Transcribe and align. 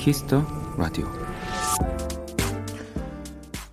Kiss 0.00 0.24
the 0.24 0.42
Radio 0.78 1.06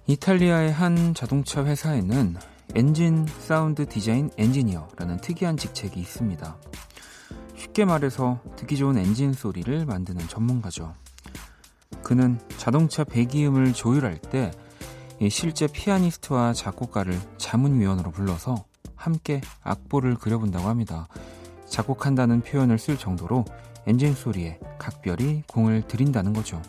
이탈리아의 0.07 0.73
한 0.73 1.13
자동차 1.13 1.63
회사에는 1.63 2.35
엔진 2.75 3.25
사운드 3.39 3.87
디자인 3.87 4.29
엔지니어라는 4.37 5.21
특이한 5.21 5.55
직책이 5.55 5.97
있습니다. 5.97 6.57
쉽게 7.55 7.85
말해서 7.85 8.41
듣기 8.57 8.75
좋은 8.75 8.97
엔진 8.97 9.31
소리를 9.31 9.85
만드는 9.85 10.27
전문가죠. 10.27 10.93
그는 12.03 12.41
자동차 12.57 13.05
배기음을 13.05 13.71
조율할 13.71 14.17
때 14.17 14.51
실제 15.29 15.65
피아니스트와 15.65 16.51
작곡가를 16.51 17.17
자문위원으로 17.37 18.11
불러서 18.11 18.65
함께 18.95 19.39
악보를 19.63 20.15
그려본다고 20.15 20.67
합니다. 20.67 21.07
작곡한다는 21.67 22.41
표현을 22.41 22.79
쓸 22.79 22.97
정도로 22.97 23.45
엔진 23.85 24.13
소리에 24.13 24.59
각별히 24.87 25.43
공을 25.47 25.81
들인다는 25.81 26.31
거죠. 26.31 26.61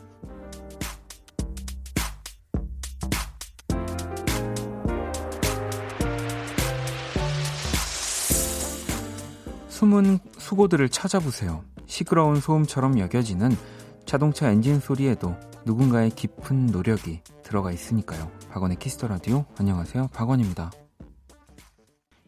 숨은 9.68 10.18
수고들을 10.36 10.88
찾아보세요. 10.88 11.62
시끄러운 11.86 12.40
소음처럼 12.40 12.98
여겨지는 12.98 13.56
자동차 14.04 14.50
엔진 14.50 14.80
소리에도 14.80 15.36
누군가의 15.64 16.10
깊은 16.10 16.66
노력이 16.66 17.22
들어가 17.44 17.70
있으니까요. 17.70 18.32
박원의 18.50 18.78
Kiss 18.80 18.95
the 18.95 19.06
Radio 19.06 19.44
안녕하세요. 19.56 20.08
박원입니다. 20.08 20.72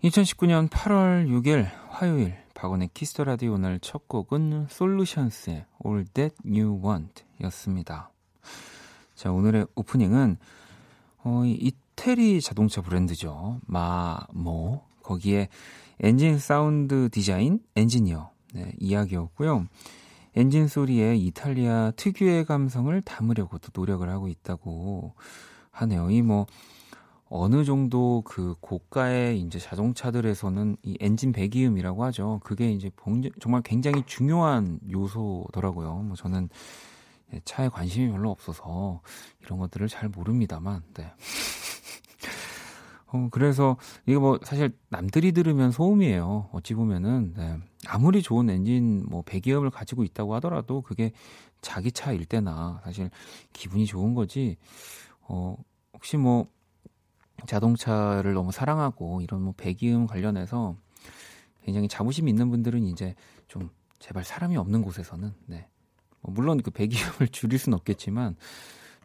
2019년 0.05 0.68
8월 0.70 1.27
6일 1.28 1.68
화요일 1.88 2.39
박원의 2.61 2.91
Kiss 2.92 3.11
the 3.11 3.24
Radio 3.24 3.55
오늘 3.55 3.78
첫 3.80 4.06
곡은 4.06 4.66
솔루션스의 4.69 5.64
All 5.83 6.05
That 6.12 6.36
You 6.44 6.78
Want 6.84 7.25
였습니다. 7.44 8.11
자, 9.14 9.33
오늘의 9.33 9.67
오프닝은 9.75 10.36
어, 11.25 11.42
이태리 11.47 12.42
자동차 12.42 12.83
브랜드죠. 12.83 13.62
마모 13.64 14.83
거기에 15.02 15.48
엔진 16.00 16.39
사운드 16.39 17.08
디자인 17.11 17.61
엔지니어 17.77 18.30
네, 18.52 18.74
이야기였고요. 18.78 19.67
엔진 20.36 20.69
소리에 20.69 21.17
이탈리아 21.17 21.92
특유의 21.97 22.45
감성을 22.45 23.00
담으려고도 23.00 23.70
노력을 23.74 24.06
하고 24.06 24.28
있다고 24.28 25.14
하네요. 25.70 26.11
이 26.11 26.20
뭐 26.20 26.45
어느 27.33 27.64
정도 27.64 28.23
그 28.27 28.56
고가의 28.61 29.41
이제 29.41 29.61
자동차들에서는 29.61 30.77
이 30.83 30.97
엔진 31.00 31.31
배기음이라고 31.31 32.05
하죠. 32.06 32.41
그게 32.42 32.73
이제 32.73 32.91
정말 33.41 33.62
굉장히 33.62 34.03
중요한 34.05 34.81
요소더라고요. 34.91 35.95
뭐 35.95 36.17
저는 36.17 36.48
차에 37.45 37.69
관심이 37.69 38.11
별로 38.11 38.33
없어서 38.33 39.01
이런 39.42 39.61
것들을 39.61 39.86
잘 39.86 40.08
모릅니다만, 40.08 40.83
네. 40.95 41.12
어, 43.06 43.28
그래서 43.31 43.77
이게 44.06 44.19
뭐 44.19 44.41
사실 44.42 44.77
남들이 44.89 45.31
들으면 45.31 45.70
소음이에요. 45.70 46.48
어찌 46.51 46.75
보면은 46.75 47.34
네. 47.36 47.58
아무리 47.86 48.23
좋은 48.23 48.51
엔진 48.51 49.05
뭐 49.08 49.23
배기음을 49.23 49.70
가지고 49.70 50.03
있다고 50.03 50.34
하더라도 50.34 50.83
그게 50.83 51.12
자기 51.61 51.92
차일 51.92 52.25
때나 52.25 52.81
사실 52.83 53.08
기분이 53.53 53.86
좋은 53.86 54.14
거지. 54.14 54.56
어, 55.23 55.57
혹시 55.92 56.17
뭐 56.17 56.48
자동차를 57.46 58.34
너무 58.34 58.52
사랑하고 58.52 59.20
이런 59.23 59.42
뭐 59.42 59.55
배기음 59.56 60.06
관련해서 60.06 60.77
굉장히 61.64 61.89
자부심 61.89 62.28
있는 62.28 62.51
분들은 62.51 62.83
이제 62.84 63.14
좀 63.48 63.70
제발 63.98 64.24
사람이 64.24 64.56
없는 64.56 64.83
곳에서는 64.83 65.33
네. 65.46 65.68
뭐 66.20 66.33
물론 66.34 66.62
그 66.62 66.70
배기음을 66.70 67.28
줄일 67.33 67.58
수는 67.58 67.77
없겠지만 67.78 68.36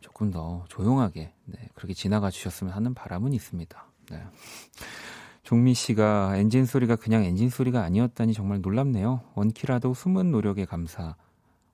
조금 0.02 0.32
더 0.32 0.66
조용하게 0.70 1.34
네, 1.46 1.70
그렇게 1.74 1.94
지나가 1.94 2.30
주셨으면 2.30 2.74
하는 2.74 2.94
바람은 2.94 3.34
있습니다. 3.34 3.86
네. 4.12 4.24
종미 5.44 5.76
씨가 5.76 6.38
엔진 6.38 6.66
소리가 6.66 6.96
그냥 6.96 7.24
엔진 7.24 7.50
소리가 7.50 7.84
아니었다니 7.84 8.34
정말 8.34 8.62
놀랍네요. 8.62 9.22
원키라도 9.36 9.94
숨은 9.94 10.32
노력에 10.32 10.66
감사. 10.66 11.16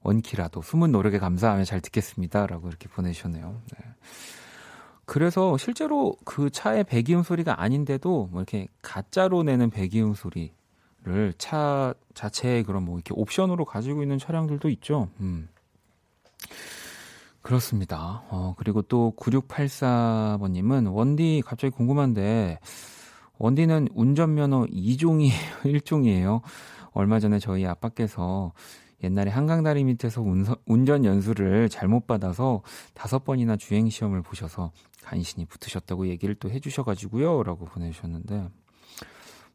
원키라도 0.04 0.62
숨은 0.62 0.92
노력에 0.92 1.20
감사하며 1.20 1.64
잘 1.64 1.80
듣겠습니다. 1.80 2.48
라고 2.48 2.68
이렇게 2.68 2.90
보내주셨네요. 2.90 3.62
네. 3.78 3.86
그래서 5.06 5.58
실제로 5.58 6.16
그 6.24 6.50
차의 6.50 6.84
배기음 6.86 7.24
소리가 7.24 7.62
아닌데도 7.62 8.30
뭐 8.32 8.42
이렇게 8.42 8.68
가짜로 8.82 9.44
내는 9.44 9.70
배기음 9.70 10.14
소리를 10.14 11.34
차 11.38 11.94
자체의 12.14 12.64
그런 12.64 12.84
뭐 12.84 12.96
이렇게 12.96 13.14
옵션으로 13.16 13.66
가지고 13.66 14.02
있는 14.02 14.18
차량들도 14.18 14.70
있죠. 14.70 15.10
음. 15.20 15.50
그렇습니다. 17.42 18.24
어, 18.30 18.54
그리고 18.58 18.82
또 18.84 19.14
9684번님은 19.18 20.94
원디 20.94 21.42
갑자기 21.46 21.76
궁금한데 21.76 22.60
원디는 23.40 23.90
운전면허 23.96 24.68
2종이에요? 24.68 25.32
1종이에요? 25.66 26.42
얼마 26.94 27.20
전에 27.20 27.40
저희 27.40 27.66
아빠께서 27.66 28.54
옛날에 29.04 29.32
한강 29.32 29.64
다리 29.64 29.84
밑에서 29.84 30.22
운서, 30.22 30.56
운전 30.66 31.06
연수를 31.06 31.70
잘못 31.70 32.06
받아서 32.06 32.62
다섯 32.94 33.24
번이나 33.24 33.58
주행 33.58 33.90
시험을 33.90 34.22
보셔서 34.22 34.72
간신히 35.04 35.46
붙으셨다고 35.46 36.08
얘기를 36.08 36.36
또 36.36 36.50
해주셔가지고요. 36.50 37.44
라고 37.44 37.66
보내주셨는데, 37.66 38.50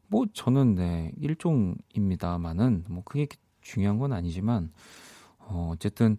뭐 0.07 0.25
저는 0.33 0.75
네, 0.75 1.11
1종입니다만은, 1.21 2.83
뭐 2.89 3.03
그게 3.03 3.27
중요한 3.61 3.97
건 3.97 4.13
아니지만, 4.13 4.71
어, 5.39 5.71
어쨌든 5.73 6.17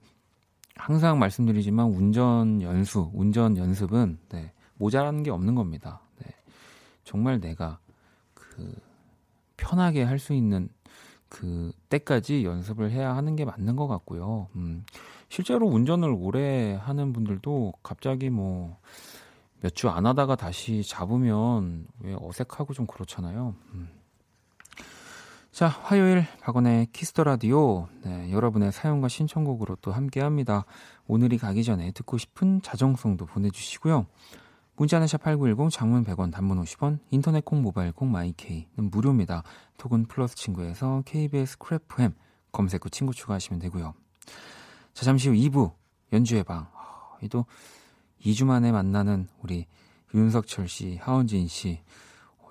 항상 0.76 1.18
말씀드리지만 1.18 1.86
운전 1.88 2.62
연수, 2.62 3.10
운전 3.12 3.56
연습은 3.56 4.18
네, 4.30 4.52
모자라는 4.76 5.22
게 5.22 5.30
없는 5.30 5.54
겁니다. 5.54 6.00
네, 6.18 6.26
정말 7.04 7.40
내가 7.40 7.80
그 8.34 8.74
편하게 9.56 10.04
할 10.04 10.18
수 10.18 10.34
있는 10.34 10.68
그 11.28 11.72
때까지 11.90 12.44
연습을 12.44 12.90
해야 12.90 13.14
하는 13.14 13.36
게 13.36 13.44
맞는 13.44 13.76
것 13.76 13.86
같고요. 13.86 14.48
음, 14.56 14.84
실제로 15.28 15.66
운전을 15.66 16.08
오래 16.10 16.74
하는 16.74 17.12
분들도 17.12 17.74
갑자기 17.82 18.30
뭐 18.30 18.78
몇 19.60 19.74
주 19.74 19.88
안 19.88 20.06
하다가 20.06 20.36
다시 20.36 20.82
잡으면 20.84 21.86
왜 22.00 22.16
어색하고 22.18 22.74
좀 22.74 22.86
그렇잖아요. 22.86 23.54
음. 23.74 23.88
자, 25.50 25.66
화요일 25.66 26.24
박원의 26.42 26.88
Kiss 26.92 27.11
the 27.11 27.24
Radio. 27.24 27.88
네, 28.04 28.30
여러분의 28.30 28.70
사연과 28.70 29.08
신청곡으로 29.08 29.76
또 29.80 29.90
함께 29.90 30.20
합니다. 30.20 30.64
오늘이 31.08 31.38
가기 31.38 31.64
전에 31.64 31.90
듣고 31.92 32.18
싶은 32.18 32.62
자정송도 32.62 33.26
보내주시고요. 33.26 34.06
문자는 34.76 35.08
샵8910 35.08 35.70
장문 35.72 36.04
100원 36.04 36.30
단문 36.30 36.62
50원 36.62 37.00
인터넷 37.10 37.44
콩 37.44 37.62
모바일 37.62 37.90
콩 37.90 38.12
my 38.12 38.28
K는 38.28 38.68
무료입니다. 38.92 39.42
톡은 39.78 40.06
플러스 40.06 40.36
친구에서 40.36 41.02
KBS 41.04 41.58
Cool 41.58 41.96
FM 41.96 42.14
검색 42.52 42.84
후 42.84 42.90
친구 42.90 43.12
추가하시면 43.12 43.58
되고요. 43.58 43.94
자 44.94 45.04
잠시 45.04 45.28
후 45.28 45.34
2부 45.34 45.72
연주의 46.12 46.44
방. 46.44 46.68
이도 47.22 47.46
2주 48.24 48.44
만에 48.44 48.72
만나는 48.72 49.28
우리 49.42 49.66
윤석철 50.14 50.68
씨, 50.68 50.96
하헌진 50.96 51.48
씨 51.48 51.80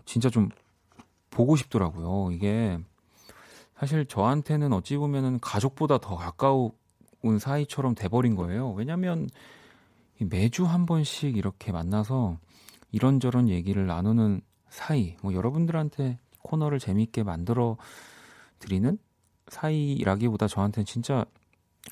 진짜 0.06 0.30
좀 0.30 0.50
보고 1.30 1.56
싶더라고요. 1.56 2.32
이게 2.32 2.80
사실 3.76 4.06
저한테는 4.06 4.74
어찌 4.74 4.98
보면은 4.98 5.40
가족보다 5.40 6.00
더 6.00 6.16
가까운 6.16 6.72
사이처럼 7.40 7.96
돼버린 7.96 8.36
거예요. 8.36 8.72
왜냐면 8.72 9.30
매주 10.20 10.66
한 10.66 10.86
번씩 10.86 11.38
이렇게 11.38 11.72
만나서 11.72 12.40
이런저런 12.92 13.50
얘기를 13.50 13.86
나누는 13.86 14.42
사이, 14.70 15.16
뭐 15.22 15.34
여러분들한테 15.34 16.18
코너를 16.44 16.80
재밌게 16.80 17.24
만들어 17.24 17.78
드리는 18.60 18.98
사이라기보다 19.50 20.48
저한테는 20.48 20.86
진짜 20.86 21.26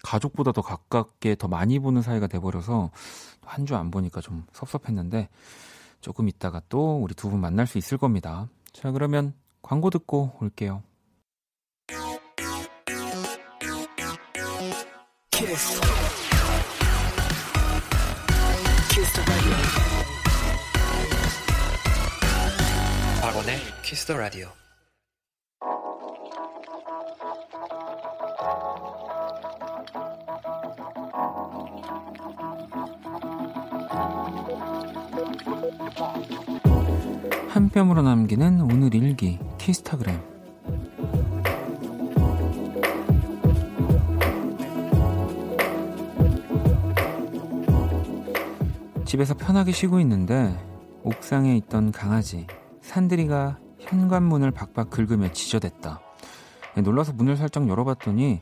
가족보다 0.04 0.52
더 0.52 0.62
가깝게 0.62 1.36
더 1.36 1.48
많이 1.48 1.80
보는 1.80 2.02
사이가 2.02 2.28
돼버려서 2.28 2.92
한 3.46 3.66
주 3.66 3.76
안 3.76 3.92
보니까 3.92 4.22
좀 4.22 4.46
섭섭했는데 4.54 5.30
조금 6.02 6.28
있다가 6.28 6.62
또 6.70 6.98
우리 7.02 7.14
두 7.14 7.30
분 7.30 7.40
만날 7.42 7.68
수 7.68 7.78
있을 7.78 7.98
겁니다. 7.98 8.48
자, 8.74 8.92
그러면 8.92 9.34
광고 9.62 9.90
듣고 9.90 10.36
올게요. 10.42 10.84
키스. 15.32 15.82
키스 18.92 19.22
박원의 23.22 23.58
키스 23.84 24.06
더 24.06 24.18
라디오. 24.18 24.50
뺨으로 37.76 38.04
남기는 38.04 38.62
오늘 38.62 38.96
일기 38.96 39.38
티스타그램 39.58 40.18
집에서 49.04 49.34
편하게 49.34 49.74
쉬고 49.74 50.00
있는데 50.00 50.58
옥상에 51.04 51.58
있던 51.58 51.92
강아지 51.92 52.48
산들이가 52.80 53.60
현관문을 53.80 54.52
박박 54.52 54.90
긁으며 54.90 55.34
지저댔다. 55.34 56.00
네, 56.76 56.82
놀라서 56.82 57.12
문을 57.12 57.36
살짝 57.36 57.68
열어봤더니 57.68 58.42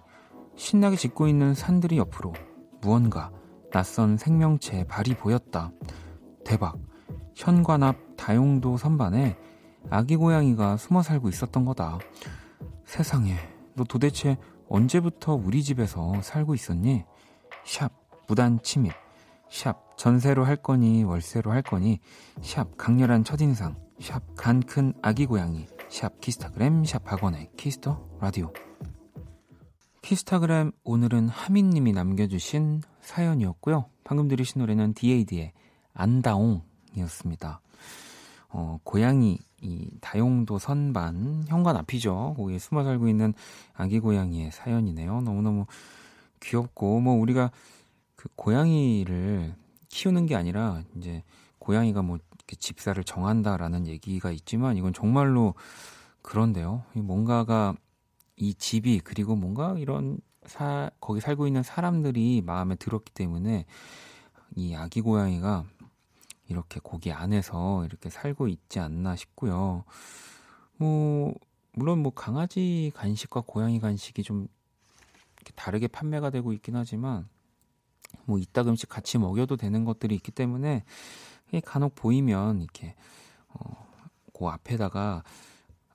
신나게 0.55 0.95
짖고 0.95 1.27
있는 1.27 1.55
산들이 1.55 1.97
옆으로 1.97 2.33
무언가 2.81 3.31
낯선 3.71 4.15
생명체의 4.15 4.85
발이 4.85 5.15
보였다. 5.15 5.71
대박. 6.45 6.77
현관 7.35 7.83
앞 7.83 7.97
다용도 8.17 8.77
선반에 8.77 9.37
아기 9.89 10.15
고양이가 10.15 10.77
숨어 10.77 11.01
살고 11.03 11.29
있었던 11.29 11.65
거다. 11.65 11.99
세상에, 12.85 13.35
너 13.75 13.83
도대체 13.83 14.37
언제부터 14.69 15.33
우리 15.35 15.63
집에서 15.63 16.21
살고 16.21 16.55
있었니? 16.55 17.03
샵, 17.65 17.91
무단 18.27 18.59
침입. 18.63 18.93
샵, 19.49 19.97
전세로 19.97 20.45
할 20.45 20.55
거니, 20.55 21.03
월세로 21.03 21.51
할 21.51 21.61
거니. 21.61 21.99
샵, 22.41 22.77
강렬한 22.77 23.23
첫인상. 23.23 23.75
샵, 23.99 24.21
간 24.35 24.61
큰 24.61 24.93
아기 25.01 25.25
고양이. 25.25 25.67
샵, 25.89 26.19
키스타그램, 26.21 26.85
샵, 26.85 27.01
박원의 27.05 27.51
Kiss 27.57 27.92
the 27.92 28.17
Radio. 28.19 28.51
키스타그램 30.01 30.71
오늘은 30.83 31.29
하민님이 31.29 31.93
남겨주신 31.93 32.81
사연이었고요. 33.01 33.85
방금 34.03 34.27
들으신 34.27 34.59
노래는 34.59 34.93
디에이드의 34.95 35.53
안다옹 35.93 36.63
이었습니다. 36.95 37.61
어, 38.49 38.79
고양이 38.83 39.39
이 39.61 39.89
다용도 39.99 40.59
선반 40.59 41.45
현관 41.47 41.75
앞이죠. 41.77 42.35
거기에 42.37 42.59
숨어 42.59 42.83
살고 42.83 43.07
있는 43.07 43.33
아기 43.73 43.99
고양이의 43.99 44.51
사연이네요. 44.51 45.21
너무너무 45.21 45.65
귀엽고 46.41 46.99
뭐 46.99 47.15
우리가 47.15 47.51
그 48.15 48.29
고양이를 48.35 49.55
키우는 49.89 50.25
게 50.27 50.35
아니라 50.35 50.83
이제 50.97 51.23
고양이가 51.59 52.01
뭐 52.01 52.19
집사를 52.47 53.01
정한다라는 53.03 53.87
얘기가 53.87 54.31
있지만 54.31 54.77
이건 54.77 54.93
정말로 54.93 55.55
그런데요. 56.21 56.83
뭔가가 56.93 57.73
이 58.35 58.53
집이 58.53 58.99
그리고 58.99 59.35
뭔가 59.35 59.75
이런 59.77 60.19
사 60.45 60.91
거기 60.99 61.21
살고 61.21 61.47
있는 61.47 61.63
사람들이 61.63 62.41
마음에 62.45 62.75
들었기 62.75 63.13
때문에 63.13 63.65
이 64.55 64.75
아기 64.75 65.01
고양이가 65.01 65.65
이렇게 66.47 66.79
고기 66.81 67.11
안에서 67.11 67.85
이렇게 67.85 68.09
살고 68.09 68.47
있지 68.47 68.79
않나 68.79 69.15
싶고요. 69.15 69.83
뭐 70.77 71.33
물론 71.73 71.99
뭐 71.99 72.11
강아지 72.13 72.91
간식과 72.95 73.43
고양이 73.45 73.79
간식이 73.79 74.23
좀 74.23 74.47
다르게 75.55 75.87
판매가 75.87 76.29
되고 76.29 76.53
있긴 76.53 76.75
하지만 76.75 77.27
뭐 78.25 78.37
이따금씩 78.37 78.89
같이 78.89 79.17
먹여도 79.17 79.57
되는 79.57 79.85
것들이 79.85 80.15
있기 80.15 80.31
때문에 80.31 80.83
간혹 81.65 81.95
보이면 81.95 82.61
이렇게 82.61 82.95
어, 83.49 83.87
그 84.33 84.45
앞에다가 84.47 85.23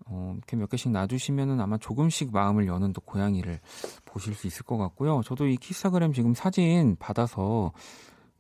어, 0.06 0.32
이렇게 0.36 0.56
몇 0.56 0.68
개씩 0.70 0.90
놔주시면은 0.90 1.60
아마 1.60 1.76
조금씩 1.78 2.32
마음을 2.32 2.66
여는 2.66 2.92
또 2.92 3.00
고양이를 3.00 3.60
보실 4.04 4.34
수 4.34 4.46
있을 4.46 4.64
것 4.64 4.78
같고요. 4.78 5.22
저도 5.24 5.46
이 5.46 5.56
키스타그램 5.56 6.12
지금 6.12 6.34
사진 6.34 6.96
받아서 6.98 7.72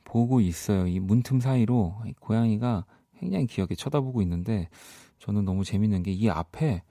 보고 0.08 0.40
있어요. 0.40 0.86
이 0.86 0.98
문틈 0.98 1.38
사이로 1.40 1.96
고양이가 2.20 2.86
굉장히 3.18 3.46
귀엽게 3.46 3.74
쳐다보고 3.74 4.22
있는데 4.22 4.68
저는 5.18 5.44
너무 5.44 5.64
재밌는 5.64 6.02
게 6.02 6.12
이 6.12 6.28
앞에 6.30 6.82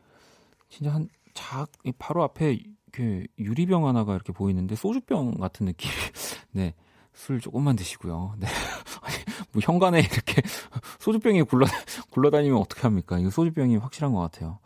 진짜 0.70 0.94
한 0.94 1.10
작, 1.34 1.68
바로 1.98 2.24
앞에 2.24 2.60
그 2.92 3.26
유리병 3.40 3.88
하나가 3.88 4.14
이렇게 4.16 4.32
보이는데 4.34 4.76
소주병 4.76 5.36
같은 5.36 5.66
느낌. 5.66 5.90
네. 6.52 6.74
술 7.14 7.40
조금만 7.42 7.76
드시고요. 7.76 8.36
네. 8.38 8.48
뭐 9.52 9.62
현관에 9.64 10.00
이렇게 10.00 10.42
소주병이 11.00 11.44
굴러, 11.44 11.66
굴러다니면 12.12 12.60
어떻게 12.60 12.82
합니까? 12.82 13.18
이거 13.18 13.32
소주병이 13.32 13.78
확실한 13.78 14.14
것 14.14 14.20
같아요. 14.20 14.60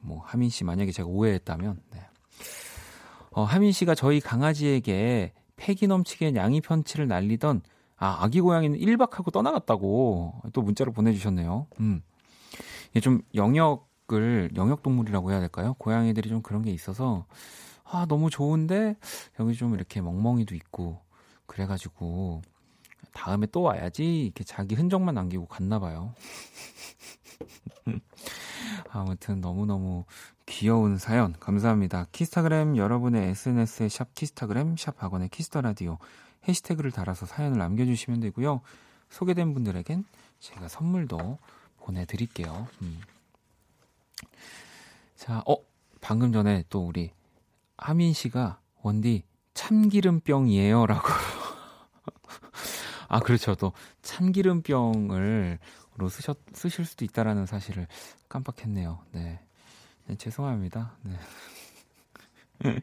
뭐, 0.00 0.20
하민 0.24 0.48
씨 0.50 0.64
만약에 0.64 0.90
제가 0.92 1.08
오해했다면, 1.08 1.80
네. 1.92 2.00
어, 3.30 3.44
하민 3.44 3.72
씨가 3.72 3.94
저희 3.94 4.20
강아지에게 4.20 5.32
패기 5.58 5.86
넘치게 5.86 6.34
양이 6.36 6.62
편치를 6.62 7.06
날리던 7.08 7.60
아, 7.98 8.18
아기 8.20 8.40
고양이는 8.40 8.78
1박 8.78 9.12
하고 9.12 9.30
떠나갔다고 9.30 10.42
또 10.52 10.62
문자를 10.62 10.92
보내주셨네요. 10.92 11.66
음. 11.80 12.00
이게 12.90 13.00
좀 13.00 13.20
영역을, 13.34 14.52
영역 14.56 14.82
동물이라고 14.82 15.32
해야 15.32 15.40
될까요? 15.40 15.74
고양이들이 15.78 16.28
좀 16.28 16.40
그런 16.40 16.62
게 16.62 16.70
있어서, 16.70 17.26
아, 17.84 18.06
너무 18.08 18.30
좋은데, 18.30 18.96
여기 19.40 19.54
좀 19.54 19.74
이렇게 19.74 20.00
멍멍이도 20.00 20.54
있고, 20.54 21.00
그래가지고, 21.46 22.42
다음에 23.12 23.46
또 23.50 23.62
와야지, 23.62 24.26
이렇게 24.26 24.44
자기 24.44 24.76
흔적만 24.76 25.14
남기고 25.16 25.46
갔나 25.46 25.80
봐요. 25.80 26.14
아무튼 28.90 29.40
너무너무 29.40 30.04
귀여운 30.48 30.96
사연 30.96 31.34
감사합니다. 31.38 32.06
키스타그램 32.10 32.78
여러분의 32.78 33.28
SNS에 33.28 33.90
샵 33.90 34.14
키스타그램 34.14 34.76
샵 34.78 35.02
박원의 35.02 35.28
Kiss 35.28 35.46
the 35.46 35.60
Radio 35.60 35.98
해시태그를 36.48 36.90
달아서 36.90 37.26
사연을 37.26 37.58
남겨주시면 37.58 38.20
되고요. 38.20 38.62
소개된 39.10 39.52
분들에겐 39.52 40.04
제가 40.40 40.68
선물도 40.68 41.38
보내드릴게요. 41.76 42.66
음. 42.80 43.00
자, 45.16 45.42
어 45.46 45.56
방금 46.00 46.32
전에 46.32 46.64
또 46.70 46.86
우리 46.86 47.12
하민 47.76 48.14
씨가 48.14 48.58
원디 48.82 49.24
참기름병이에요라고. 49.52 51.08
아 53.08 53.20
그렇죠. 53.20 53.54
또 53.54 53.74
참기름병을 54.00 55.58
로 55.96 56.08
쓰셨, 56.08 56.38
쓰실 56.54 56.86
수도 56.86 57.04
있다라는 57.04 57.44
사실을 57.44 57.86
깜빡했네요. 58.28 59.00
네. 59.12 59.40
네 60.08 60.16
죄송합니다. 60.16 60.96
네. 61.02 61.18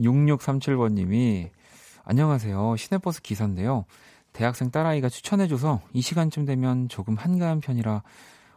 6637번님이 0.00 1.50
안녕하세요. 2.04 2.76
시내버스 2.76 3.20
기사인데요. 3.20 3.84
대학생 4.32 4.70
딸아이가 4.70 5.10
추천해줘서 5.10 5.82
이 5.92 6.00
시간쯤 6.00 6.46
되면 6.46 6.88
조금 6.88 7.16
한가한 7.16 7.60
편이라 7.60 8.02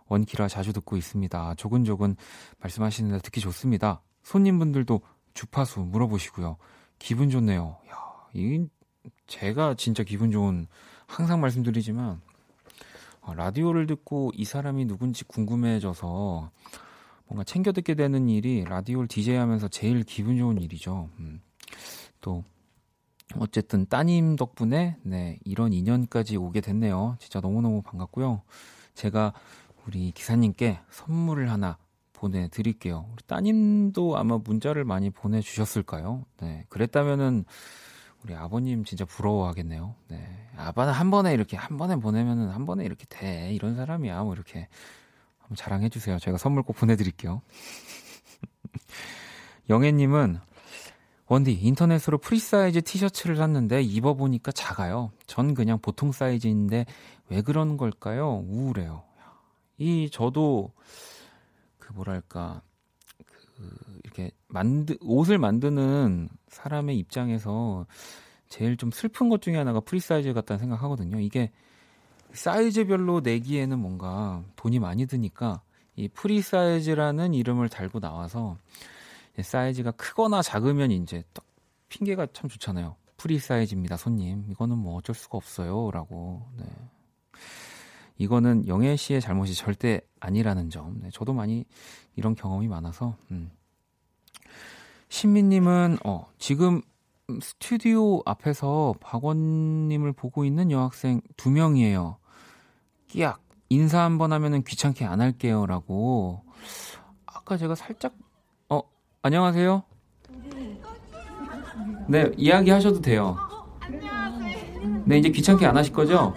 원키라 0.07 0.47
자주 0.47 0.71
듣고 0.71 0.95
있습니다. 0.95 1.55
조근조근 1.55 2.15
말씀하시는데 2.59 3.19
듣기 3.23 3.41
좋습니다. 3.41 4.01
손님분들도 4.23 5.01
주파수 5.33 5.81
물어보시고요. 5.81 6.55
기분 6.97 7.29
좋네요. 7.29 7.77
야, 7.89 7.95
이 8.33 8.67
제가 9.27 9.73
진짜 9.73 10.03
기분 10.03 10.31
좋은 10.31 10.67
항상 11.07 11.41
말씀드리지만 11.41 12.21
어, 13.19 13.33
라디오를 13.33 13.85
듣고 13.85 14.31
이 14.33 14.45
사람이 14.45 14.85
누군지 14.85 15.25
궁금해져서 15.25 16.51
뭔가 17.29 17.43
챙겨 17.43 17.71
듣게 17.71 17.93
되는 17.93 18.27
일이 18.27 18.63
라디오를 18.65 19.07
디제이 19.07 19.35
하면서 19.35 19.67
제일 19.67 20.03
기분 20.03 20.37
좋은 20.37 20.59
일이죠. 20.59 21.09
음. 21.19 21.41
또 22.21 22.43
어쨌든 23.37 23.85
따님 23.87 24.35
덕분에 24.35 24.97
네, 25.03 25.37
이런 25.45 25.71
인연까지 25.71 26.37
오게 26.37 26.61
됐네요. 26.61 27.15
진짜 27.19 27.39
너무너무 27.39 27.83
반갑고요. 27.83 28.41
제가 28.95 29.33
우리 29.85 30.11
기사님께 30.11 30.79
선물을 30.89 31.51
하나 31.51 31.77
보내드릴게요. 32.13 33.05
우리 33.13 33.23
따님도 33.27 34.17
아마 34.17 34.39
문자를 34.39 34.83
많이 34.83 35.11
보내주셨을까요? 35.11 36.25
네, 36.41 36.65
그랬다면은 36.69 37.45
우리 38.23 38.33
아버님 38.35 38.83
진짜 38.83 39.05
부러워하겠네요. 39.05 39.95
네. 40.09 40.49
아빠는 40.57 40.91
한 40.91 41.11
번에 41.11 41.33
이렇게 41.33 41.55
한 41.55 41.77
번에 41.77 41.95
보내면은 41.95 42.49
한 42.49 42.65
번에 42.65 42.83
이렇게 42.83 43.05
돼 43.07 43.53
이런 43.53 43.75
사람이야. 43.75 44.23
뭐 44.23 44.33
이렇게 44.33 44.67
한번 45.49 45.55
자랑해 45.55 45.89
주세요. 45.89 46.19
제가 46.19 46.37
선물 46.37 46.63
꼭 46.63 46.73
보내드릴게요. 46.73 47.41
영애님은 49.69 50.39
원디 51.25 51.53
인터넷으로 51.53 52.19
프리사이즈 52.19 52.81
티셔츠를 52.81 53.35
샀는데 53.35 53.81
입어보니까 53.81 54.51
작아요. 54.51 55.11
전 55.25 55.53
그냥 55.53 55.79
보통 55.79 56.11
사이즈인데 56.11 56.85
왜 57.29 57.41
그런 57.41 57.77
걸까요? 57.77 58.43
우울해요. 58.47 59.03
이 59.77 60.09
저도 60.11 60.71
그 61.77 61.93
뭐랄까 61.93 62.61
그 63.25 63.99
이렇게 64.03 64.31
만드 64.47 64.97
옷을 65.01 65.37
만드는 65.37 66.29
사람의 66.47 66.97
입장에서 66.97 67.85
제일 68.49 68.77
좀 68.77 68.91
슬픈 68.91 69.29
것 69.29 69.41
중에 69.41 69.55
하나가 69.55 69.79
프리사이즈 69.79 70.33
같다는 70.33 70.59
생각하거든요. 70.59 71.19
이게 71.19 71.51
사이즈별로 72.33 73.21
내기에는 73.21 73.79
뭔가 73.79 74.43
돈이 74.55 74.79
많이 74.79 75.05
드니까 75.05 75.61
이 75.95 76.07
프리 76.07 76.41
사이즈라는 76.41 77.33
이름을 77.33 77.69
달고 77.69 77.99
나와서 77.99 78.57
사이즈가 79.41 79.91
크거나 79.91 80.41
작으면 80.41 80.91
이제 80.91 81.23
딱 81.33 81.45
핑계가 81.89 82.27
참 82.33 82.49
좋잖아요. 82.49 82.95
프리 83.17 83.39
사이즈입니다, 83.39 83.97
손님. 83.97 84.45
이거는 84.49 84.77
뭐 84.77 84.95
어쩔 84.95 85.15
수가 85.15 85.37
없어요 85.37 85.91
라고. 85.91 86.45
네. 86.57 86.65
이거는 88.17 88.67
영애 88.67 88.95
씨의 88.95 89.21
잘못이 89.21 89.55
절대 89.55 90.01
아니라는 90.19 90.69
점. 90.69 90.99
네, 91.01 91.09
저도 91.11 91.33
많이 91.33 91.65
이런 92.15 92.35
경험이 92.35 92.67
많아서. 92.67 93.15
음. 93.31 93.51
신미님은 95.09 95.97
어 96.05 96.27
지금 96.37 96.81
음, 97.29 97.39
스튜디오 97.41 98.21
앞에서 98.25 98.93
박원님을 98.99 100.13
보고 100.13 100.45
있는 100.45 100.71
여학생 100.71 101.21
두 101.35 101.49
명이에요. 101.49 102.17
끼약 103.09 103.41
인사 103.69 104.01
한번 104.03 104.31
하면은 104.33 104.63
귀찮게 104.63 105.05
안 105.05 105.19
할게요라고. 105.21 106.43
아까 107.25 107.57
제가 107.57 107.75
살짝 107.75 108.13
어 108.69 108.81
안녕하세요. 109.21 109.83
네 112.07 112.31
이야기 112.37 112.69
하셔도 112.71 113.01
돼요. 113.01 113.37
네 115.05 115.17
이제 115.17 115.29
귀찮게 115.29 115.65
안 115.65 115.75
하실 115.75 115.91
거죠? 115.93 116.33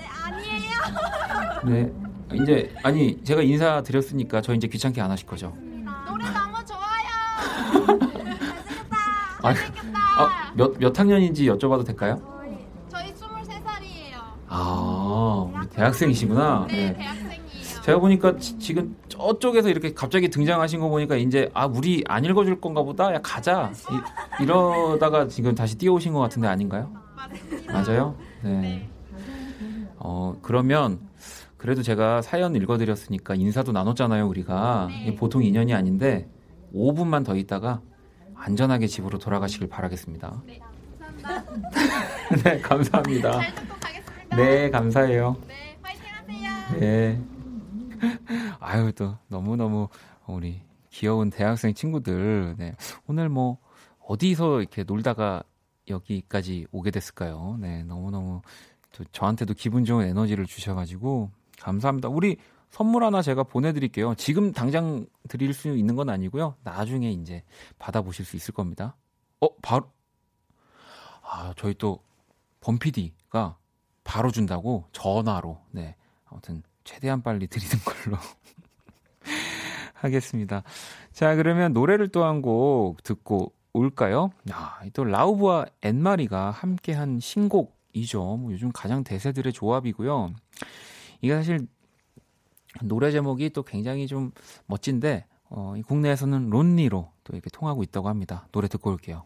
네. 1.64 1.84
네 1.84 1.92
이제 2.42 2.74
아니 2.82 3.22
제가 3.22 3.42
인사 3.42 3.82
드렸으니까 3.82 4.40
저 4.40 4.54
이제 4.54 4.66
귀찮게 4.66 5.00
안 5.00 5.10
하실 5.10 5.26
거죠? 5.26 5.54
노래 6.06 6.24
너무 6.30 6.64
좋아요. 6.64 7.12
아, 9.42 10.52
몇, 10.54 10.78
몇 10.78 10.98
학년인지 10.98 11.46
여쭤봐도 11.46 11.84
될까요? 11.84 12.20
저희 12.88 13.12
23살이에요. 13.12 14.20
아, 14.48 15.50
우리 15.52 15.66
대학생이시구나. 15.82 16.66
네, 16.68 16.76
네. 16.76 16.94
대학생이에요. 16.94 17.42
제가 17.82 17.98
보니까 17.98 18.36
지, 18.36 18.56
지금 18.58 18.96
저쪽에서 19.08 19.68
이렇게 19.68 19.92
갑자기 19.92 20.28
등장하신 20.28 20.78
거 20.80 20.88
보니까 20.88 21.16
이제 21.16 21.50
아 21.52 21.66
우리 21.66 22.04
안 22.06 22.24
읽어줄 22.24 22.60
건가 22.60 22.82
보다 22.82 23.12
야 23.12 23.20
가자 23.20 23.72
이, 24.40 24.46
러다가 24.46 25.26
지금 25.26 25.54
다시 25.54 25.76
뛰어오신 25.76 26.12
것 26.12 26.20
같은데 26.20 26.46
아닌가요? 26.46 26.92
맞아요? 27.66 28.14
네. 28.42 28.88
어 29.96 30.36
그러면 30.42 31.00
그래도 31.56 31.82
제가 31.82 32.22
사연 32.22 32.54
읽어드렸으니까 32.54 33.34
인사도 33.34 33.72
나눴잖아요 33.72 34.28
우리가 34.28 34.88
네. 34.88 35.16
보통 35.16 35.42
인연이 35.42 35.74
아닌데 35.74 36.28
5분만 36.72 37.24
더 37.24 37.34
있다가 37.34 37.80
안전하게 38.36 38.86
집으로 38.86 39.18
돌아가시길 39.18 39.68
바라겠습니다. 39.68 40.42
네, 40.46 40.60
감사합니다. 41.00 41.44
네, 42.44 42.60
감사합니다. 42.60 43.40
네, 44.36 44.70
감사해요. 44.70 45.36
네, 45.46 45.61
하세요. 46.68 46.80
네. 46.80 47.22
아유, 48.60 48.92
또 48.92 49.16
너무너무 49.28 49.88
우리 50.26 50.62
귀여운 50.90 51.30
대학생 51.30 51.74
친구들. 51.74 52.56
네. 52.58 52.74
오늘 53.06 53.28
뭐 53.28 53.58
어디서 54.06 54.60
이렇게 54.60 54.84
놀다가 54.84 55.42
여기까지 55.88 56.66
오게 56.70 56.90
됐을까요? 56.90 57.56
네, 57.60 57.82
너무너무 57.84 58.42
또 58.92 59.04
저한테도 59.12 59.54
기분 59.54 59.84
좋은 59.84 60.06
에너지를 60.06 60.46
주셔가지고 60.46 61.30
감사합니다. 61.58 62.08
우리 62.08 62.36
선물 62.70 63.04
하나 63.04 63.20
제가 63.22 63.42
보내드릴게요. 63.42 64.14
지금 64.14 64.52
당장 64.52 65.06
드릴 65.28 65.52
수 65.52 65.76
있는 65.76 65.94
건 65.94 66.08
아니고요. 66.08 66.56
나중에 66.62 67.10
이제 67.10 67.42
받아보실 67.78 68.24
수 68.24 68.36
있을 68.36 68.54
겁니다. 68.54 68.96
어, 69.40 69.48
바로, 69.60 69.90
아, 71.22 71.52
저희 71.56 71.74
또, 71.74 72.02
범피디가 72.60 73.58
바로 74.04 74.30
준다고 74.30 74.86
전화로, 74.92 75.60
네. 75.72 75.96
아무튼, 76.32 76.62
최대한 76.84 77.22
빨리 77.22 77.46
드리는 77.46 77.72
걸로 77.84 78.16
하겠습니다. 79.94 80.62
자, 81.12 81.36
그러면 81.36 81.72
노래를 81.72 82.08
또 82.08 82.24
한 82.24 82.42
곡 82.42 83.02
듣고 83.04 83.52
올까요? 83.72 84.30
아, 84.50 84.80
또 84.92 85.04
라우브와 85.04 85.66
앤마리가 85.82 86.50
함께한 86.50 87.20
신곡이죠. 87.20 88.36
뭐 88.36 88.52
요즘 88.52 88.70
가장 88.72 89.04
대세들의 89.04 89.52
조합이고요. 89.52 90.34
이게 91.22 91.34
사실 91.34 91.66
노래 92.82 93.10
제목이 93.10 93.50
또 93.50 93.62
굉장히 93.62 94.06
좀 94.06 94.32
멋진데 94.66 95.26
어, 95.50 95.74
국내에서는 95.86 96.50
론리로 96.50 97.10
또 97.24 97.32
이렇게 97.34 97.48
통하고 97.50 97.82
있다고 97.82 98.08
합니다. 98.08 98.48
노래 98.52 98.68
듣고 98.68 98.90
올게요. 98.90 99.24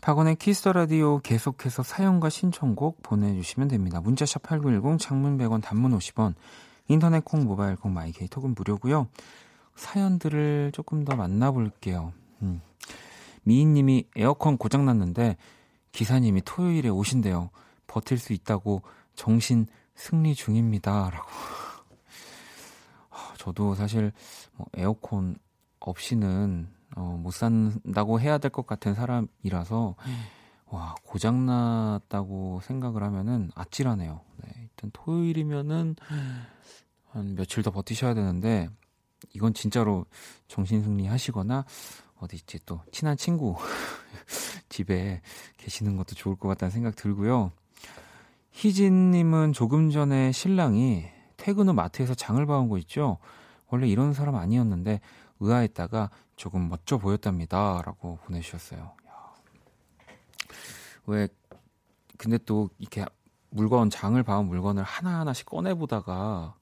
박원의 0.00 0.36
Kiss 0.36 0.57
the 0.57 0.72
Radio 0.72 1.18
계속해서 1.18 1.82
사연과 1.82 2.30
신청곡 2.30 3.02
보내주시면 3.02 3.68
됩니다. 3.68 4.00
문자샵 4.00 4.42
8910 4.42 4.98
장문 4.98 5.38
100원 5.38 5.62
단문 5.62 5.96
50원 5.96 6.34
인터넷 6.88 7.24
콩 7.24 7.44
모바일 7.44 7.76
콩 7.76 7.92
my 7.92 8.16
K 8.16 8.28
톡은 8.28 8.54
무료고요. 8.56 9.08
사연들을 9.76 10.72
조금 10.74 11.04
더 11.04 11.16
만나볼게요. 11.16 12.12
음. 12.42 12.62
미인님이 13.42 14.06
에어컨 14.16 14.56
고장났는데 14.56 15.36
기사님이 15.92 16.42
토요일에 16.44 16.88
오신대요. 16.88 17.50
버틸 17.86 18.18
수 18.18 18.32
있다고 18.32 18.82
정신 19.14 19.66
승리 19.94 20.34
중입니다. 20.34 21.10
라고. 21.10 21.28
저도 23.38 23.74
사실 23.74 24.12
뭐 24.56 24.66
에어컨 24.74 25.36
없이는 25.80 26.68
어, 26.96 27.18
못 27.22 27.32
산다고 27.32 28.20
해야 28.20 28.38
될 28.38 28.50
것 28.50 28.66
같은 28.66 28.94
사람이라서 28.94 29.94
와 30.66 30.94
고장 31.04 31.46
났다고 31.46 32.60
생각을 32.62 33.02
하면은 33.02 33.50
아찔하네요. 33.54 34.20
네, 34.38 34.50
일단 34.62 34.90
토요일이면은 34.92 35.96
한 37.10 37.34
며칠 37.34 37.62
더 37.62 37.70
버티셔야 37.70 38.14
되는데 38.14 38.68
이건 39.34 39.52
진짜로 39.54 40.06
정신승리 40.48 41.06
하시거나 41.06 41.64
어디 42.18 42.36
있지 42.36 42.58
또 42.66 42.80
친한 42.92 43.16
친구 43.16 43.56
집에 44.68 45.20
계시는 45.56 45.96
것도 45.96 46.14
좋을 46.14 46.36
것 46.36 46.48
같다는 46.48 46.70
생각 46.70 46.94
들고요. 46.96 47.50
희진님은 48.52 49.52
조금 49.52 49.90
전에 49.90 50.32
신랑이 50.32 51.04
퇴근 51.36 51.68
후 51.68 51.72
마트에서 51.72 52.14
장을 52.14 52.44
봐온 52.46 52.68
거 52.68 52.78
있죠. 52.78 53.18
원래 53.68 53.88
이런 53.88 54.12
사람 54.12 54.34
아니었는데 54.36 55.00
의아했다가 55.40 56.10
조금 56.36 56.68
멋져 56.68 56.98
보였답니다. 56.98 57.82
라고 57.84 58.18
보내주셨어요. 58.24 58.92
왜, 61.06 61.28
근데 62.18 62.38
또 62.38 62.70
이렇게 62.78 63.04
물건, 63.50 63.90
장을 63.90 64.22
봐온 64.22 64.46
물건을 64.46 64.82
하나하나씩 64.82 65.46
꺼내보다가, 65.46 66.54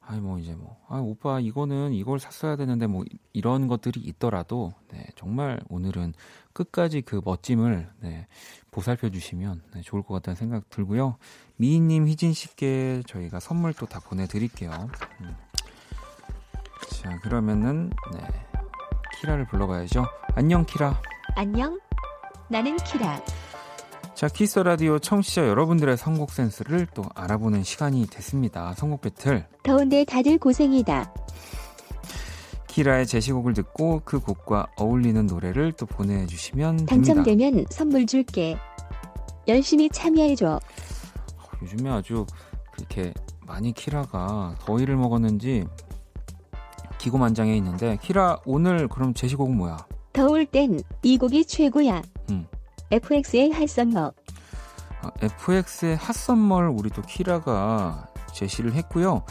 아니, 0.00 0.20
뭐, 0.20 0.38
이제 0.38 0.54
뭐, 0.54 0.78
아, 0.88 0.98
오빠, 0.98 1.40
이거는 1.40 1.92
이걸 1.92 2.20
샀어야 2.20 2.54
되는데, 2.56 2.86
뭐, 2.86 3.04
이런 3.32 3.66
것들이 3.66 4.00
있더라도, 4.00 4.72
네, 4.92 5.04
정말 5.16 5.60
오늘은 5.68 6.14
끝까지 6.52 7.02
그 7.02 7.20
멋짐을, 7.24 7.90
네, 8.00 8.28
보살펴 8.70 9.10
주시면 9.10 9.62
네, 9.74 9.80
좋을 9.82 10.02
것 10.02 10.14
같다는 10.14 10.36
생각 10.36 10.70
들고요. 10.70 11.16
미희님, 11.56 12.06
희진 12.06 12.32
씨께 12.32 13.02
저희가 13.06 13.40
선물 13.40 13.74
또 13.74 13.86
다 13.86 13.98
보내드릴게요. 14.00 14.70
음. 15.22 15.36
자, 16.90 17.18
그러면은, 17.22 17.90
네. 18.12 18.20
키라를 19.20 19.46
불러봐야죠. 19.46 20.04
안녕, 20.34 20.64
키라. 20.64 21.00
안녕. 21.34 21.78
나는 22.48 22.76
키라. 22.76 23.20
자, 24.14 24.28
Kiss 24.28 24.58
the 24.58 24.73
Radio 24.73 24.98
청취자 24.98 25.46
여러분들의 25.48 25.96
선곡 25.96 26.30
센스를 26.30 26.86
또 26.94 27.04
알아보는 27.14 27.62
시간이 27.62 28.06
됐습니다. 28.06 28.72
선곡 28.74 29.02
배틀. 29.02 29.46
더운데 29.62 30.04
다들 30.04 30.38
고생이다. 30.38 31.12
키라의 32.68 33.06
제시곡을 33.06 33.54
듣고 33.54 34.02
그 34.04 34.20
곡과 34.20 34.66
어울리는 34.76 35.26
노래를 35.26 35.72
또 35.72 35.86
보내주시면 35.86 36.86
당첨되면. 36.86 37.66
선물 37.70 38.06
줄게. 38.06 38.56
열심히 39.48 39.88
참여해줘. 39.88 40.60
요즘에 41.62 41.90
아주 41.90 42.26
그렇게 42.72 43.14
많이 43.46 43.72
키라가 43.72 44.56
더위를 44.60 44.96
먹었는지 44.96 45.66
기고만장해 46.98 47.56
있는데 47.56 47.98
키라 48.02 48.40
오늘 48.44 48.88
그럼 48.88 49.14
제시곡은 49.14 49.56
뭐야? 49.56 49.76
더울 50.12 50.46
땐 50.46 50.78
이 51.02 51.18
곡이 51.18 51.44
최고야. 51.44 52.02
음. 52.30 52.46
FX의 52.90 53.50
핫썸머. 53.52 54.12
아, 55.02 55.10
FX의 55.20 55.96
핫썸머를 55.96 56.68
우리 56.68 56.90
또 56.90 57.02
키라가 57.02 58.06
제시를 58.32 58.74
했고요. 58.74 59.22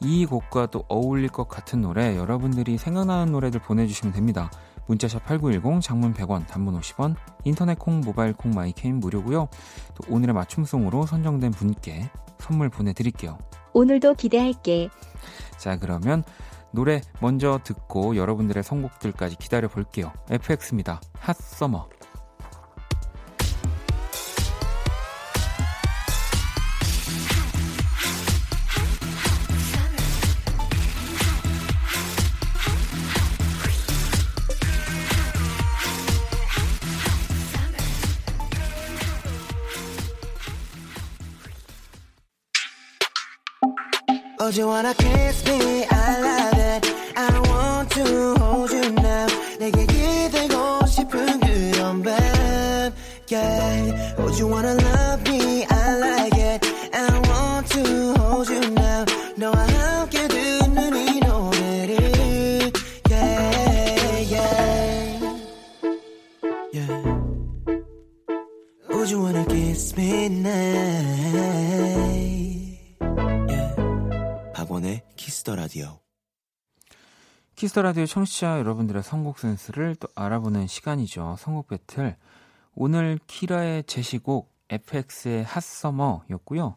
이 0.00 0.24
곡과 0.24 0.66
또 0.66 0.84
어울릴 0.88 1.28
것 1.28 1.48
같은 1.48 1.82
노래 1.82 2.16
여러분들이 2.16 2.78
생각나는 2.78 3.32
노래들 3.32 3.60
보내주시면 3.60 4.14
됩니다. 4.14 4.50
문자샵 4.86 5.24
8910 5.26 5.82
장문 5.82 6.14
100원 6.14 6.46
단문 6.46 6.80
50원 6.80 7.14
인터넷 7.44 7.78
콩 7.78 8.00
모바일 8.00 8.32
콩 8.32 8.52
my 8.52 8.65
K는 8.65 8.98
무료고요. 8.98 9.48
또 9.94 10.12
오늘의 10.12 10.34
맞춤송으로 10.34 11.06
선정된 11.06 11.52
분께 11.52 12.10
선물 12.38 12.70
보내드릴게요. 12.70 13.38
오늘도 13.72 14.14
기대할게. 14.14 14.88
자 15.58 15.78
그러면 15.78 16.24
노래 16.72 17.00
먼저 17.20 17.60
듣고 17.64 18.16
여러분들의 18.16 18.62
선곡들까지 18.62 19.36
기다려 19.36 19.68
볼게요. 19.68 20.12
FX입니다. 20.30 21.00
핫 21.18 21.36
서머. 21.36 21.88
Do 44.50 44.62
you 44.62 44.94
kiss 44.94 45.46
me? 45.46 45.99
내게 49.59 49.85
기대고 49.85 50.85
싶은 50.87 51.39
그런 51.39 52.03
밤. 52.03 52.35
Yeah. 53.27 54.15
Oh, 54.19 54.29
you 54.37 54.47
wanna 54.47 54.75
love 54.75 55.08
Kiss 77.70 77.77
the 77.77 77.82
Radio 77.82 78.04
청취자 78.04 78.58
여러분들의 78.58 79.00
선곡 79.00 79.38
센스를 79.38 79.94
또 79.94 80.08
알아보는 80.16 80.66
시간이죠. 80.66 81.36
선곡 81.38 81.68
배틀. 81.68 82.16
오늘 82.74 83.20
키라의 83.28 83.84
제시곡 83.84 84.52
FX의 84.70 85.44
핫서머였고요. 85.44 86.74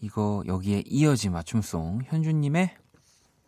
이거 0.00 0.42
여기에 0.48 0.82
이어진 0.86 1.30
맞춤송 1.30 2.00
현주님의 2.06 2.74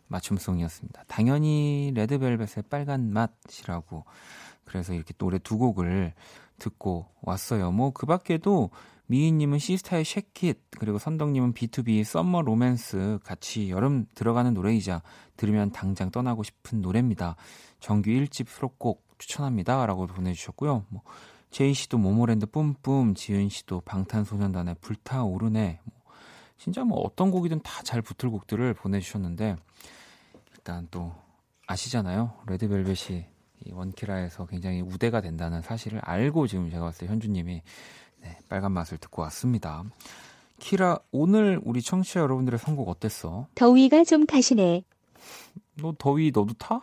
맞춤송이었습니다. 0.07 1.03
당연히 1.09 1.91
레드벨벳의 1.95 2.63
빨간 2.69 3.11
맛이라고 3.11 4.05
그래서 4.63 4.93
이렇게 4.93 5.13
노래 5.17 5.37
두 5.37 5.57
곡을 5.57 6.13
듣고 6.59 7.07
왔어요. 7.21 7.73
뭐 7.73 7.91
그 7.91 8.05
밖에도 8.05 8.69
미희님은 9.09 9.57
시스타의 9.57 10.05
Shake 10.05 10.45
It 10.45 10.61
그리고 10.77 10.99
선덕님은 10.99 11.53
BTOB의 11.53 12.03
Summer 12.03 12.43
Romance 12.43 13.19
같이 13.23 13.71
여름 13.71 14.05
들어가는 14.13 14.53
노래이자 14.53 15.01
들으면 15.35 15.71
당장 15.71 16.11
떠나고 16.11 16.43
싶은 16.43 16.81
노래입니다. 16.81 17.35
정규 17.79 18.11
1집 18.11 18.47
수록곡 18.47 19.03
추천합니다. 19.17 19.87
라고 19.87 20.05
보내주셨고요. 20.05 20.85
뭐 20.89 21.01
제이 21.49 21.73
씨도 21.73 21.97
모모랜드 21.97 22.45
뿜뿜, 22.45 23.15
지은 23.15 23.49
씨도 23.49 23.81
방탄소년단의 23.81 24.75
불타오르네. 24.79 25.79
뭐 25.83 26.13
진짜 26.59 26.83
뭐 26.83 26.99
어떤 26.99 27.31
곡이든 27.31 27.61
다 27.63 27.81
잘 27.81 28.03
붙을 28.03 28.29
곡들을 28.29 28.75
보내주셨는데 28.75 29.55
일단 30.51 30.87
또 30.91 31.11
아시잖아요. 31.65 32.33
레드벨벳이 32.45 33.25
이 33.65 33.71
원키라에서 33.71 34.45
굉장히 34.45 34.81
우대가 34.81 35.19
된다는 35.21 35.63
사실을 35.63 35.99
알고 36.03 36.45
지금 36.45 36.69
제가 36.69 36.85
봤을 36.85 37.07
때 37.07 37.11
현주님이 37.11 37.63
네, 38.21 38.37
빨간 38.49 38.71
맛을 38.71 38.97
듣고 38.97 39.21
왔습니다. 39.23 39.83
키라 40.59 40.99
오늘 41.11 41.59
우리 41.63 41.81
청취자 41.81 42.19
여러분들의 42.19 42.59
선곡 42.59 42.89
어땠어? 42.89 43.47
더위가 43.55 44.03
좀 44.03 44.25
타시네. 44.25 44.83
너 45.75 45.93
더위 45.97 46.31
너도 46.33 46.53
타? 46.55 46.81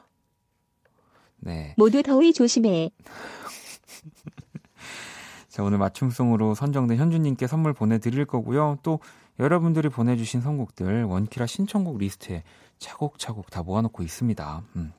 네. 1.39 1.75
모두 1.77 2.03
더위 2.03 2.33
조심해. 2.33 2.91
자, 5.49 5.63
오늘 5.63 5.79
맞춤송으로 5.79 6.55
선정된 6.55 6.99
현주님께 6.99 7.47
선물 7.47 7.73
보내드릴 7.73 8.25
거고요. 8.25 8.79
또 8.83 9.01
여러분들이 9.39 9.89
보내주신 9.89 10.41
선곡들 10.41 11.05
원키라 11.05 11.47
신청곡 11.47 11.99
리스트에 11.99 12.43
차곡차곡 12.79 13.51
다 13.51 13.63
모아놓고 13.63 14.03
있습니다. 14.03 14.63
음. 14.77 14.93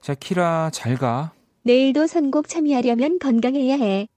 자, 0.00 0.14
키라 0.14 0.70
잘 0.72 0.96
가. 0.96 1.32
내일도 1.62 2.06
선곡 2.06 2.48
참여하려면 2.48 3.18
건강해야 3.18 3.76
해. 3.76 4.08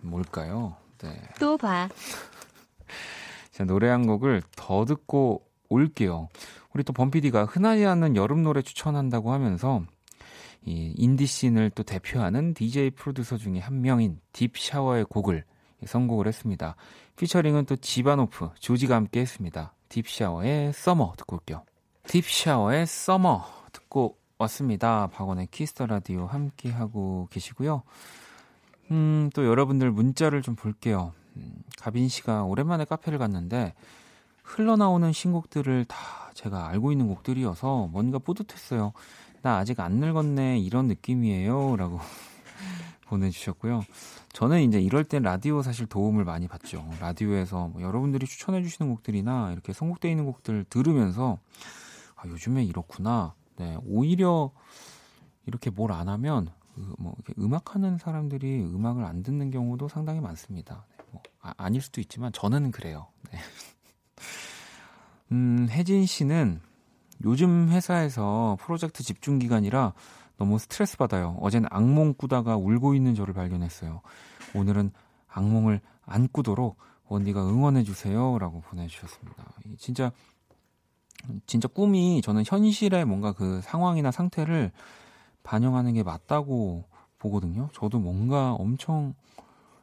뭘까요? 0.00 0.76
네. 0.98 1.20
또 1.38 1.56
봐. 1.56 1.88
자, 3.50 3.64
노래 3.64 3.88
한 3.88 4.06
곡을 4.06 4.42
더 4.54 4.84
듣고 4.84 5.46
올게요. 5.68 6.28
우리 6.74 6.84
또 6.84 6.92
범피디가 6.92 7.46
흔하지 7.46 7.86
않은 7.86 8.16
여름 8.16 8.42
노래 8.42 8.62
추천한다고 8.62 9.32
하면서 9.32 9.82
이 10.64 10.92
인디 10.96 11.26
scene을 11.26 11.70
또 11.70 11.82
대표하는 11.82 12.54
DJ 12.54 12.90
프로듀서 12.90 13.36
중에 13.36 13.60
한 13.60 13.80
명인 13.80 14.20
딥샤워의 14.32 15.06
곡을 15.06 15.44
선곡을 15.84 16.26
했습니다. 16.26 16.76
피처링은 17.16 17.66
또 17.66 17.76
지바노프, 17.76 18.50
조지가 18.58 18.94
함께 18.94 19.20
했습니다. 19.20 19.74
딥샤워의 19.88 20.72
Summer 20.72 21.14
듣고 21.16 21.36
올게요. 21.36 21.64
딥샤워의 22.08 22.86
Summer 22.86 23.44
듣고 23.72 24.18
왔습니다. 24.38 25.06
박원의 25.08 25.48
Kiss 25.50 25.71
the 25.71 25.86
Radio 25.86 26.26
함께 26.26 26.70
하고 26.70 27.28
계시고요. 27.30 27.82
음, 28.90 29.30
또 29.34 29.44
여러분들 29.46 29.90
문자를 29.90 30.42
좀 30.42 30.54
볼게요. 30.54 31.12
음, 31.36 31.54
가빈 31.78 32.08
씨가 32.08 32.44
오랜만에 32.44 32.84
카페를 32.84 33.18
갔는데 33.18 33.74
흘러나오는 34.42 35.12
신곡들을 35.12 35.84
다 35.86 35.96
제가 36.34 36.68
알고 36.68 36.92
있는 36.92 37.08
곡들이어서 37.08 37.88
뭔가 37.90 38.18
뿌듯했어요. 38.18 38.92
나 39.42 39.56
아직 39.58 39.80
안 39.80 39.94
늙었네 39.94 40.58
이런 40.60 40.86
느낌이에요. 40.86 41.76
라고 41.76 41.98
보내주셨고요. 43.08 43.82
저는 44.32 44.62
이제 44.62 44.80
이럴 44.80 45.04
땐 45.04 45.22
라디오 45.22 45.62
사실 45.62 45.86
도움을 45.86 46.24
많이 46.24 46.46
받죠. 46.48 46.84
라디오에서 47.00 47.68
뭐 47.68 47.82
여러분들이 47.82 48.26
추천해주시는 48.26 48.90
곡들이나 48.92 49.52
이렇게 49.52 49.72
선곡되어 49.72 50.10
있는 50.10 50.24
곡들 50.26 50.64
들으면서 50.68 51.38
아, 52.16 52.26
요즘에 52.28 52.64
이렇구나. 52.64 53.34
네, 53.56 53.76
오히려 53.86 54.50
이렇게 55.46 55.70
뭘 55.70 55.90
안 55.92 56.08
하면 56.08 56.48
뭐 56.98 57.14
음악하는 57.38 57.98
사람들이 57.98 58.62
음악을 58.62 59.04
안 59.04 59.22
듣는 59.22 59.50
경우도 59.50 59.88
상당히 59.88 60.20
많습니다. 60.20 60.86
네, 60.98 61.04
뭐 61.10 61.22
아, 61.40 61.68
닐 61.70 61.80
수도 61.80 62.00
있지만 62.00 62.32
저는 62.32 62.70
그래요. 62.70 63.08
네. 63.32 63.38
음, 65.32 65.66
혜진 65.70 66.06
씨는 66.06 66.60
요즘 67.24 67.68
회사에서 67.70 68.56
프로젝트 68.60 69.02
집중 69.02 69.38
기간이라 69.38 69.94
너무 70.36 70.58
스트레스 70.58 70.96
받아요. 70.96 71.36
어제는 71.40 71.68
악몽 71.72 72.14
꾸다가 72.14 72.56
울고 72.56 72.94
있는 72.94 73.14
저를 73.14 73.32
발견했어요. 73.32 74.02
오늘은 74.54 74.92
악몽을 75.28 75.80
안 76.04 76.28
꾸도록 76.28 76.76
원디가 77.08 77.46
응원해 77.46 77.82
주세요라고 77.84 78.60
보내주셨습니다. 78.60 79.44
진짜 79.78 80.12
진짜 81.46 81.68
꿈이 81.68 82.20
저는 82.22 82.44
현실의 82.46 83.04
뭔가 83.04 83.32
그 83.32 83.60
상황이나 83.62 84.10
상태를 84.10 84.72
반영하는 85.46 85.94
게 85.94 86.02
맞다고 86.02 86.84
보거든요. 87.18 87.68
저도 87.72 88.00
뭔가 88.00 88.52
엄청 88.54 89.14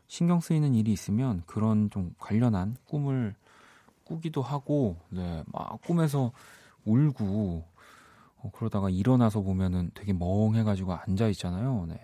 신경 0.07 0.41
쓰이는 0.41 0.75
일이 0.75 0.91
있으면 0.91 1.41
그런 1.45 1.89
좀 1.89 2.13
관련한 2.19 2.75
꿈을 2.85 3.33
꾸기도 4.03 4.41
하고, 4.41 4.97
네, 5.09 5.41
막 5.47 5.81
꿈에서 5.81 6.33
울고, 6.83 7.63
어, 8.39 8.51
그러다가 8.53 8.89
일어나서 8.89 9.41
보면은 9.41 9.89
되게 9.93 10.11
멍해가지고 10.11 10.93
앉아 10.93 11.29
있잖아요. 11.29 11.85
네. 11.87 11.97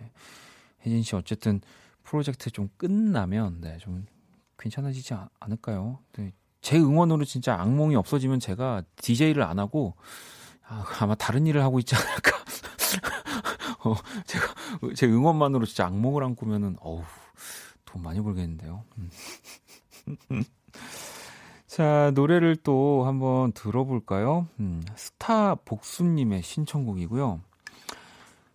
혜진 0.86 1.04
씨 1.04 1.17
어쨌든 1.17 1.60
프로젝트 2.04 2.50
좀 2.50 2.69
끝나면, 2.78 3.60
네, 3.60 3.78
좀 3.80 4.06
괜찮아지지 4.58 5.13
않을까요? 5.41 6.00
네, 6.13 6.32
제 6.62 6.80
응원으로 6.80 7.26
진짜 7.26 7.60
악몽이 7.60 7.98
없어지면 7.98 8.39
제가 8.39 8.84
DJ를 8.95 9.43
안 9.43 9.60
하고, 9.60 9.95
아, 10.65 10.86
아마 11.02 11.13
다른 11.15 11.45
일을 11.45 11.62
하고 11.62 11.78
있지 11.80 11.95
않을까. 11.95 12.38
어, 13.84 13.96
제가, 14.26 14.46
제 14.96 15.08
응원만으로 15.08 15.65
진짜 15.65 15.86
악몽을 15.86 16.24
안 16.24 16.36
꾸면은, 16.36 16.76
어우, 16.82 17.04
돈 17.86 18.04
많이 18.04 18.22
벌겠는데요. 18.22 18.84
음. 18.98 19.10
자, 21.68 22.12
노래를 22.15 22.56
또 22.58 23.06
한번 23.06 23.52
들어볼까요? 23.52 24.48
음, 24.60 24.84
스타 24.96 25.56
복수님의 25.56 26.42
신청곡이고요. 26.42 27.42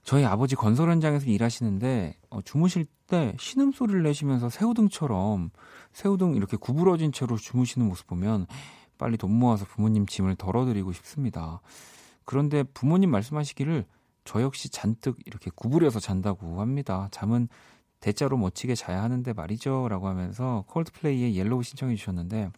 저희 0.02 0.24
아버지 0.24 0.54
건설 0.54 0.90
현장에서 0.90 1.26
일하시는데 1.26 2.16
어, 2.28 2.42
주무실 2.42 2.86
때 3.06 3.34
신음 3.38 3.72
소리를 3.72 4.02
내시면서 4.02 4.50
새우등처럼 4.50 5.50
새우등 5.92 6.34
이렇게 6.34 6.56
구부러진 6.58 7.12
채로 7.12 7.36
주무시는 7.36 7.88
모습 7.88 8.06
보면 8.06 8.46
빨리 8.98 9.16
돈 9.16 9.32
모아서 9.32 9.64
부모님 9.64 10.06
짐을 10.06 10.36
덜어드리고 10.36 10.92
싶습니다. 10.92 11.60
그런데 12.24 12.62
부모님 12.62 13.10
말씀하시기를 13.10 13.86
저 14.24 14.42
역시 14.42 14.68
잔뜩 14.70 15.18
이렇게 15.26 15.50
구부려서 15.54 16.00
잔다고 16.00 16.60
합니다. 16.60 17.08
잠은 17.10 17.48
대자로 18.00 18.36
멋지게 18.36 18.74
자야 18.74 19.02
하는데 19.02 19.32
말이죠. 19.32 19.88
라고 19.88 20.08
하면서 20.08 20.64
콜드플레이의 20.68 21.36
Yellow 21.36 21.62
신청해 21.62 21.96
주셨는데, 21.96 22.50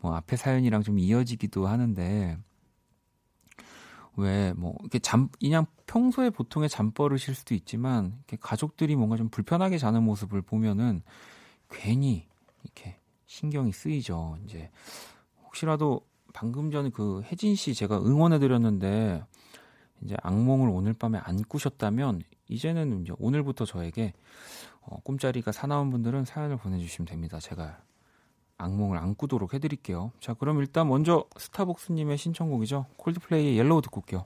뭐 0.00 0.14
앞에 0.14 0.36
사연이랑 0.36 0.82
좀 0.82 0.98
이어지기도 0.98 1.66
하는데, 1.66 2.38
왜, 4.16 4.52
뭐, 4.54 4.74
이렇게 4.80 4.98
잠, 4.98 5.28
그냥 5.40 5.66
평소에 5.86 6.30
보통의 6.30 6.68
잠버릇일 6.68 7.34
수도 7.34 7.54
있지만, 7.54 8.14
이렇게 8.16 8.36
가족들이 8.40 8.96
뭔가 8.96 9.16
좀 9.16 9.28
불편하게 9.28 9.78
자는 9.78 10.02
모습을 10.02 10.42
보면은, 10.42 11.02
괜히, 11.70 12.26
이렇게 12.64 12.98
신경이 13.26 13.72
쓰이죠. 13.72 14.38
이제, 14.44 14.70
혹시라도 15.44 16.00
방금 16.32 16.70
전에 16.70 16.90
그 16.90 17.22
혜진 17.30 17.54
씨 17.54 17.74
제가 17.74 17.98
응원해드렸는데, 17.98 19.22
이제 20.02 20.16
악몽을 20.22 20.68
오늘 20.68 20.92
밤에 20.92 21.18
안 21.22 21.42
꾸셨다면, 21.42 22.22
이제는 22.48 23.02
이제 23.02 23.12
오늘부터 23.18 23.64
저에게 23.64 24.12
어, 24.80 24.98
꿈자리가 25.02 25.52
사나운 25.52 25.90
분들은 25.90 26.24
사연을 26.24 26.56
보내주시면 26.56 27.06
됩니다. 27.06 27.38
제가 27.38 27.78
악몽을 28.56 28.98
안 28.98 29.14
꾸도록 29.14 29.54
해드릴게요. 29.54 30.12
자, 30.20 30.34
그럼 30.34 30.58
일단 30.60 30.88
먼저 30.88 31.26
스타벅스님의 31.36 32.16
신청곡이죠. 32.16 32.86
콜드플레이의 32.96 33.58
Yellow 33.58 33.82
듣고 33.82 34.00
올게요. 34.00 34.24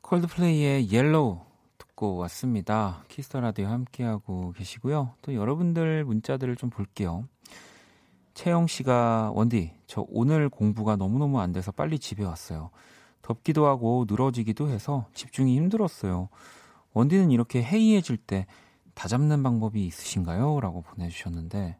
콜드플레이의 0.00 0.90
Yellow 0.90 1.40
듣고 1.78 2.16
왔습니다. 2.16 3.04
Kiss 3.08 3.26
the 3.26 3.40
Radio 3.40 3.66
함께하고 3.66 4.52
계시고요. 4.52 5.14
또 5.22 5.34
여러분들 5.34 6.04
문자들을 6.04 6.56
좀 6.56 6.70
볼게요. 6.70 7.28
채영 8.34 8.66
씨가 8.66 9.32
원디, 9.34 9.74
저 9.86 10.06
오늘 10.08 10.48
공부가 10.48 10.96
너무너무 10.96 11.38
안 11.38 11.52
돼서 11.52 11.70
빨리 11.70 11.98
집에 11.98 12.24
왔어요. 12.24 12.70
덥기도 13.22 13.66
하고 13.66 14.04
늘어지기도 14.08 14.68
해서 14.68 15.06
집중이 15.14 15.56
힘들었어요. 15.56 16.28
원디는 16.92 17.30
이렇게 17.30 17.62
해이해질 17.62 18.18
때 18.18 18.46
다 18.94 19.08
잡는 19.08 19.42
방법이 19.42 19.84
있으신가요? 19.86 20.60
라고 20.60 20.82
보내주셨는데, 20.82 21.76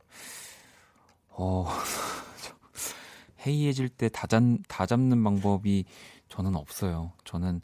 어, 1.31 1.67
해이해질 3.47 3.89
때 3.91 4.09
다잡, 4.09 4.43
다잡는 4.69 5.23
방법이 5.23 5.85
저는 6.29 6.57
없어요. 6.57 7.13
저는 7.25 7.61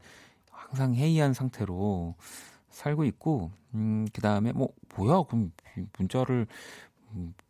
항상 0.50 0.94
해이한 0.94 1.32
상태로 1.32 2.14
살고 2.70 3.04
있고, 3.04 3.50
음, 3.74 4.06
그 4.12 4.20
다음에 4.20 4.52
뭐, 4.52 4.68
뭐야, 4.96 5.22
그럼 5.22 5.52
문자를 5.96 6.46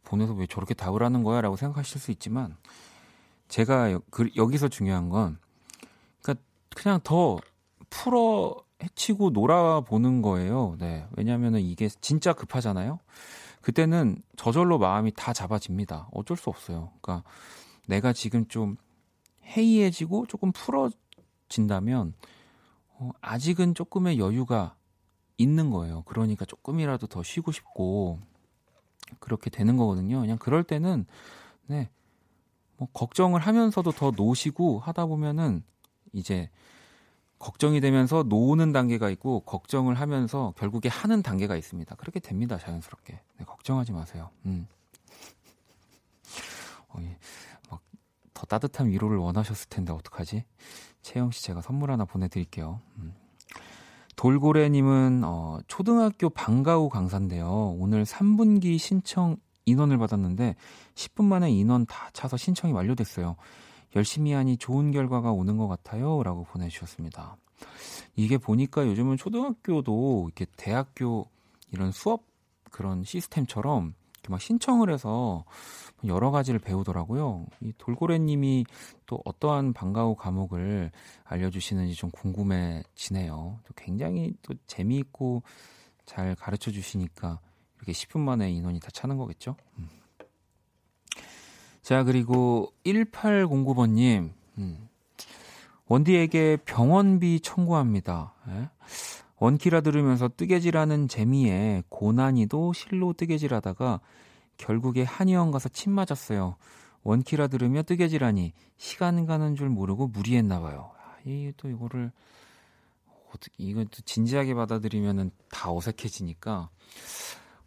보내서 0.04 0.34
왜 0.34 0.46
저렇게 0.46 0.74
답을 0.74 1.02
하는 1.02 1.22
거야? 1.24 1.40
라고 1.40 1.56
생각하실 1.56 2.00
수 2.00 2.10
있지만, 2.12 2.56
제가 3.48 3.98
그, 4.10 4.30
여기서 4.36 4.68
중요한 4.68 5.08
건, 5.08 5.38
그냥 6.74 7.00
더 7.02 7.38
풀어 7.90 8.56
해치고 8.82 9.30
놀아보는 9.30 10.22
거예요. 10.22 10.76
네. 10.78 11.06
왜냐면은 11.16 11.60
이게 11.60 11.88
진짜 11.88 12.32
급하잖아요? 12.32 13.00
그때는 13.60 14.22
저절로 14.36 14.78
마음이 14.78 15.12
다 15.14 15.32
잡아집니다. 15.32 16.08
어쩔 16.12 16.36
수 16.36 16.48
없어요. 16.48 16.92
그러니까 17.00 17.28
내가 17.86 18.12
지금 18.12 18.46
좀 18.48 18.76
해이해지고 19.44 20.26
조금 20.26 20.52
풀어진다면, 20.52 22.14
어, 22.90 23.10
아직은 23.20 23.74
조금의 23.74 24.18
여유가 24.18 24.76
있는 25.38 25.70
거예요. 25.70 26.02
그러니까 26.02 26.44
조금이라도 26.44 27.06
더 27.06 27.22
쉬고 27.22 27.52
싶고, 27.52 28.20
그렇게 29.20 29.50
되는 29.50 29.76
거거든요. 29.76 30.20
그냥 30.20 30.38
그럴 30.38 30.62
때는, 30.64 31.06
네, 31.66 31.88
뭐, 32.76 32.88
걱정을 32.92 33.40
하면서도 33.40 33.92
더 33.92 34.12
노시고 34.14 34.80
하다 34.80 35.06
보면은, 35.06 35.62
이제, 36.18 36.50
걱정이 37.38 37.80
되면서 37.80 38.24
노는 38.24 38.72
단계가 38.72 39.10
있고 39.10 39.40
걱정을 39.40 39.94
하면서 39.94 40.52
결국에 40.56 40.88
하는 40.88 41.22
단계가 41.22 41.56
있습니다. 41.56 41.94
그렇게 41.94 42.20
됩니다. 42.20 42.58
자연스럽게. 42.58 43.20
네, 43.38 43.44
걱정하지 43.44 43.92
마세요. 43.92 44.30
음. 44.46 44.66
어, 46.88 46.98
예. 47.00 47.16
막더 47.70 48.46
따뜻한 48.46 48.88
위로를 48.88 49.18
원하셨을 49.18 49.68
텐데 49.68 49.92
어떡하지? 49.92 50.44
채영 51.02 51.30
씨 51.30 51.44
제가 51.44 51.62
선물 51.62 51.92
하나 51.92 52.04
보내드릴게요. 52.04 52.80
음. 52.96 53.14
돌고래님은 54.16 55.22
어, 55.24 55.60
초등학교 55.68 56.28
방과 56.28 56.74
후 56.74 56.88
강사인데요. 56.88 57.76
오늘 57.78 58.04
3분기 58.04 58.78
신청 58.78 59.36
인원을 59.64 59.96
받았는데 59.98 60.56
10분 60.96 61.24
만에 61.24 61.52
인원 61.52 61.86
다 61.86 62.10
차서 62.12 62.36
신청이 62.36 62.72
완료됐어요. 62.72 63.36
열심히 63.96 64.32
하니 64.32 64.56
좋은 64.56 64.90
결과가 64.90 65.32
오는 65.32 65.56
것 65.56 65.68
같아요. 65.68 66.22
라고 66.22 66.44
보내주셨습니다. 66.44 67.36
이게 68.16 68.38
보니까 68.38 68.86
요즘은 68.86 69.16
초등학교도 69.16 70.24
이렇게 70.26 70.46
대학교 70.56 71.28
이런 71.72 71.92
수업 71.92 72.24
그런 72.70 73.04
시스템처럼 73.04 73.94
이렇게 74.14 74.28
막 74.30 74.40
신청을 74.40 74.90
해서 74.92 75.44
여러 76.04 76.30
가지를 76.30 76.60
배우더라고요. 76.60 77.46
이 77.60 77.72
돌고래님이 77.78 78.66
또 79.06 79.20
어떠한 79.24 79.72
방과후 79.72 80.14
과목을 80.16 80.90
알려주시는지 81.24 81.94
좀 81.94 82.10
궁금해지네요. 82.10 83.60
또 83.64 83.74
굉장히 83.76 84.34
또 84.42 84.54
재미있고 84.66 85.42
잘 86.04 86.34
가르쳐 86.34 86.70
주시니까 86.70 87.40
이렇게 87.76 87.92
10분 87.92 88.20
만에 88.20 88.50
인원이 88.50 88.80
다 88.80 88.88
차는 88.92 89.16
거겠죠? 89.16 89.56
음. 89.78 89.88
자, 91.88 92.04
그리고 92.04 92.70
1809번님, 92.84 94.30
음. 94.58 94.88
원디에게 95.86 96.58
병원비 96.66 97.40
청구합니다. 97.40 98.34
예? 98.48 98.68
원키라 99.38 99.80
들으면서 99.80 100.28
뜨개질하는 100.28 101.08
재미에 101.08 101.82
고난이도 101.88 102.74
실로 102.74 103.14
뜨개질하다가 103.14 104.00
결국에 104.58 105.02
한의원 105.02 105.50
가서 105.50 105.70
침 105.70 105.92
맞았어요. 105.92 106.56
원키라 107.04 107.46
들으며 107.46 107.82
뜨개질하니 107.82 108.52
시간 108.76 109.24
가는 109.24 109.54
줄 109.54 109.70
모르고 109.70 110.08
무리했나 110.08 110.60
봐요. 110.60 110.90
아, 110.98 111.16
이또 111.24 111.70
이거를 111.70 112.12
어떻게 113.30 113.54
이거 113.56 113.84
또 113.84 114.02
진지하게 114.04 114.52
받아들이면은 114.52 115.30
다 115.50 115.72
어색해지니까 115.72 116.68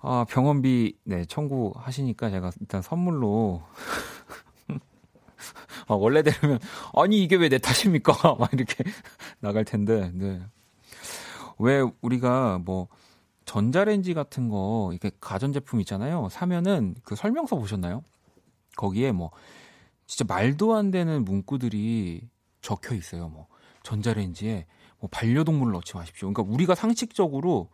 아, 0.01 0.25
병원비 0.29 0.97
네, 1.03 1.25
청구하시니까 1.25 2.29
제가 2.31 2.51
일단 2.59 2.81
선물로 2.81 3.63
아, 5.87 5.93
원래대로면 5.95 6.59
아니 6.95 7.23
이게 7.23 7.35
왜 7.35 7.49
내 7.49 7.57
탓입니까? 7.57 8.13
막 8.39 8.53
이렇게 8.53 8.83
나갈 9.39 9.65
텐데. 9.65 10.11
네. 10.13 10.41
왜 11.59 11.83
우리가 12.01 12.59
뭐 12.63 12.87
전자레인지 13.45 14.13
같은 14.13 14.49
거 14.49 14.89
이렇게 14.93 15.11
가전제품 15.19 15.79
있잖아요. 15.81 16.29
사면은 16.31 16.95
그 17.03 17.15
설명서 17.15 17.57
보셨나요? 17.57 18.03
거기에 18.77 19.11
뭐 19.11 19.31
진짜 20.07 20.25
말도 20.33 20.75
안 20.75 20.91
되는 20.91 21.25
문구들이 21.25 22.29
적혀 22.61 22.95
있어요. 22.95 23.29
뭐 23.29 23.47
전자레인지에 23.83 24.65
뭐 24.99 25.09
반려동물을 25.11 25.73
넣지 25.73 25.95
마십시오. 25.95 26.31
그러니까 26.31 26.53
우리가 26.53 26.75
상식적으로 26.75 27.69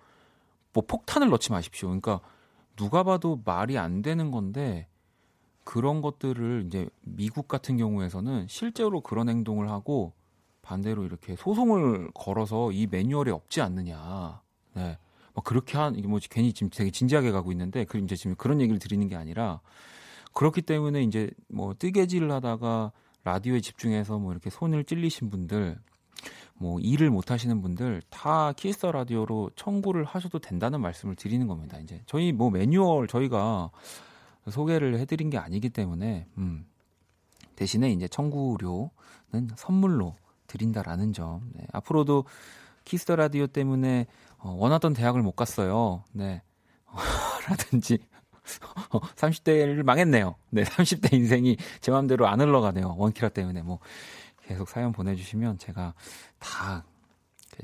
뭐 0.77 0.83
폭탄을 0.85 1.29
넣지 1.29 1.51
마십시오. 1.51 1.87
그러니까 1.87 2.19
누가 2.75 3.01
봐도 3.01 3.41
말이 3.43 3.79
안 3.79 4.03
되는 4.03 4.29
건데 4.29 4.87
그런 5.63 6.01
것들을 6.01 6.65
이제 6.67 6.87
미국 7.01 7.47
같은 7.47 7.77
경우에서는 7.77 8.45
실제로 8.47 9.01
그런 9.01 9.27
행동을 9.27 9.71
하고 9.71 10.13
반대로 10.61 11.03
이렇게 11.03 11.35
소송을 11.35 12.11
걸어서 12.13 12.71
이 12.71 12.85
매뉴얼에 12.85 13.31
없지 13.31 13.59
않느냐. 13.59 14.39
네. 14.75 14.99
막 15.33 15.43
그렇게 15.43 15.79
한 15.79 15.95
이게 15.95 16.07
뭐 16.07 16.19
괜히 16.29 16.53
지금 16.53 16.69
되게 16.69 16.91
진지하게 16.91 17.31
가고 17.31 17.51
있는데 17.51 17.83
그 17.83 17.97
이제 17.97 18.15
지금 18.15 18.35
그런 18.35 18.61
얘기를 18.61 18.77
드리는 18.77 19.07
게 19.07 19.15
아니라 19.15 19.61
그렇기 20.33 20.61
때문에 20.61 21.01
이제 21.01 21.31
뭐 21.47 21.73
뜨개질을 21.73 22.31
하다가 22.31 22.91
라디오에 23.23 23.61
집중해서 23.61 24.19
뭐 24.19 24.31
이렇게 24.31 24.51
손을 24.51 24.83
찔리신 24.83 25.31
분들 25.31 25.79
뭐 26.59 26.79
일을 26.79 27.09
못 27.09 27.31
하시는 27.31 27.61
분들 27.61 28.01
다 28.09 28.53
Kiss 28.53 28.75
the 28.75 28.91
Radio로 28.91 29.51
청구를 29.55 30.03
하셔도 30.03 30.39
된다는 30.39 30.81
말씀을 30.81 31.15
드리는 31.15 31.45
겁니다. 31.47 31.77
이제 31.79 32.01
저희 32.05 32.31
뭐 32.31 32.49
매뉴얼 32.49 33.07
저희가 33.07 33.71
소개를 34.49 34.97
해드린 34.99 35.29
게 35.29 35.37
아니기 35.37 35.69
때문에 35.69 36.27
음, 36.37 36.65
대신에 37.55 37.91
이제 37.91 38.07
청구료는 38.07 38.89
선물로 39.55 40.15
드린다라는 40.47 41.13
점. 41.13 41.41
네, 41.53 41.65
앞으로도 41.73 42.25
Kiss 42.85 43.02
the 43.02 43.15
Radio 43.17 43.47
때문에 43.47 44.07
어, 44.37 44.55
원하던 44.57 44.93
대학을 44.93 45.21
못 45.21 45.35
갔어요. 45.35 46.03
네. 46.13 46.41
라든지 47.47 47.99
30대를 49.15 49.83
망했네요. 49.83 50.35
네, 50.51 50.63
30대 50.63 51.13
인생이 51.13 51.57
제 51.81 51.91
마음대로 51.91 52.27
안 52.27 52.39
흘러가네요. 52.39 52.95
원키라 52.97 53.29
때문에 53.29 53.61
뭐 53.61 53.79
계속 54.47 54.69
사연 54.69 54.93
보내주시면 54.93 55.57
제가 55.57 55.93
다 56.39 56.85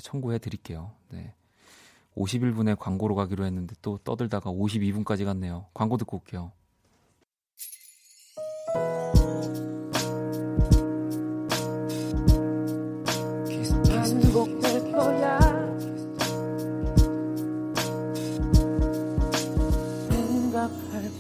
청구해 0.02 0.38
드릴게요. 0.38 0.92
네. 1.10 1.34
51분에 2.18 2.78
광고로 2.78 3.16
가기로 3.16 3.46
했는데 3.46 3.74
또 3.82 3.98
떠들다가 4.04 4.52
52분까지 4.52 5.24
갔네요. 5.26 5.66
광고 5.74 5.98
듣고 5.98 6.18
올게요. 6.18 6.52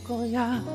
거야. 0.03 0.72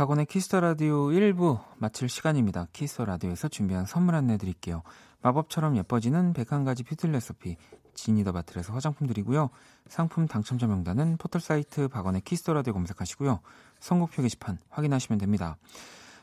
박원의 0.00 0.24
Kiss 0.24 0.45
the 0.45 0.60
Radio 0.60 1.08
1부 1.08 1.60
마칠 1.76 2.08
시간입니다. 2.08 2.68
Kiss 2.72 2.90
the 2.90 3.04
Radio에서 3.04 3.48
준비한 3.48 3.84
선물 3.84 4.14
안내 4.14 4.38
드릴게요. 4.38 4.82
마법처럼 5.20 5.76
예뻐지는 5.76 6.32
101가지 6.32 6.86
뷰티 6.86 7.08
레시피 7.08 7.58
지니더 7.92 8.32
바틀에서 8.32 8.72
화장품 8.72 9.06
드리고요. 9.06 9.50
상품 9.88 10.26
당첨자 10.26 10.66
명단은 10.66 11.18
포털 11.18 11.42
사이트 11.42 11.88
박원의 11.88 12.22
Kiss 12.22 12.40
the 12.40 12.54
Radio 12.54 12.72
검색하시고요. 12.72 13.40
선곡표 13.80 14.22
게시판 14.22 14.56
확인하시면 14.70 15.18
됩니다. 15.18 15.58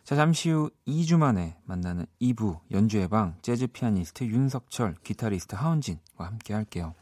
자, 0.04 0.16
잠시 0.16 0.50
후 0.50 0.72
2주 0.88 1.20
만에 1.20 1.56
만나는 1.66 2.08
2부 2.20 2.62
연주의 2.72 3.08
방 3.08 3.36
재즈 3.44 3.68
피아니스트 3.68 4.24
윤석철, 4.24 4.96
기타리스트 5.04 5.54
하은진과 5.54 6.26
함께 6.26 6.56
할게요. 6.56 6.96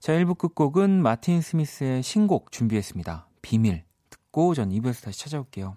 자, 0.00 0.12
1부 0.14 0.38
끝곡은 0.38 1.00
마틴 1.00 1.40
스미스의 1.40 2.02
신곡 2.02 2.50
준비했습니다. 2.50 3.28
비밀. 3.42 3.84
듣고 4.10 4.54
전 4.54 4.70
2부에서 4.70 5.04
다시 5.04 5.20
찾아올게요. 5.20 5.76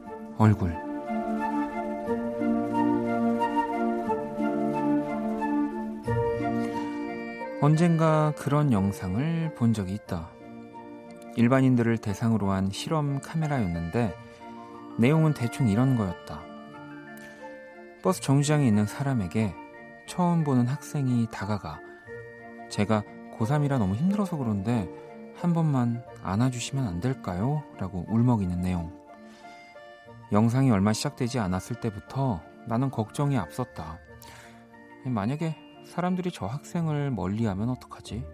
얼굴 0.41 0.75
언젠가 7.61 8.33
그런 8.35 8.71
영상을 8.71 9.53
본 9.53 9.71
적이 9.71 9.93
있다. 9.93 10.31
일반인들을 11.35 11.99
대상으로 11.99 12.49
한 12.49 12.71
실험 12.71 13.21
카메라였는데 13.21 14.15
내용은 14.97 15.35
대충 15.35 15.69
이런 15.69 15.95
거였다. 15.95 16.41
버스 18.01 18.19
정류장에 18.21 18.65
있는 18.65 18.87
사람에게 18.87 19.53
처음 20.07 20.43
보는 20.43 20.65
학생이 20.65 21.27
다가가 21.31 21.79
제가 22.67 23.03
고3이라 23.37 23.77
너무 23.77 23.93
힘들어서 23.93 24.37
그런데 24.37 24.89
한 25.35 25.53
번만 25.53 26.03
안아주시면 26.23 26.87
안 26.87 26.99
될까요? 26.99 27.61
라고 27.77 28.07
울먹이는 28.09 28.59
내용. 28.59 29.00
영상이 30.31 30.71
얼마 30.71 30.93
시작되지 30.93 31.39
않았을 31.39 31.79
때부터 31.81 32.41
나는 32.67 32.89
걱정이 32.89 33.37
앞섰다. 33.37 33.99
만약에 35.05 35.57
사람들이 35.85 36.31
저 36.31 36.45
학생을 36.45 37.11
멀리하면 37.11 37.69
어떡하지? 37.69 38.25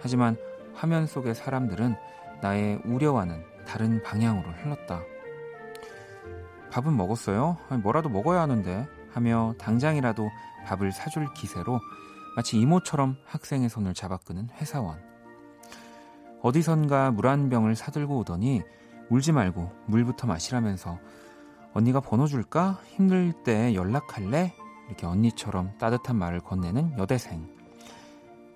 하지만 0.00 0.36
화면 0.74 1.06
속의 1.06 1.34
사람들은 1.34 1.94
나의 2.40 2.80
우려와는 2.84 3.44
다른 3.66 4.02
방향으로 4.02 4.50
흘렀다. 4.50 5.02
밥은 6.72 6.96
먹었어요? 6.96 7.58
뭐라도 7.82 8.08
먹어야 8.08 8.40
하는데 8.40 8.88
하며 9.12 9.54
당장이라도 9.58 10.30
밥을 10.64 10.90
사줄 10.90 11.32
기세로 11.34 11.78
마치 12.34 12.58
이모처럼 12.58 13.18
학생의 13.26 13.68
손을 13.68 13.94
잡아 13.94 14.16
끄는 14.16 14.48
회사원. 14.56 14.98
어디선가 16.42 17.12
물 17.12 17.28
한 17.28 17.50
병을 17.50 17.76
사들고 17.76 18.18
오더니 18.18 18.62
울지 19.12 19.32
말고 19.32 19.70
물부터 19.88 20.26
마시라면서 20.26 20.98
언니가 21.74 22.00
번호 22.00 22.26
줄까? 22.26 22.80
힘들 22.86 23.34
때 23.44 23.74
연락할래? 23.74 24.54
이렇게 24.86 25.06
언니처럼 25.06 25.76
따뜻한 25.76 26.16
말을 26.16 26.40
건네는 26.40 26.98
여대생. 26.98 27.46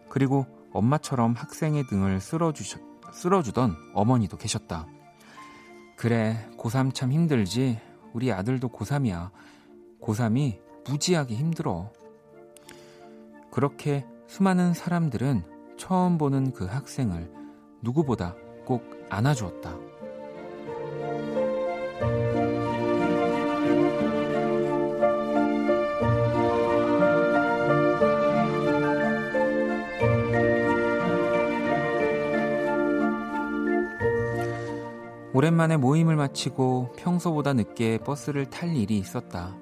그리고 0.08 0.46
엄마처럼 0.72 1.34
학생의 1.34 1.86
등을 1.88 2.20
쓸어주셔, 2.20 2.78
쓸어주던 3.12 3.76
어머니도 3.92 4.38
계셨다. 4.38 4.86
그래, 5.94 6.48
고3 6.56 6.94
참 6.94 7.12
힘들지. 7.12 7.78
우리 8.14 8.32
아들도 8.32 8.68
고3이야. 8.70 9.30
고3이 10.00 10.58
무지하게 10.88 11.34
힘들어. 11.34 11.92
그렇게 13.50 14.06
수많은 14.26 14.72
사람들은 14.72 15.76
처음 15.76 16.16
보는 16.16 16.52
그 16.52 16.64
학생을 16.64 17.30
누구보다 17.82 18.34
꼭 18.64 18.84
안아주었다. 19.10 19.85
오랜만에 35.36 35.76
모임을 35.76 36.16
마치고 36.16 36.94
평소보다 36.96 37.52
늦게 37.52 37.98
버스를 37.98 38.48
탈 38.48 38.74
일이 38.74 38.96
있었다. 38.96 39.54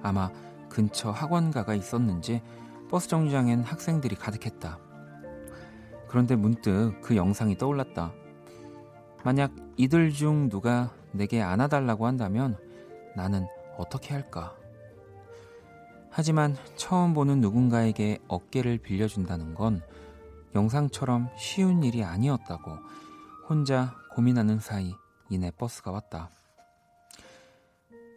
아마 0.00 0.30
근처 0.68 1.10
학원가가 1.10 1.74
있었는지 1.74 2.42
버스 2.88 3.08
정류장엔 3.08 3.64
학생들이 3.64 4.14
가득했다. 4.14 4.78
그런데 6.06 6.36
문득 6.36 7.00
그 7.02 7.16
영상이 7.16 7.58
떠올랐다. 7.58 8.12
만약 9.24 9.50
이들 9.76 10.12
중 10.12 10.48
누가 10.48 10.94
내게 11.10 11.42
안아달라고 11.42 12.06
한다면 12.06 12.56
나는 13.16 13.48
어떻게 13.78 14.14
할까? 14.14 14.54
하지만 16.08 16.54
처음 16.76 17.14
보는 17.14 17.40
누군가에게 17.40 18.20
어깨를 18.28 18.78
빌려준다는 18.78 19.56
건 19.56 19.82
영상처럼 20.54 21.30
쉬운 21.36 21.82
일이 21.82 22.04
아니었다고 22.04 22.78
혼자 23.48 23.92
고민하는 24.14 24.60
사이 24.60 24.94
이내 25.28 25.50
버스가 25.50 25.90
왔다. 25.90 26.30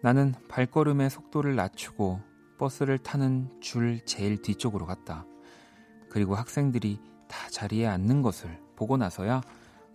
나는 0.02 0.34
발걸음의 0.48 1.10
속도를 1.10 1.56
낮추고 1.56 2.22
버스를 2.58 2.98
타는 2.98 3.62
줄 3.62 4.06
제일 4.06 4.42
뒤쪽으로 4.42 4.86
갔다. 4.86 5.26
그리고 6.10 6.36
학생들이 6.36 7.00
다 7.28 7.50
자리에 7.50 7.88
앉는 7.88 8.22
것을 8.22 8.60
보고 8.76 8.98
나서야 8.98 9.42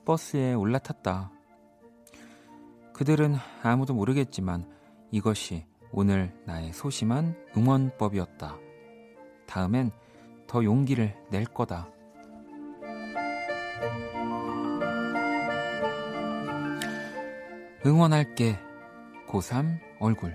버스에 0.05 0.55
올라탔다. 0.55 1.31
그들은 2.93 3.35
아무도 3.63 3.95
모르겠지만 3.95 4.71
이것이 5.11 5.67
오늘 5.91 6.35
나의 6.45 6.73
소심한 6.73 7.37
응원법이었다. 7.57 8.57
다음엔 9.47 9.91
더 10.47 10.65
용기를 10.65 11.17
낼 11.31 11.45
거다. 11.45 11.89
응원할게. 17.87 18.59
고3 19.29 19.79
얼굴. 20.01 20.35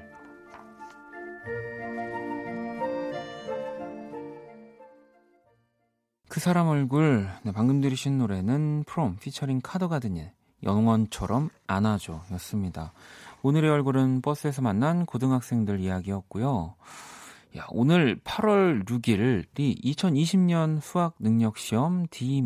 그 6.28 6.40
사람 6.40 6.68
얼굴. 6.68 7.28
네, 7.42 7.52
방금 7.52 7.82
들으신 7.82 8.20
노래는 8.20 8.84
프롬 8.86 9.18
피처링 9.20 9.62
카더가든의 9.64 10.32
영원처럼 10.62 11.50
안아줘 11.66 12.22
였습니다. 12.34 12.94
오늘의 13.42 13.72
얼굴은 13.72 14.22
버스에서 14.22 14.62
만난 14.62 15.08
고등학생들 15.08 15.80
이야기였고요. 15.80 16.76
야, 17.58 17.66
오늘 17.70 18.20
8월 18.24 18.86
6일이 18.86 19.84
2020년 19.84 20.82
수학 20.82 21.16
능력 21.18 21.58
시험 21.58 22.06
D- 22.12 22.44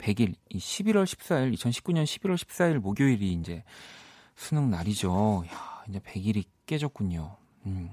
100일, 0.00 0.34
11월 0.52 1.04
14일, 1.04 1.54
2019년 1.54 2.04
11월 2.04 2.34
14일 2.34 2.78
목요일이 2.78 3.32
이제 3.32 3.62
수능 4.34 4.70
날이죠. 4.70 5.44
야, 5.46 5.84
이제 5.88 5.98
100일이 6.00 6.44
깨졌군요. 6.66 7.36
음. 7.66 7.90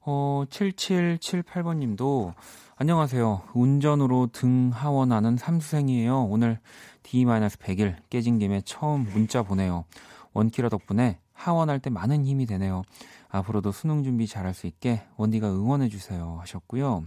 어, 0.00 0.44
7778번 0.48 1.78
님도 1.78 2.34
안녕하세요. 2.76 3.42
운전으로 3.54 4.28
등 4.32 4.70
하원하는 4.72 5.36
삼수생이에요. 5.36 6.24
오늘 6.24 6.60
D-100일 7.02 7.96
깨진 8.08 8.38
김에 8.38 8.62
처음 8.64 9.02
문자 9.02 9.42
보내요. 9.42 9.84
원키라 10.32 10.68
덕분에 10.68 11.18
하원할 11.32 11.80
때 11.80 11.90
많은 11.90 12.24
힘이 12.24 12.46
되네요. 12.46 12.82
앞으로도 13.28 13.72
수능 13.72 14.04
준비 14.04 14.26
잘할 14.26 14.54
수 14.54 14.66
있게 14.66 15.02
원디가 15.16 15.50
응원해 15.50 15.88
주세요. 15.88 16.38
하셨고요. 16.40 17.04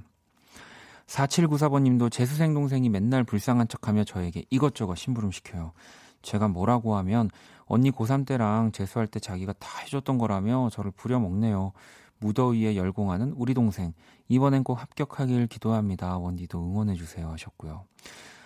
4794번님도 1.11 2.09
재수생 2.09 2.53
동생이 2.53 2.89
맨날 2.89 3.23
불쌍한 3.23 3.67
척하며 3.67 4.05
저에게 4.05 4.45
이것저것 4.49 4.95
심부름 4.95 5.31
시켜요. 5.31 5.73
제가 6.21 6.47
뭐라고 6.47 6.95
하면 6.97 7.29
언니 7.65 7.91
고3 7.91 8.25
때랑 8.25 8.71
재수할 8.71 9.07
때 9.07 9.19
자기가 9.19 9.53
다 9.53 9.79
해줬던 9.81 10.17
거라며 10.17 10.69
저를 10.71 10.91
부려먹네요. 10.91 11.73
무더위에 12.19 12.75
열공하는 12.75 13.33
우리 13.35 13.53
동생 13.53 13.93
이번엔 14.29 14.63
꼭 14.63 14.79
합격하길 14.79 15.47
기도합니다. 15.47 16.17
원디도 16.17 16.59
응원해 16.59 16.95
주세요 16.95 17.29
하셨고요. 17.29 17.83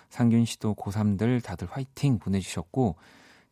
상균 0.08 0.44
씨도 0.44 0.74
고3들 0.74 1.44
다들 1.44 1.68
화이팅 1.70 2.18
보내주셨고 2.18 2.96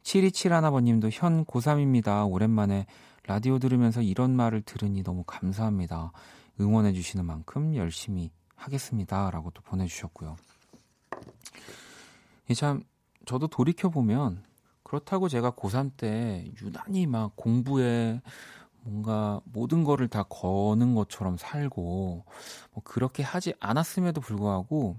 7271아버님도 0.03 1.11
현 1.13 1.45
고3입니다. 1.45 2.31
오랜만에 2.31 2.87
라디오 3.27 3.59
들으면서 3.59 4.03
이런 4.03 4.35
말을 4.35 4.63
들으니 4.63 5.03
너무 5.03 5.23
감사합니다. 5.25 6.13
응원해 6.61 6.93
주시는 6.93 7.25
만큼 7.25 7.77
열심히 7.77 8.31
하겠습니다. 8.57 9.31
라고 9.31 9.51
또 9.51 9.63
보내주셨고요. 9.63 10.37
참, 12.57 12.83
저도 13.27 13.49
돌이켜보면, 13.49 14.43
그렇다고 14.83 15.29
제가 15.29 15.53
고3 15.53 15.97
때 15.97 16.53
유난히 16.63 17.07
막 17.07 17.35
공부에 17.37 18.21
뭔가 18.83 19.41
모든 19.45 19.83
거를 19.83 20.09
다 20.09 20.23
거는 20.25 20.95
것처럼 20.95 21.39
살고 21.39 22.25
뭐 22.73 22.83
그렇게 22.85 23.23
하지 23.23 23.55
않았음에도 23.61 24.21
불구하고 24.21 24.99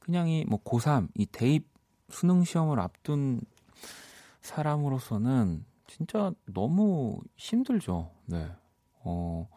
그냥 0.00 0.28
이 0.28 0.44
뭐 0.48 0.58
고3 0.62 1.08
이 1.14 1.26
대입 1.26 1.68
수능 2.10 2.42
시험을 2.42 2.80
앞둔 2.80 3.40
사람으로서는 4.42 5.64
진짜 5.86 6.32
너무 6.46 7.20
힘들죠. 7.36 8.10
네. 8.26 8.50
어, 9.04 9.48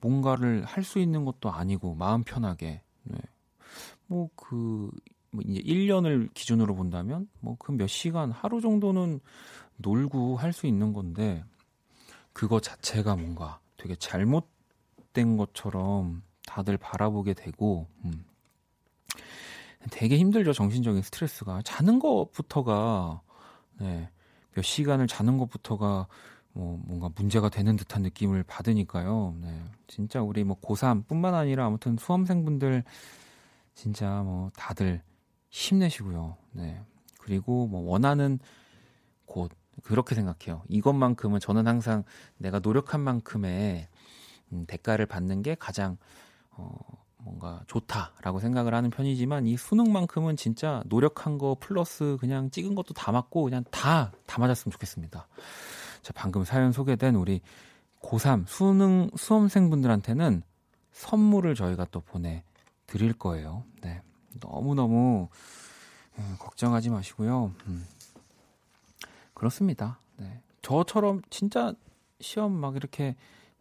뭔가를 0.00 0.64
할 0.64 0.84
수 0.84 0.98
있는 0.98 1.24
것도 1.24 1.50
아니고 1.50 1.94
마음 1.94 2.22
편하게. 2.24 2.82
네. 3.04 3.18
뭐 4.06 4.28
그, 4.36 4.90
뭐 5.30 5.42
이제 5.46 5.60
1년을 5.60 6.32
기준으로 6.34 6.74
본다면 6.74 7.28
뭐 7.40 7.56
그 7.58 7.72
몇 7.72 7.86
시간 7.88 8.30
하루 8.30 8.60
정도는 8.60 9.20
놀고 9.76 10.36
할 10.36 10.52
수 10.52 10.66
있는 10.66 10.92
건데 10.92 11.44
그거 12.32 12.60
자체가 12.60 13.16
뭔가 13.16 13.60
되게 13.76 13.94
잘못된 13.96 15.36
것처럼 15.36 16.22
다들 16.46 16.76
바라보게 16.78 17.34
되고 17.34 17.86
음. 18.04 18.24
되게 19.90 20.18
힘들죠 20.18 20.52
정신적인 20.52 21.02
스트레스가 21.02 21.62
자는 21.62 21.98
것부터가 21.98 23.22
네, 23.80 24.10
몇 24.54 24.62
시간을 24.62 25.06
자는 25.06 25.38
것부터가 25.38 26.08
뭐 26.58 26.76
뭔가 26.84 27.08
문제가 27.14 27.48
되는 27.48 27.76
듯한 27.76 28.02
느낌을 28.02 28.42
받으니까요. 28.42 29.36
네, 29.40 29.62
진짜 29.86 30.20
우리 30.20 30.42
뭐 30.42 30.58
고3뿐만 30.60 31.32
아니라 31.34 31.66
아무튼 31.66 31.96
수험생분들 31.96 32.82
진짜 33.74 34.22
뭐 34.24 34.50
다들 34.56 35.00
힘내시고요. 35.50 36.36
네. 36.50 36.82
그리고 37.20 37.68
뭐 37.68 37.88
원하는 37.88 38.40
곳 39.24 39.52
그렇게 39.84 40.16
생각해요. 40.16 40.62
이것만큼은 40.68 41.38
저는 41.38 41.68
항상 41.68 42.02
내가 42.38 42.58
노력한 42.58 43.00
만큼의 43.00 43.86
음, 44.52 44.64
대가를 44.66 45.06
받는 45.06 45.42
게 45.42 45.54
가장 45.54 45.96
어, 46.50 46.76
뭔가 47.18 47.62
좋다라고 47.68 48.40
생각을 48.40 48.74
하는 48.74 48.90
편이지만 48.90 49.46
이 49.46 49.56
수능만큼은 49.56 50.34
진짜 50.36 50.82
노력한 50.86 51.38
거 51.38 51.56
플러스 51.60 52.16
그냥 52.18 52.50
찍은 52.50 52.74
것도 52.74 52.94
다 52.94 53.12
맞고 53.12 53.44
그냥 53.44 53.62
다 53.70 54.10
다 54.26 54.40
맞았으면 54.40 54.72
좋겠습니다. 54.72 55.28
자, 56.02 56.12
방금 56.14 56.44
사연 56.44 56.72
소개된 56.72 57.14
우리 57.14 57.40
고3 58.02 58.44
수능 58.46 59.10
수험생분들한테는 59.16 60.42
선물을 60.92 61.54
저희가 61.54 61.86
또 61.90 62.00
보내 62.00 62.44
드릴 62.86 63.12
거예요. 63.12 63.64
네. 63.82 64.00
너무너무 64.40 65.28
음, 66.18 66.36
걱정하지 66.38 66.90
마시고요. 66.90 67.52
음. 67.66 67.86
그렇습니다. 69.34 69.98
네. 70.16 70.40
저처럼 70.62 71.22
진짜 71.30 71.72
시험 72.20 72.52
막 72.52 72.76
이렇게 72.76 73.14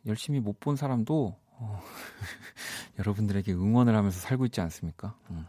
열심히 0.06 0.40
못 0.40 0.60
본 0.60 0.76
사람도 0.76 1.36
어, 1.60 1.82
여러분들에게 3.00 3.52
응원을 3.54 3.96
하면서 3.96 4.20
살고 4.20 4.46
있지 4.46 4.62
않습니까? 4.62 5.16
음. 5.32 5.46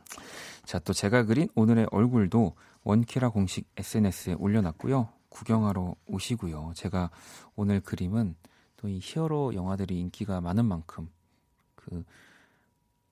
자, 0.65 0.79
또 0.79 0.93
제가 0.93 1.25
그린 1.25 1.49
오늘의 1.55 1.89
얼굴도 1.91 2.55
원키라 2.85 3.31
공식 3.31 3.67
SNS에 3.77 4.35
올려놨고요. 4.35 5.09
구경하러 5.31 5.95
오시고요. 6.07 6.73
제가 6.75 7.11
오늘 7.57 7.81
그림은 7.81 8.37
또 8.77 8.89
이 8.89 9.01
히어로 9.03 9.55
영화들이 9.55 9.99
인기가 9.99 10.41
많은 10.41 10.65
만큼 10.65 11.11
그 11.75 12.05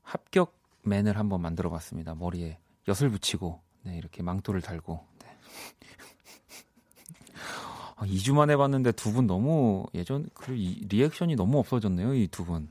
합격맨을 0.03 1.19
한번 1.19 1.41
만들어 1.41 1.71
봤습니다. 1.71 2.15
머리에 2.15 2.59
엿을 2.87 3.11
붙이고 3.11 3.61
네, 3.83 3.99
이렇게 3.99 4.23
망토를 4.23 4.61
달고 4.63 5.05
네. 5.25 5.37
아, 7.97 8.07
2주 8.07 8.35
만에 8.35 8.57
봤는데 8.57 8.93
두 8.93 9.13
분 9.13 9.27
너무 9.27 9.87
예전 9.95 10.29
그 10.35 10.53
리액션이 10.53 11.35
너무 11.37 11.59
없어졌네요. 11.59 12.15
이 12.15 12.29
두 12.29 12.45
분. 12.45 12.69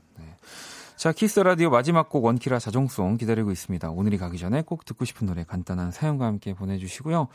네. 1.06 1.10
자, 1.10 1.12
Kiss 1.12 1.38
the 1.38 1.50
Radio 1.50 1.70
마지막 1.70 2.08
곡 2.08 2.24
원키라 2.24 2.58
자정송 2.58 3.16
기다리고 3.16 3.52
있습니다. 3.52 3.90
오늘이 3.90 4.18
가기 4.18 4.38
전에 4.38 4.62
꼭 4.62 4.84
듣고 4.84 5.04
싶은 5.04 5.28
노래 5.28 5.44
간단한 5.44 5.92
사연과 5.92 6.26
함께 6.26 6.52
보내주시고요. 6.52 7.28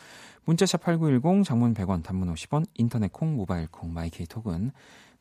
문자샵 0.44 0.82
8910, 0.82 1.46
장문 1.46 1.74
100원, 1.74 2.04
단문 2.04 2.34
50원, 2.34 2.66
인터넷 2.74 3.14
콩, 3.14 3.38
모바일 3.38 3.70
콩, 3.72 3.94
마이케이 3.94 4.28
톡은 4.28 4.72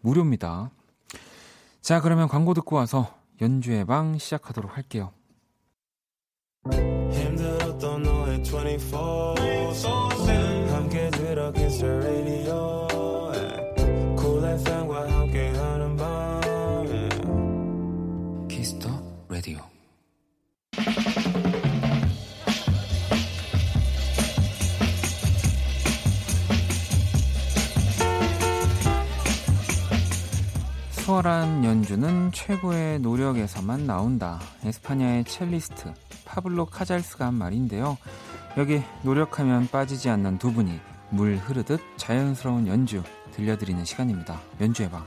무료입니다. 0.00 0.72
자, 1.80 2.00
그러면 2.00 2.26
광고 2.26 2.52
듣고 2.52 2.74
와서 2.74 3.14
연주의 3.40 3.84
방 3.84 4.18
시작하도록 4.18 4.76
할게요. 4.76 5.12
힘들었던 6.72 8.02
너의 8.02 8.42
24 8.42 9.34
함께 10.74 11.08
들어 11.10 11.52
수월한 31.10 31.64
연주는 31.64 32.30
최고의 32.30 33.00
노력에서만 33.00 33.84
나온다. 33.84 34.38
에스파냐의 34.62 35.24
첼리스트 35.24 35.92
파블로 36.24 36.66
카잘스가 36.66 37.26
한 37.26 37.34
말인데요. 37.34 37.98
여기 38.56 38.80
노력하면 39.02 39.66
빠지지 39.66 40.08
않는 40.08 40.38
두 40.38 40.52
분이 40.52 40.78
물 41.10 41.36
흐르듯 41.36 41.80
자연스러운 41.96 42.68
연주 42.68 43.02
들려드리는 43.32 43.84
시간입니다. 43.84 44.40
연주의 44.60 44.88
방. 44.88 45.04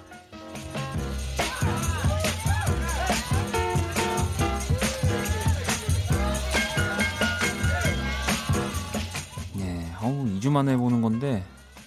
네, 9.55 9.89
어우 10.01 10.25
2주 10.25 10.51
만에 10.51 10.75
보는 10.75 11.01
건데 11.01 11.45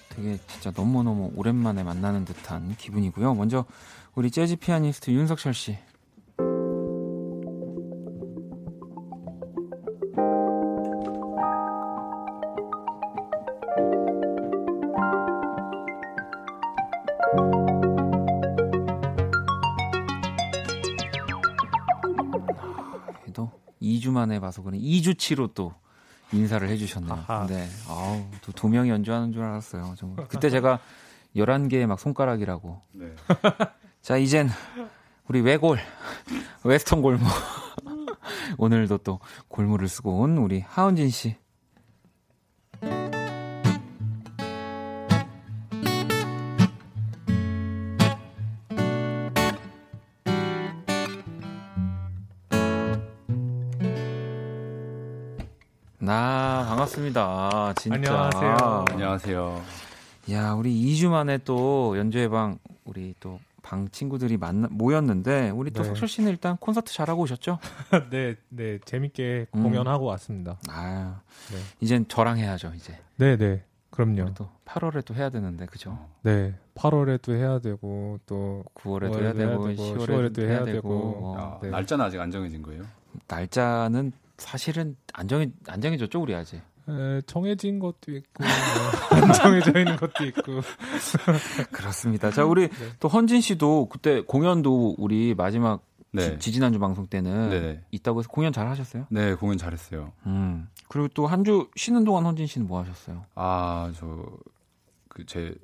되게 0.09 0.39
진짜 0.47 0.73
너무너무 0.75 1.31
오랜만에 1.37 1.83
만나는 1.83 2.25
듯한 2.25 2.75
기분이고요. 2.77 3.35
먼저 3.35 3.67
우리 4.17 4.31
재즈 4.31 4.57
피아니스트 4.57 5.11
윤석철 5.11 5.53
씨. 5.53 5.77
또 23.35 23.51
2주 23.83 24.11
만에 24.13 24.41
봐서 24.41 24.63
그런 24.63 24.81
2주치로 24.81 25.53
또 25.53 25.75
인사를 26.33 26.67
해주셨네요. 26.67 27.47
네. 27.51 27.69
아우, 27.87 28.25
두, 28.41 28.55
두 28.55 28.71
명이 28.71 28.89
연주하는 28.89 29.33
줄 29.33 29.43
알았어요. 29.43 29.95
정말. 29.99 30.27
그때 30.29 30.49
제가 30.49 30.81
11개의 31.37 31.85
막 31.85 32.01
손가락이라고. 32.01 32.81
네. 32.93 33.15
자, 34.07 34.17
이젠 34.19 34.49
우리 35.27 35.41
외골, 35.41 35.81
웨스턴 36.63 37.03
골무. 37.03 37.25
오늘도 38.57 38.99
또 38.99 39.19
골무를 39.49 39.89
쓰고 39.89 40.21
온 40.21 40.39
우리 40.39 40.61
하은진 40.61 41.11
씨. 41.11 41.35
나 55.99 56.65
반갑습니다. 56.69 57.75
진짜. 57.77 57.97
안녕하세요. 57.97 58.85
안녕하세요. 58.89 59.63
야, 60.31 60.53
우리 60.53 60.73
2주 60.73 61.09
만에 61.09 61.39
또 61.39 61.99
연주회 61.99 62.29
방 62.29 62.61
우리 62.85 63.13
또 63.19 63.41
방 63.67 63.89
친구들이 63.89 64.37
만나 64.37 64.69
모였는데 64.71 65.51
우리 65.51 65.73
또 65.73 65.83
네. 65.83 65.89
석철 65.89 66.07
씨는 66.07 66.31
일단 66.31 66.57
콘서트 66.57 66.93
잘하고 66.93 67.23
오셨죠? 67.23 67.59
네, 68.11 68.37
네 68.49 68.79
재밌게 68.85 69.49
음. 69.57 69.63
공연하고 69.65 70.05
왔습니다. 70.05 70.57
아, 70.69 71.21
네. 71.51 71.59
이젠 71.81 72.07
저랑 72.07 72.39
해야죠, 72.39 72.73
이제. 72.77 72.97
네, 73.17 73.37
네. 73.37 73.65
그럼요. 73.91 74.35
또 74.35 74.49
8월에 74.67 75.05
또 75.05 75.15
해야 75.17 75.31
되는데 75.31 75.67
그죠? 75.67 75.99
네. 76.23 76.55
8월에도 76.77 77.35
해야 77.35 77.59
되고 77.59 78.21
또 78.27 78.63
9월에 78.75 79.13
도 79.13 79.21
해야 79.21 79.33
되고, 79.33 79.67
10월에도, 79.67 80.07
10월에 80.07 80.35
도 80.35 80.43
해야, 80.43 80.51
해야 80.51 80.65
되고. 80.65 80.75
되고. 80.75 81.35
어, 81.35 81.37
야, 81.37 81.59
네. 81.61 81.71
날짜는 81.71 82.05
아직 82.05 82.21
안 82.21 82.31
정해진 82.31 82.63
거예요? 82.63 82.85
날짜는 83.27 84.13
사실은 84.39 84.97
안정해 85.13 85.51
안정해졌죠 85.67 86.21
우리 86.21 86.37
아직. 86.37 86.61
에, 86.89 87.21
정해진 87.27 87.79
것도 87.79 88.13
있고 88.13 88.45
뭐, 88.45 88.49
안 89.23 89.33
정해져 89.33 89.79
있는 89.79 89.97
것도 89.97 90.25
있고 90.27 90.61
그렇습니다. 91.73 92.31
자 92.31 92.45
우리 92.45 92.69
네. 92.69 92.75
또 93.01 93.09
헌진 93.09 93.41
씨도 93.41 93.89
그때 93.91 94.21
공연도 94.23 94.95
우리 94.99 95.35
마지막 95.35 95.83
네. 96.13 96.39
지, 96.39 96.53
지난주 96.53 96.79
방송 96.79 97.07
때는 97.07 97.51
네 97.51 97.85
있다고 97.91 98.21
해서 98.21 98.29
공연 98.31 98.53
잘 98.53 98.69
하셨어요? 98.69 99.07
네 99.11 99.35
공연 99.35 99.59
잘했어요. 99.59 100.13
음 100.27 100.69
그리고 100.89 101.09
또 101.09 101.27
한 101.27 101.45
주 101.45 101.69
쉬는 101.77 102.05
동안 102.05 102.25
헌진 102.25 102.47
씨는 102.47 102.67
뭐 102.67 102.81
하셨어요? 102.81 103.25
아저 103.35 104.25
그제 105.09 105.55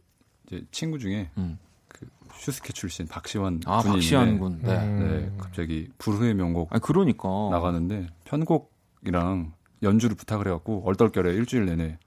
제 0.50 0.62
친구 0.70 0.98
중에 0.98 1.30
음. 1.38 1.58
그 1.88 2.06
슈스케 2.34 2.72
출신 2.72 3.06
박시환 3.06 3.60
아, 3.66 3.78
군이 3.80 3.94
박시환 3.94 4.38
군. 4.38 4.58
네. 4.62 4.76
음. 4.76 4.98
네, 5.36 5.42
갑자기 5.42 5.88
불후의 5.98 6.34
명곡 6.34 6.74
아, 6.74 6.78
그러니까. 6.80 7.28
나가는데 7.50 8.08
편곡이랑 8.24 9.52
연주를 9.82 10.16
부탁을 10.16 10.46
해갖고 10.48 10.82
얼떨결에 10.86 11.32
일주일 11.34 11.66
내내 11.66 11.98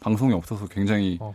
방송이 0.00 0.34
없어서 0.34 0.66
굉장히 0.66 1.16
어허. 1.20 1.34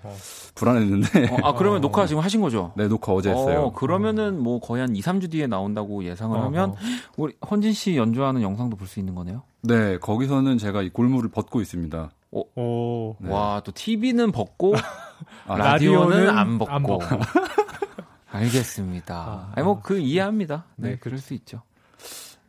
불안했는데 0.53 1.29
어, 1.31 1.37
아, 1.43 1.53
그러면 1.55 1.79
어. 1.79 1.81
녹화 1.87 2.05
지금 2.05 2.21
하신 2.21 2.39
거죠? 2.41 2.71
네 2.75 2.87
녹화 2.87 3.13
어제 3.13 3.31
했어요. 3.31 3.63
어, 3.63 3.73
그러면은 3.73 4.39
뭐 4.41 4.59
거의 4.59 4.81
한 4.81 4.95
2, 4.95 5.01
3주 5.01 5.31
뒤에 5.31 5.47
나온다고 5.47 6.03
예상을 6.03 6.37
어허. 6.37 6.45
하면 6.47 6.75
우리 7.17 7.33
헌진 7.49 7.73
씨 7.73 7.97
연주하는 7.97 8.41
영상도 8.43 8.75
볼 8.77 8.87
수 8.87 8.99
있는 8.99 9.15
거네요. 9.15 9.41
네 9.61 9.97
거기서는 9.97 10.57
제가 10.59 10.83
이 10.83 10.89
골무를 10.89 11.29
벗고 11.31 11.61
있습니다. 11.61 12.11
오. 12.31 13.15
네. 13.19 13.31
와, 13.31 13.59
또 13.65 13.71
TV는 13.71 14.31
벗고 14.31 14.75
아, 15.47 15.57
라디오는, 15.57 16.09
라디오는 16.11 16.37
안 16.37 16.57
벗고. 16.59 16.71
안 16.71 16.83
벗고. 16.83 17.05
알겠습니다. 18.31 19.15
아, 19.15 19.51
아니 19.55 19.65
뭐 19.65 19.81
그 19.81 19.97
이해합니다. 19.97 20.65
네, 20.75 20.91
네, 20.91 20.95
그럴 20.97 21.17
수 21.19 21.33
있죠. 21.33 21.61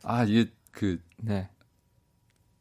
아 0.04 0.24
이게 0.24 0.50
그 0.70 1.00
네. 1.16 1.48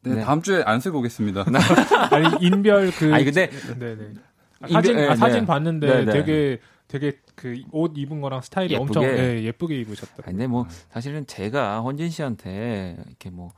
네, 0.02 0.16
네. 0.16 0.22
다음 0.24 0.42
주에 0.42 0.64
안 0.66 0.80
쓰고 0.80 1.00
오겠습니다. 1.00 1.46
아니 2.12 2.46
인별 2.46 2.92
그 2.92 3.14
아니 3.14 3.26
근데 3.26 3.50
네네 3.80 4.14
아, 4.62 4.68
인별- 4.68 4.72
사진 4.72 4.96
네, 4.98 5.08
아, 5.10 5.16
사진 5.16 5.40
네. 5.42 5.46
봤는데 5.46 5.88
네, 5.88 6.06
네. 6.06 6.12
되게 6.14 6.60
되게 6.88 7.20
그 7.36 7.62
옷 7.72 7.94
입은 7.98 8.20
거랑 8.22 8.42
스타일이 8.42 8.74
예쁘게. 8.74 8.82
엄청 9.00 9.04
네, 9.04 9.44
예쁘게 9.44 9.80
입으셨다. 9.82 10.14
아니, 10.26 10.34
근데 10.34 10.48
뭐 10.48 10.68
사실은 10.92 11.26
제가 11.28 11.82
헌진 11.82 12.10
씨한테 12.10 12.98
이렇게 13.08 13.30
뭐 13.30 13.52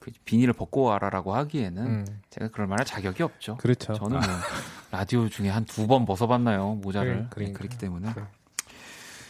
그 0.00 0.12
비닐을 0.24 0.52
벗고 0.54 0.82
와라라고 0.82 1.34
하기에는 1.34 1.82
음, 1.84 2.06
제가 2.30 2.48
그럴 2.52 2.68
만한 2.68 2.86
자격이 2.86 3.20
없죠. 3.24 3.56
그렇죠. 3.56 3.94
저는 3.94 4.12
뭐 4.20 4.26
라디오 4.92 5.28
중에 5.28 5.48
한 5.48 5.64
두 5.66 5.88
번 5.88 6.06
벗어봤나요 6.06 6.74
모자를 6.80 7.26
그래. 7.30 7.46
네, 7.46 7.52
그렇기 7.52 7.78
때문에 7.78 8.12
그래. 8.12 8.24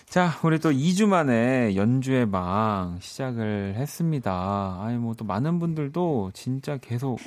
자 0.09 0.38
우리 0.42 0.59
또 0.59 0.70
2주 0.70 1.06
만에 1.06 1.76
연주의 1.76 2.28
방 2.30 2.98
시작을 3.00 3.74
했습니다 3.76 4.78
아니 4.80 4.96
뭐 4.96 5.14
또 5.14 5.24
많은 5.24 5.59
분들도 5.59 6.30
진짜 6.34 6.76
계속 6.78 7.18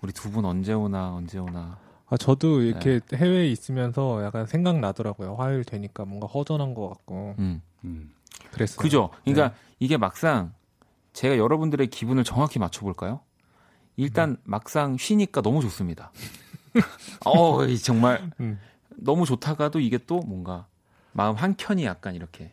우리 0.00 0.12
두 0.12 0.30
분 0.30 0.44
언제 0.44 0.72
오나 0.72 1.12
언제 1.14 1.38
오나 1.38 1.78
아 2.08 2.16
저도 2.16 2.62
이렇게 2.62 3.00
네. 3.00 3.16
해외에 3.16 3.48
있으면서 3.48 4.22
약간 4.24 4.46
생각 4.46 4.78
나더라고요. 4.78 5.34
화요일 5.36 5.64
되니까 5.64 6.04
뭔가 6.04 6.26
허전한 6.26 6.74
것 6.74 6.88
같고 6.88 7.34
음 7.38 7.60
음. 7.84 8.12
그랬어요. 8.52 8.78
그죠 8.78 9.10
그러니까 9.24 9.48
네. 9.48 9.54
이게 9.80 9.96
막상 9.96 10.52
제가 11.12 11.36
여러분들의 11.38 11.86
기분을 11.88 12.24
정확히 12.24 12.58
맞춰볼까요 12.58 13.20
일단 13.96 14.30
음. 14.30 14.36
막상 14.44 14.96
쉬니까 14.96 15.40
너무 15.42 15.60
좋습니다 15.62 16.10
어이 17.26 17.78
정말 17.78 18.30
음. 18.40 18.58
너무 18.96 19.26
좋다가도 19.26 19.80
이게 19.80 19.98
또 20.06 20.20
뭔가 20.20 20.66
마음 21.14 21.34
한 21.36 21.54
켠이 21.56 21.84
약간 21.84 22.14
이렇게 22.14 22.52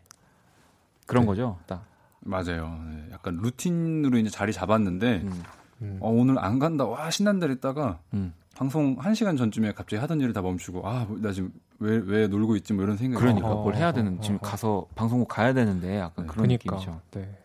그런 1.05 1.23
네. 1.23 1.27
거죠. 1.27 1.59
딱. 1.67 1.83
맞아요. 2.21 2.79
네, 2.87 3.07
약간 3.11 3.35
루틴으로 3.41 4.17
이제 4.19 4.29
자리 4.29 4.53
잡았는데 4.53 5.21
음, 5.23 5.43
음. 5.81 5.97
어, 5.99 6.09
오늘 6.09 6.37
안 6.39 6.59
간다. 6.59 6.85
와 6.85 7.09
신난다 7.09 7.47
했다가 7.47 7.99
음. 8.13 8.33
방송 8.55 8.95
1시간 8.97 9.37
전쯤에 9.37 9.73
갑자기 9.73 9.99
하던 9.99 10.21
일을 10.21 10.33
다 10.33 10.41
멈추고 10.41 10.87
아 10.87 11.07
나 11.19 11.31
지금 11.31 11.51
왜 11.79 11.97
왜 11.97 12.27
놀고 12.27 12.55
있지 12.57 12.73
뭐 12.73 12.83
이런 12.83 12.95
생각이 12.95 13.19
그러니까 13.19 13.47
어허, 13.51 13.63
뭘 13.63 13.75
해야 13.75 13.91
되는 13.91 14.13
어허, 14.13 14.21
지금. 14.21 14.37
가서 14.39 14.85
방송국 14.95 15.27
가야 15.27 15.53
되는데 15.53 15.97
약간 15.97 16.25
네, 16.27 16.31
그런 16.31 16.47
그러니까 16.47 16.75
느낌이죠. 16.75 17.01
네. 17.11 17.37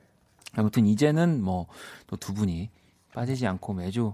아무튼 0.55 0.87
이제는 0.87 1.43
뭐 1.43 1.67
또 2.07 2.17
두 2.17 2.35
분이 2.35 2.71
빠지지 3.15 3.47
않고 3.47 3.73
매주 3.73 4.13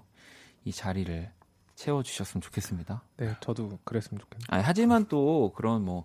이 0.65 0.71
자리를 0.71 1.29
채워 1.75 2.05
주셨으면 2.05 2.41
좋겠습니다. 2.41 3.03
네, 3.17 3.35
저도 3.41 3.81
그랬으면 3.83 4.21
좋겠네요. 4.21 4.47
아니, 4.51 4.63
하지만 4.63 5.07
또 5.09 5.53
그런 5.57 5.85
뭐 5.85 6.05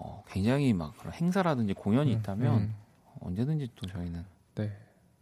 어, 0.00 0.22
굉장히 0.30 0.72
막 0.72 0.96
그런 0.98 1.12
행사라든지 1.12 1.74
공연이 1.74 2.14
음, 2.14 2.18
있다면 2.18 2.54
음, 2.58 2.74
언제든지 3.20 3.70
또 3.76 3.86
저희는 3.86 4.24
네. 4.54 4.72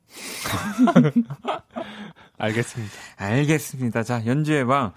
알겠습니다. 2.39 2.95
알겠습니다. 3.17 4.03
자, 4.03 4.25
연주의 4.27 4.65
방. 4.67 4.93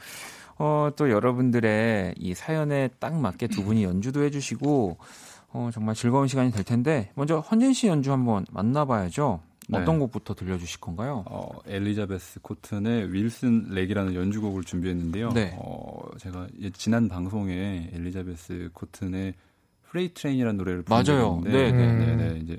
어, 0.57 0.89
또 0.97 1.09
여러분들의 1.09 2.15
이 2.17 2.33
사연에 2.33 2.89
딱 2.99 3.15
맞게 3.15 3.47
두 3.47 3.63
분이 3.63 3.83
연주도 3.83 4.23
해주시고, 4.23 4.97
어, 5.53 5.69
정말 5.73 5.95
즐거운 5.95 6.27
시간이 6.27 6.51
될 6.51 6.63
텐데, 6.65 7.11
먼저 7.15 7.39
헌진 7.39 7.73
씨 7.73 7.87
연주 7.87 8.11
한번 8.11 8.45
만나봐야죠. 8.51 9.39
네. 9.69 9.77
어떤 9.79 9.99
곡부터 9.99 10.33
들려주실 10.33 10.79
건가요? 10.81 11.23
어, 11.27 11.47
엘리자베스 11.65 12.41
코튼의 12.41 13.13
Wilson 13.13 13.67
Rag이라는 13.69 14.15
연주곡을 14.15 14.63
준비했는데요. 14.63 15.29
네. 15.31 15.55
어, 15.57 16.01
제가 16.17 16.47
예- 16.61 16.71
지난 16.71 17.07
방송에 17.07 17.89
엘리자베스 17.93 18.71
코튼의 18.73 19.35
Freight 19.89 20.13
Train이라는 20.13 20.57
노래를 20.57 20.83
맞아요. 20.87 21.39
부르는데 21.41 21.71
네, 21.71 21.71
네. 21.71 22.15
네, 22.15 22.15
네, 22.15 22.39
이제 22.39 22.57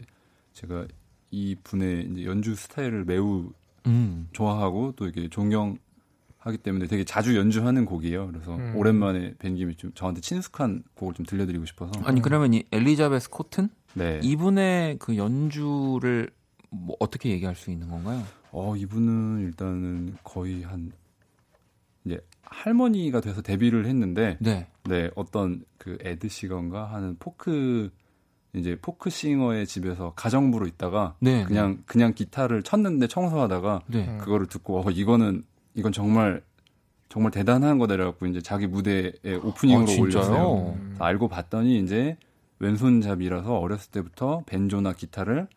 제가 0.52 0.86
이 1.30 1.56
분의 1.62 2.08
이제 2.12 2.24
연주 2.24 2.54
스타일을 2.54 3.04
매우 3.04 3.52
음. 3.86 4.28
좋아하고 4.32 4.92
또 4.96 5.06
이게 5.06 5.28
존경하기 5.28 6.58
때문에 6.62 6.86
되게 6.86 7.04
자주 7.04 7.36
연주하는 7.36 7.84
곡이에요. 7.84 8.26
그래서 8.32 8.56
음. 8.56 8.74
오랜만에 8.76 9.34
뵌 9.38 9.54
김에 9.54 9.74
좀 9.74 9.92
저한테 9.94 10.20
친숙한 10.20 10.82
곡을 10.94 11.14
좀 11.14 11.24
들려드리고 11.24 11.64
싶어서. 11.66 11.92
아니, 12.04 12.20
그러면 12.20 12.52
이 12.52 12.64
엘리자베스 12.72 13.30
코튼? 13.30 13.68
네. 13.94 14.20
이분의 14.22 14.98
그 14.98 15.16
연주를 15.16 16.30
뭐 16.70 16.96
어떻게 17.00 17.30
얘기할 17.30 17.54
수 17.54 17.70
있는 17.70 17.88
건가요? 17.88 18.22
어, 18.52 18.76
이분은 18.76 19.44
일단은 19.44 20.16
거의 20.24 20.62
한 20.62 20.92
이제 22.04 22.20
할머니가 22.42 23.20
돼서 23.20 23.42
데뷔를 23.42 23.86
했는데 23.86 24.36
네. 24.40 24.66
네, 24.84 25.10
어떤 25.14 25.64
그 25.78 25.98
에드 26.00 26.28
시건가 26.28 26.84
하는 26.92 27.16
포크 27.18 27.90
이제 28.52 28.76
포크 28.80 29.10
singer의 29.10 29.66
집에서 29.66 30.12
가정부로 30.16 30.66
있다가 30.66 31.14
네. 31.20 31.44
그냥 31.44 31.82
그냥 31.86 32.12
기타를 32.14 32.62
쳤는데 32.62 33.06
청소하다가 33.06 33.82
네. 33.86 34.08
음. 34.08 34.18
그거를 34.18 34.46
듣고 34.46 34.80
어 34.80 34.90
이거는 34.90 35.44
이건 35.74 35.92
정말 35.92 36.42
정말 37.08 37.30
대단한 37.30 37.78
거다 37.78 37.94
이래갖고 37.94 38.26
이제 38.26 38.40
자기 38.40 38.66
무대에 38.66 39.12
오프닝으로 39.42 39.90
아? 39.90 40.00
올렸어요. 40.00 40.76
음. 40.76 40.96
알고 40.98 41.28
봤더니 41.28 41.78
이제 41.80 42.16
왼손잡이라서 42.58 43.58
어렸을 43.58 43.90
때부터 43.90 44.42
벤조나 44.46 44.92
기타를 44.92 45.48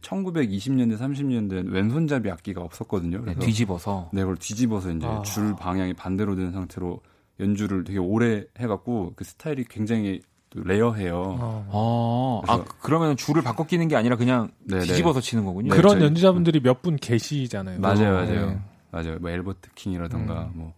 1920년대 0.00 0.98
30년대는 0.98 1.70
왼손잡이 1.70 2.30
악기가 2.30 2.62
없었거든요. 2.62 3.18
네, 3.18 3.24
그래서 3.24 3.40
뒤집어서. 3.40 4.10
네, 4.12 4.20
그걸 4.22 4.36
뒤집어서 4.36 4.90
이제 4.90 5.06
아. 5.06 5.22
줄 5.22 5.54
방향이 5.56 5.94
반대로 5.94 6.34
된 6.36 6.52
상태로 6.52 7.00
연주를 7.40 7.84
되게 7.84 7.98
오래 7.98 8.44
해갖고 8.58 9.12
그 9.16 9.24
스타일이 9.24 9.64
굉장히 9.68 10.20
또 10.50 10.62
레어해요. 10.62 11.36
어. 11.70 12.42
아, 12.46 12.52
아, 12.52 12.56
그래서- 12.56 12.74
그러면 12.80 13.16
줄을 13.16 13.42
바꿔 13.42 13.64
끼는 13.66 13.88
게 13.88 13.96
아니라 13.96 14.16
그냥 14.16 14.50
네, 14.60 14.78
네. 14.78 14.84
뒤집어서 14.86 15.20
치는 15.20 15.44
거군요. 15.44 15.70
네, 15.72 15.76
그런 15.76 15.94
저희- 15.98 16.04
연주자분들이 16.04 16.60
몇 16.60 16.80
분 16.82 16.96
계시잖아요. 16.96 17.80
맞아요, 17.80 18.24
네. 18.24 18.34
맞아요, 18.36 18.60
맞아요. 18.92 19.18
뭐 19.18 19.30
앨버트 19.30 19.70
킹이라던가 19.74 20.50
음. 20.54 20.58
뭐, 20.58 20.74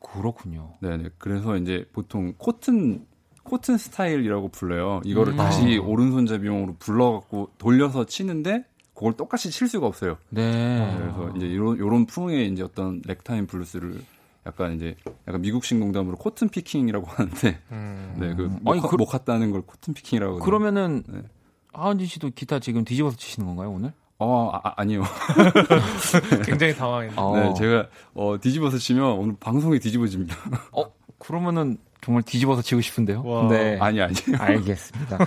그렇군요. 0.00 0.74
네, 0.80 0.96
네. 0.96 1.08
그래서 1.18 1.56
이제 1.56 1.84
보통 1.92 2.32
코튼 2.38 3.04
코튼 3.46 3.78
스타일이라고 3.78 4.48
불러요. 4.48 5.00
이거를 5.04 5.32
음. 5.34 5.36
다시 5.36 5.78
아. 5.80 5.86
오른손잡이용으로 5.86 6.76
불러갖고 6.78 7.50
돌려서 7.58 8.04
치는데 8.04 8.64
그걸 8.94 9.12
똑같이 9.14 9.50
칠 9.50 9.68
수가 9.68 9.86
없어요. 9.86 10.16
네. 10.30 10.94
그래서 10.98 11.32
이제 11.36 11.46
이런 11.46 11.78
요런 11.78 12.06
풍의 12.06 12.48
이제 12.50 12.62
어떤 12.62 13.02
래그타임 13.06 13.46
블루스를 13.46 14.00
약간 14.46 14.74
이제 14.74 14.96
약간 15.26 15.40
미국식 15.42 15.78
농담으로 15.78 16.16
cotton 16.16 16.48
picking이라고 16.48 17.06
하는데 17.10 17.58
음. 17.72 18.14
네, 18.18 18.34
그 18.34 18.44
음. 18.44 18.58
목, 18.62 18.80
그- 18.88 18.96
목했다는 18.96 19.50
걸 19.52 19.62
cotton 19.62 19.92
picking이라고. 19.94 20.38
그러면은 20.38 21.02
네. 21.08 21.20
하은진 21.72 22.06
씨도 22.06 22.30
기타 22.34 22.58
지금 22.58 22.84
뒤집어서 22.84 23.16
치시는 23.16 23.46
건가요 23.46 23.70
오늘? 23.70 23.92
어, 24.18 24.50
아, 24.50 24.72
아니요. 24.76 25.02
굉장히 26.46 26.74
당황했네요. 26.74 27.20
어. 27.20 27.36
네, 27.36 27.54
제가 27.54 27.88
어, 28.14 28.36
뒤집어서 28.40 28.78
치면 28.78 29.04
오늘 29.12 29.36
방송이 29.38 29.78
뒤집어집니다. 29.78 30.34
어 30.72 30.84
그러면은 31.18 31.76
정말 32.06 32.22
뒤집어서 32.22 32.62
치고 32.62 32.80
싶은데요. 32.82 33.24
와. 33.24 33.48
네. 33.48 33.78
아니 33.80 34.00
아니. 34.00 34.14
알겠습니다. 34.38 35.18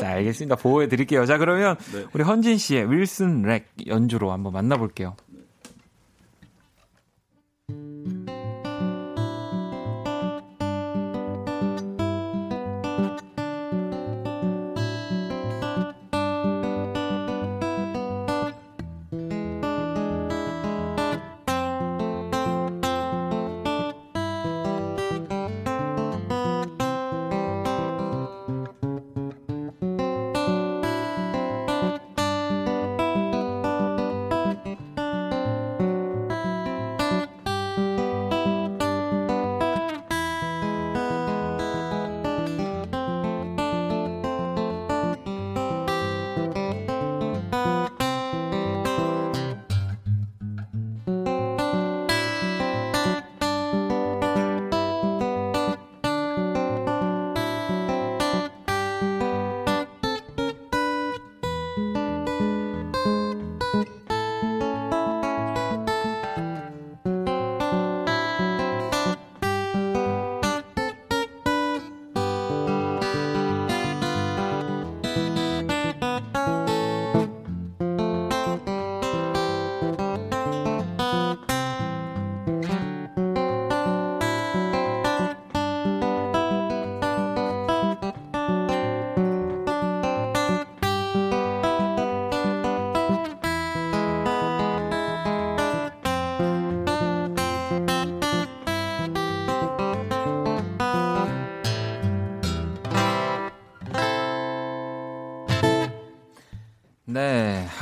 자, 0.00 0.08
알겠습니다. 0.08 0.56
보호해 0.56 0.88
드릴게요. 0.88 1.24
자, 1.26 1.38
그러면 1.38 1.76
네. 1.92 2.06
우리 2.12 2.24
헌진 2.24 2.58
씨의 2.58 2.90
윌슨 2.90 3.42
렉 3.42 3.68
연주로 3.86 4.32
한번 4.32 4.52
만나볼게요. 4.52 5.14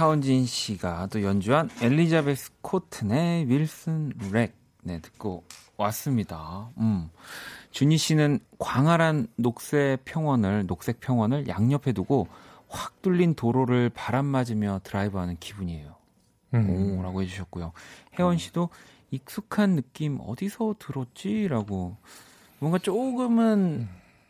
하은진 0.00 0.46
씨가 0.46 1.08
또 1.08 1.22
연주한 1.22 1.68
엘리자베스 1.82 2.52
코튼의 2.62 3.50
Wilson 3.50 4.10
Rag 4.32 4.54
네, 4.82 4.98
듣고 4.98 5.44
왔습니다. 5.76 6.70
음. 6.78 7.10
준희 7.70 7.98
씨는 7.98 8.40
광활한 8.58 9.26
녹색 9.36 9.98
평원을 10.06 10.66
녹색 10.66 11.00
평원을 11.00 11.48
양옆에 11.48 11.92
두고 11.92 12.28
확 12.68 13.02
뚫린 13.02 13.34
도로를 13.34 13.90
바람 13.90 14.24
맞으며 14.24 14.80
드라이브하는 14.84 15.36
기분이에요. 15.38 15.94
음. 16.54 16.98
오라고 16.98 17.20
해주셨고요. 17.20 17.72
혜원 18.18 18.38
씨도 18.38 18.70
익숙한 19.10 19.76
느낌 19.76 20.18
어디서 20.22 20.76
들었지라고 20.78 21.98
뭔가 22.58 22.78
조금은 22.78 23.86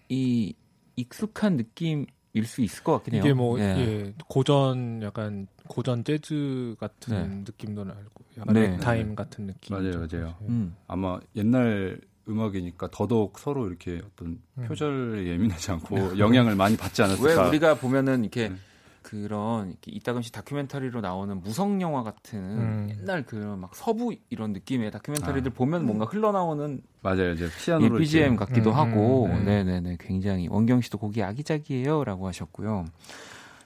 이 0.09 0.53
익숙한 0.97 1.57
느낌일 1.57 2.45
수 2.45 2.61
있을 2.61 2.83
것 2.83 2.95
같긴 2.95 3.15
해요. 3.15 3.23
이게 3.25 3.33
뭐 3.33 3.59
예. 3.61 3.65
예, 3.65 4.15
고전 4.27 5.01
약간 5.03 5.47
고전 5.71 6.03
재즈 6.03 6.75
같은 6.81 7.15
네. 7.15 7.37
느낌도 7.47 7.85
나고 7.85 8.01
약간 8.39 8.55
네. 8.55 8.67
렉타임 8.73 9.15
같은 9.15 9.47
느낌. 9.47 9.77
맞아요, 9.77 10.05
맞아요. 10.11 10.35
음. 10.49 10.75
아마 10.89 11.21
옛날 11.37 12.01
음악이니까 12.29 12.89
더더욱 12.91 13.39
서로 13.39 13.69
이렇게 13.69 14.03
어떤 14.05 14.41
음. 14.59 14.65
표절에 14.67 15.27
예민하지 15.29 15.71
않고 15.71 16.19
영향을 16.19 16.57
많이 16.57 16.77
받지 16.77 17.03
왜 17.03 17.07
않았을까. 17.07 17.49
우리가 17.49 17.75
보면은 17.77 18.23
이렇게 18.23 18.49
네. 18.49 18.57
그런 19.03 19.77
이따금씩 19.87 20.33
다큐멘터리로 20.33 21.01
나오는 21.01 21.41
무성 21.41 21.81
영화 21.81 22.03
같은 22.03 22.39
음. 22.41 22.89
옛날 22.91 23.25
그런 23.25 23.61
막 23.61 23.75
서부 23.77 24.15
이런 24.29 24.53
느낌의 24.53 24.91
다큐멘터리들 24.91 25.53
아. 25.53 25.55
보면 25.55 25.87
뭔가 25.87 26.05
흘러나오는 26.05 26.83
맞아요, 27.01 27.31
이제 27.31 27.47
이 27.47 27.65
피아노로 27.65 27.97
BGM 27.97 28.35
같기도 28.37 28.71
음, 28.71 28.77
하고 28.77 29.27
음, 29.27 29.45
네. 29.45 29.63
네 29.63 29.81
네 29.81 29.97
굉장히 30.01 30.49
원경 30.49 30.81
씨도 30.81 30.99
곡이 30.99 31.23
아기자기해요라고 31.23 32.27
하셨고요. 32.27 32.87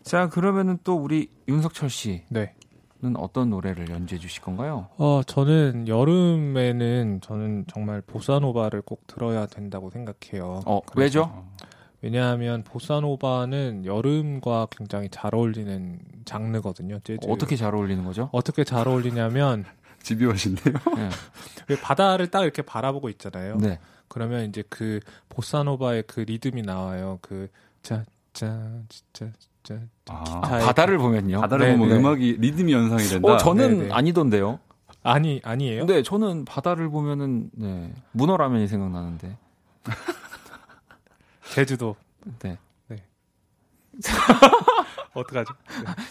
자 0.05 0.29
그러면은 0.29 0.79
또 0.85 0.97
우리 0.97 1.31
윤석철 1.49 1.89
씨는 1.91 2.21
네. 2.29 2.55
어떤 3.17 3.51
노래를 3.51 3.91
연주해 3.91 4.19
주실 4.19 4.43
건가요? 4.43 4.89
어, 4.97 5.23
저는 5.27 5.89
여름에는 5.89 7.21
저는 7.23 7.65
정말 7.69 8.01
보사노바를 8.03 8.83
꼭 8.83 9.07
들어야 9.07 9.47
된다고 9.47 9.91
생각해요. 9.91 10.61
어 10.67 10.81
그래서- 10.83 11.01
왜죠? 11.01 11.23
어, 11.33 11.51
왜냐하면 12.03 12.63
보사노바는 12.65 13.87
여름과 13.87 14.69
굉장히 14.71 15.09
잘 15.11 15.35
어울리는 15.35 15.99
장르거든요. 16.27 17.01
재즈. 17.01 17.27
어떻게 17.31 17.57
잘 17.57 17.75
어울리는 17.75 18.05
거죠? 18.05 18.29
어떻게 18.33 18.63
잘 18.63 18.87
어울리냐면 18.89 19.65
집요하신데요. 20.03 20.75
네. 20.97 21.09
왜 21.69 21.77
바다를 21.81 22.31
딱 22.31 22.43
이렇게 22.43 22.61
바라보고 22.61 23.09
있잖아요. 23.09 23.57
네. 23.57 23.79
그러면 24.09 24.45
이제 24.51 24.63
그 24.69 25.01
보사노바의 25.31 26.05
그 26.07 26.21
리듬이 26.21 26.61
나와요. 26.63 27.19
그 27.23 27.49
짜짜 27.83 28.05
진짜 28.35 28.83
진짜 28.91 29.33
아, 30.09 30.41
바다를 30.41 30.99
보면요. 30.99 31.41
바다를 31.41 31.67
네, 31.69 31.77
보면 31.77 31.89
네. 31.91 31.97
음악이 31.97 32.37
리듬이 32.41 32.73
연상이 32.73 33.03
된다. 33.05 33.33
어 33.33 33.37
저는 33.37 33.79
네, 33.79 33.85
네. 33.87 33.93
아니던데요. 33.93 34.59
아니 35.03 35.41
아니에요? 35.45 35.87
네, 35.87 36.03
저는 36.03 36.45
바다를 36.45 36.89
보면은 36.89 37.51
네 37.53 37.93
문어 38.13 38.37
라면이 38.37 38.69
생각나는데. 38.69 39.37
제주도 41.53 41.97
네. 42.41 42.59
어떡하죠? 45.15 45.55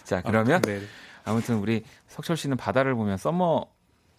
자 0.03 0.21
그러면 0.21 0.55
아, 0.55 0.61
네. 0.61 0.81
아무튼 1.25 1.57
우리 1.57 1.83
석철 2.07 2.37
씨는 2.37 2.55
바다를 2.55 2.95
보면 2.95 3.17
summer 3.17 3.65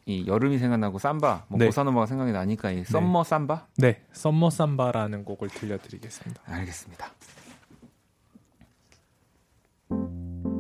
이 0.07 0.27
여름이 0.27 0.59
생각나고 0.59 0.99
삼바, 0.99 1.47
뭐 1.49 1.59
네. 1.59 1.65
보사노바가 1.65 2.05
생각이 2.05 2.33
나니까 2.33 2.71
이 2.73 2.85
Summer 2.85 3.25
Samba. 3.25 3.69
네, 3.79 4.03
Summer 4.13 4.51
Samba라는 4.51 5.25
곡을 5.25 5.49
들려 5.49 5.79
드리겠습니다. 5.79 6.43
알겠습니다. 6.45 7.07
Thank 9.95 10.11
you. 10.47 10.54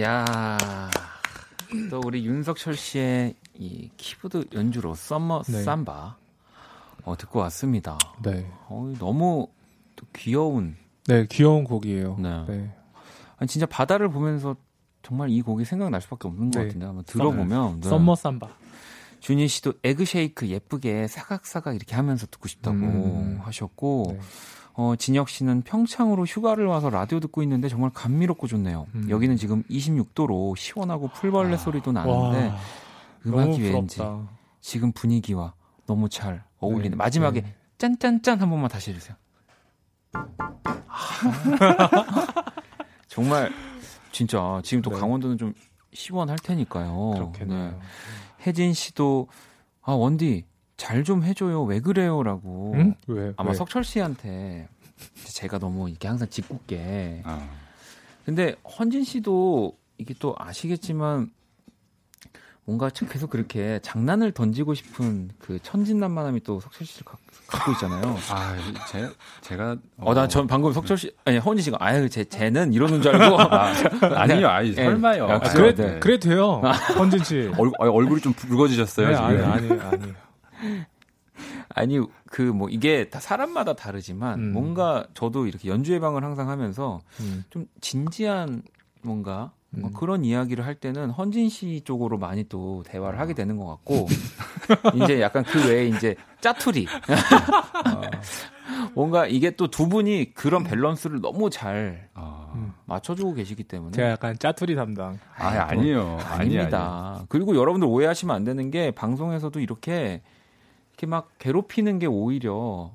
야, 0.00 0.56
또 1.90 2.00
우리 2.04 2.24
윤석철 2.24 2.76
씨의 2.76 3.34
이 3.54 3.90
키보드 3.96 4.46
연주로 4.54 4.94
Summer 4.94 5.42
네. 5.48 5.62
Samba 5.62 6.16
어, 7.04 7.16
듣고 7.16 7.40
왔습니다. 7.40 7.98
네. 8.22 8.50
어, 8.68 8.90
너무 8.98 9.48
또 9.96 10.06
귀여운. 10.14 10.76
네, 11.06 11.26
귀여운 11.26 11.64
곡이에요. 11.64 12.16
네. 12.18 12.44
네. 12.48 12.74
아니, 13.36 13.48
진짜 13.48 13.66
바다를 13.66 14.08
보면서 14.08 14.56
정말 15.02 15.28
이 15.30 15.42
곡이 15.42 15.64
생각날 15.66 16.00
수밖에 16.00 16.28
없는 16.28 16.50
것 16.50 16.60
네. 16.60 16.66
같은데 16.66 16.86
한번 16.86 17.04
들어보면 17.04 17.80
네. 17.80 17.88
Summer 17.88 18.14
Samba. 18.14 18.48
준희 19.20 19.46
씨도 19.46 19.74
egg 19.84 20.04
shake 20.04 20.48
예쁘게 20.48 21.06
사각사각 21.06 21.76
이렇게 21.76 21.94
하면서 21.94 22.26
듣고 22.26 22.48
싶다고 22.48 22.76
음. 22.76 23.38
하셨고 23.42 24.16
네. 24.16 24.20
어, 24.74 24.94
진혁 24.96 25.28
씨는 25.28 25.62
평창으로 25.62 26.24
휴가를 26.24 26.66
와서 26.66 26.88
라디오 26.88 27.20
듣고 27.20 27.42
있는데 27.42 27.68
정말 27.68 27.90
감미롭고 27.90 28.46
좋네요. 28.46 28.86
음. 28.94 29.10
여기는 29.10 29.36
지금 29.36 29.62
26도로 29.64 30.56
시원하고 30.56 31.08
풀벌레 31.08 31.58
소리도 31.58 31.92
나는데 31.92 32.48
와, 32.48 32.56
음악이 33.26 33.62
왠지. 33.62 34.00
지금 34.60 34.92
분위기와 34.92 35.54
너무 35.86 36.08
잘 36.08 36.44
어울리네. 36.60 36.90
네, 36.90 36.96
마지막에 36.96 37.42
네. 37.42 37.54
짠짠짠 37.78 38.40
한 38.40 38.48
번만 38.48 38.70
다시 38.70 38.90
해주세요. 38.90 39.16
정말 43.08 43.50
진짜 44.10 44.60
지금 44.64 44.82
또 44.82 44.90
네. 44.90 44.98
강원도는 44.98 45.36
좀 45.36 45.52
시원할 45.92 46.38
테니까요. 46.38 47.12
그렇겠네요. 47.14 47.70
네. 47.72 47.78
혜진 48.46 48.72
씨도 48.72 49.28
아 49.82 49.92
원디 49.92 50.46
잘 50.82 51.04
좀 51.04 51.22
해줘요. 51.22 51.62
왜 51.62 51.78
그래요라고. 51.80 52.72
응? 52.76 52.94
왜? 53.06 53.32
아마 53.36 53.50
왜? 53.50 53.54
석철 53.56 53.84
씨한테 53.84 54.66
제가 55.24 55.58
너무 55.58 55.88
이렇게 55.88 56.08
항상 56.08 56.28
짓궂게. 56.28 57.22
아, 57.24 57.48
근데 58.24 58.56
헌진 58.78 59.04
씨도 59.04 59.76
이게 59.98 60.12
또 60.18 60.34
아시겠지만 60.38 61.30
뭔가 62.64 62.90
참 62.90 63.08
계속 63.08 63.30
그렇게 63.30 63.78
장난을 63.82 64.32
던지고 64.32 64.74
싶은 64.74 65.30
그 65.38 65.58
천진난만함이 65.62 66.42
또 66.44 66.60
석철 66.60 66.86
씨를 66.86 67.04
가- 67.04 67.16
갖고 67.48 67.72
있잖아요. 67.72 68.16
아, 68.30 68.56
제, 68.90 69.08
제가. 69.40 69.76
어, 69.98 70.14
나 70.14 70.26
전 70.28 70.46
방금 70.46 70.72
석철 70.72 70.96
씨, 70.96 71.12
아니, 71.24 71.38
헌진 71.38 71.64
씨가, 71.64 71.76
아유, 71.80 72.08
제, 72.08 72.24
쟤는 72.24 72.72
이러는 72.72 73.02
줄 73.02 73.14
알고. 73.16 73.40
아, 73.40 73.72
아니요, 74.16 74.46
아니, 74.48 74.70
예. 74.70 74.74
설마요. 74.74 75.26
아, 75.26 75.32
아, 75.32 75.34
아, 75.36 75.38
그래, 75.40 75.74
네. 75.74 75.98
그래 76.00 76.18
돼요. 76.20 76.60
헌진 76.96 77.22
씨. 77.24 77.50
얼, 77.58 77.68
아, 77.80 77.84
얼굴이 77.88 78.20
좀 78.20 78.32
붉어지셨어요, 78.32 79.08
네, 79.08 79.14
지금. 79.14 79.26
아니, 79.26 79.42
아니, 79.70 79.80
아니. 79.80 80.12
아니, 81.74 81.98
그 82.30 82.42
뭐, 82.42 82.68
이게 82.68 83.08
다 83.08 83.20
사람마다 83.20 83.74
다르지만, 83.74 84.38
음. 84.38 84.52
뭔가 84.52 85.06
저도 85.14 85.46
이렇게 85.46 85.68
연주 85.68 85.92
예방을 85.94 86.22
항상 86.22 86.48
하면서 86.48 87.00
음. 87.20 87.44
좀 87.50 87.66
진지한 87.80 88.62
뭔가, 89.02 89.52
뭔가 89.70 89.88
음. 89.88 89.98
그런 89.98 90.24
이야기를 90.24 90.66
할 90.66 90.74
때는 90.74 91.10
헌진 91.10 91.48
씨 91.48 91.80
쪽으로 91.84 92.18
많이 92.18 92.44
또 92.48 92.82
대화를 92.86 93.18
하게 93.18 93.32
되는 93.34 93.56
것 93.56 93.66
같고, 93.66 94.06
이제 95.02 95.20
약간 95.20 95.42
그 95.44 95.68
외에 95.68 95.86
이제 95.88 96.14
짜투리. 96.40 96.86
뭔가 98.94 99.26
이게 99.26 99.50
또 99.56 99.68
두 99.68 99.88
분이 99.88 100.34
그런 100.34 100.64
밸런스를 100.64 101.20
너무 101.20 101.48
잘 101.50 102.08
아, 102.14 102.52
음. 102.54 102.72
맞춰주고 102.84 103.34
계시기 103.34 103.64
때문에. 103.64 103.92
제가 103.92 104.10
약간 104.10 104.38
짜투리 104.38 104.74
담당. 104.74 105.18
아, 105.36 105.48
아니에요. 105.70 106.18
아니, 106.28 106.56
아닙니다. 106.58 107.24
그리고 107.28 107.56
여러분들 107.56 107.88
오해하시면 107.88 108.34
안 108.36 108.44
되는 108.44 108.70
게 108.70 108.90
방송에서도 108.90 109.58
이렇게 109.60 110.22
이렇게 110.92 111.06
막 111.06 111.30
괴롭히는 111.38 111.98
게 111.98 112.06
오히려 112.06 112.92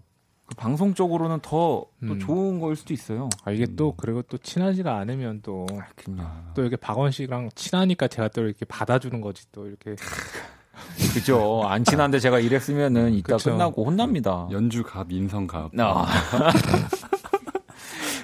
그 0.48 0.56
방송적으로는 0.56 1.39
더또 1.41 1.91
음. 2.04 2.20
좋은 2.20 2.60
거일 2.60 2.76
수도 2.78 2.93
있어요. 2.93 3.30
아, 3.43 3.52
이게 3.52 3.66
또, 3.76 3.93
그리고 3.98 4.22
또 4.22 4.38
친하지가 4.38 4.95
않으면 4.98 5.41
또, 5.43 5.68
그럼요. 5.95 6.24
또 6.56 6.62
이렇게 6.62 6.78
박원 6.78 7.12
씨랑 7.12 7.50
친하니까 7.54 8.08
제가 8.08 8.30
또 8.30 8.43
이렇게 8.43 8.66
받아주는 8.66 9.20
거지, 9.20 9.45
또 9.52 9.68
이렇게. 9.68 9.95
그죠. 11.14 11.64
안 11.66 11.84
친한데 11.84 12.20
제가 12.20 12.39
이랬으면은 12.39 13.14
이따 13.14 13.36
그쵸. 13.36 13.50
끝나고 13.52 13.84
혼납니다. 13.84 14.48
연주 14.52 14.84
갑, 14.84 15.12
인성 15.12 15.48
갑. 15.48 15.72
아. 15.80 16.06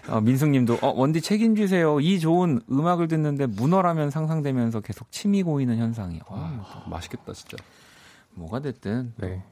어, 0.08 0.22
민숙님도 0.22 0.80
어, 0.82 0.94
원디 0.96 1.20
책임지세요. 1.20 2.00
이 2.00 2.20
좋은 2.20 2.62
음악을 2.70 3.08
듣는데 3.08 3.48
문어라면 3.48 4.12
상상되면서 4.12 4.82
계속 4.82 5.12
침이 5.12 5.44
고이는 5.44 5.78
현상이. 5.78 6.20
어, 6.28 6.36
아, 6.64 6.90
맛있겠다, 6.90 7.34
진짜. 7.34 7.58
뭐가 8.36 8.60
됐든 8.60 9.14
네. 9.18 9.44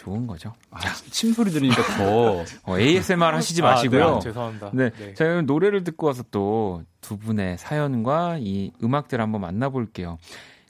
좋은 0.00 0.26
거죠. 0.26 0.54
아, 0.70 0.80
침 1.10 1.32
소리 1.32 1.50
들으니까 1.50 1.82
더. 1.96 2.44
어, 2.64 2.78
ASMR 2.78 3.24
하시지 3.34 3.62
아, 3.62 3.66
마시고요. 3.66 4.14
네, 4.14 4.20
죄송합니다. 4.20 4.70
네, 4.72 4.90
네. 4.90 5.14
자 5.14 5.24
그럼 5.24 5.46
노래를 5.46 5.84
듣고 5.84 6.06
와서 6.06 6.22
또 6.30 6.82
두 7.00 7.18
분의 7.18 7.58
사연과 7.58 8.38
이 8.40 8.72
음악들 8.82 9.20
한번 9.20 9.40
만나볼게요. 9.40 10.18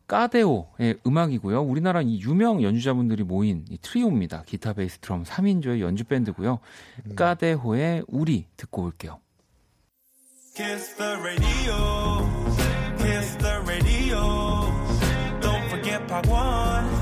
까데오의 0.06 0.98
음악이고요. 1.06 1.62
우리나라 1.62 2.02
이 2.02 2.20
유명 2.20 2.62
연주자분들이 2.62 3.22
모인 3.22 3.64
이 3.70 3.78
트리오입니다. 3.78 4.42
기타, 4.44 4.72
베이스, 4.72 4.98
드럼 4.98 5.22
3인조의 5.22 5.80
연주 5.80 6.04
밴드고요. 6.04 6.58
음. 7.06 7.14
까데오의 7.14 8.04
우리 8.08 8.46
듣고 8.56 8.84
올게요. 8.84 9.20
Kiss 10.56 10.96
the 10.96 11.12
radio. 11.20 12.26
Kiss 12.98 13.38
the 13.38 13.60
radio. 13.68 14.20
Don't 15.40 15.68
forget 15.68 16.06
Part 16.08 16.28
1. 16.28 16.99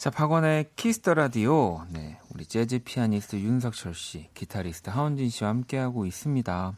자, 0.00 0.08
박원의 0.08 0.70
Kiss 0.76 0.97
the 0.97 1.12
Radio. 1.12 1.84
네, 1.90 2.18
우리 2.30 2.46
재즈 2.46 2.78
피아니스트 2.78 3.36
윤석철 3.36 3.92
씨, 3.94 4.30
기타리스트 4.32 4.88
하원진 4.88 5.28
씨와 5.28 5.50
함께하고 5.50 6.06
있습니다. 6.06 6.72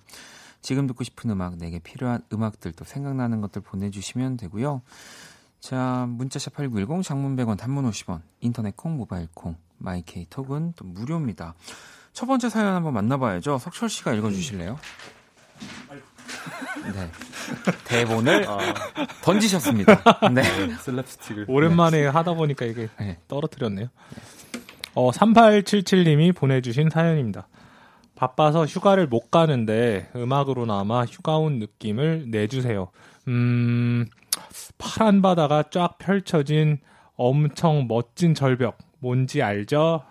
지금 0.60 0.88
듣고 0.88 1.04
싶은 1.04 1.30
음악, 1.30 1.56
내게 1.56 1.78
필요한 1.78 2.24
음악들 2.32 2.72
또 2.72 2.84
생각나는 2.84 3.40
것들 3.40 3.62
보내주시면 3.62 4.38
되고요. 4.38 4.82
자, 5.60 6.06
문자샵 6.08 6.54
8910, 6.54 7.04
장문 7.04 7.36
100원, 7.36 7.56
단문 7.56 7.88
50원, 7.88 8.22
인터넷 8.40 8.76
콩, 8.76 8.96
모바일 8.96 9.28
콩, 9.34 9.54
마이케이 9.78 10.26
톡은 10.28 10.72
또 10.74 10.84
무료입니다. 10.84 11.54
첫 12.12 12.26
번째 12.26 12.48
사연 12.48 12.74
한번 12.74 12.92
만나봐야죠. 12.92 13.58
석철 13.58 13.88
씨가 13.88 14.14
읽어주실래요? 14.14 14.80
네. 16.94 17.10
대본을 17.84 18.46
던지셨습니다. 19.22 20.30
네. 20.32 20.42
슬랩스틱을. 20.42 21.44
오랜만에 21.48 22.06
하다 22.06 22.34
보니까 22.34 22.66
이게 22.66 22.88
네. 22.98 23.18
떨어뜨렸네요. 23.28 23.88
어, 24.94 25.10
3877님이 25.10 26.34
보내주신 26.34 26.90
사연입니다. 26.90 27.48
바빠서 28.14 28.66
휴가를 28.66 29.06
못 29.06 29.30
가는데 29.30 30.10
음악으로나마 30.14 31.04
휴가 31.04 31.38
온 31.38 31.58
느낌을 31.58 32.26
내주세요. 32.28 32.90
음, 33.28 34.06
파란 34.78 35.22
바다가 35.22 35.64
쫙 35.70 35.98
펼쳐진 35.98 36.78
엄청 37.16 37.86
멋진 37.88 38.34
절벽. 38.34 38.78
뭔지 38.98 39.42
알죠? 39.42 40.04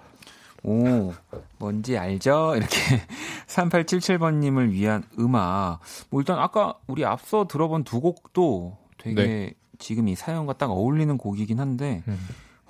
오, 0.63 1.13
뭔지 1.57 1.97
알죠? 1.97 2.53
이렇게 2.55 2.75
3877번님을 3.47 4.71
위한 4.71 5.03
음악. 5.19 5.79
뭐 6.09 6.21
일단 6.21 6.39
아까 6.39 6.75
우리 6.87 7.05
앞서 7.05 7.47
들어본 7.47 7.83
두 7.83 7.99
곡도 8.01 8.77
되게 8.97 9.25
네. 9.25 9.53
지금 9.79 10.07
이 10.07 10.15
사연과 10.15 10.53
딱 10.53 10.69
어울리는 10.71 11.17
곡이긴 11.17 11.59
한데 11.59 12.03
음. 12.07 12.17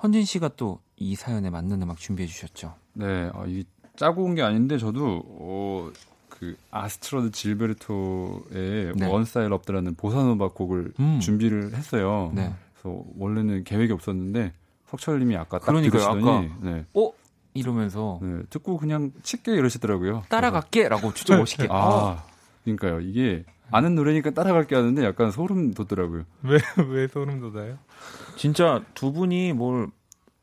헌진 0.02 0.26
씨가 0.26 0.50
또 0.56 0.80
이 1.04 1.16
사연에 1.16 1.50
맞는 1.50 1.82
음악 1.82 1.98
준비해 1.98 2.28
주셨죠. 2.28 2.76
네, 2.94 3.32
어, 3.34 3.44
이 3.48 3.64
짜고 3.96 4.24
온 4.24 4.36
게 4.36 4.44
아닌데 4.44 4.78
저도 4.78 5.24
어, 5.26 5.90
그 6.30 6.56
아스트로드 6.70 7.32
질베르토의 7.32 8.94
네. 8.96 9.06
Once 9.08 9.52
I 9.52 9.55
Loved라는 9.55 9.96
보사노바 9.96 10.50
곡을 10.50 10.94
음. 11.00 11.20
준비를 11.20 11.74
했어요. 11.74 12.32
네. 12.36 12.54
그래서 12.80 13.04
원래는 13.18 13.64
계획이 13.64 13.92
없었는데 13.94 14.54
석철님이 14.90 15.36
아까 15.38 15.58
딱 15.58 15.66
그러니까요, 15.66 16.02
들으시더니 16.22 16.52
네, 16.62 16.86
어? 16.94 17.12
이러면서 17.54 18.20
네, 18.22 18.44
듣고 18.50 18.78
그냥 18.78 19.12
칠게 19.24 19.54
이러시더라고요. 19.54 20.24
따라갈게라고 20.30 21.14
진짜 21.14 21.38
멋있게. 21.38 21.68
그래서, 21.68 22.18
아, 22.18 22.24
그러니까요. 22.64 23.02
이게 23.02 23.44
아는 23.72 23.96
노래니까 23.96 24.32
따라갈게 24.32 24.76
하는데 24.76 25.04
약간 25.04 25.32
소름 25.32 25.74
돋더라고요. 25.74 26.24
왜, 26.44 26.60
왜 26.88 27.08
소름 27.08 27.40
돋아요? 27.40 27.78
진짜 28.36 28.84
두 28.94 29.12
분이 29.14 29.54
뭘 29.54 29.88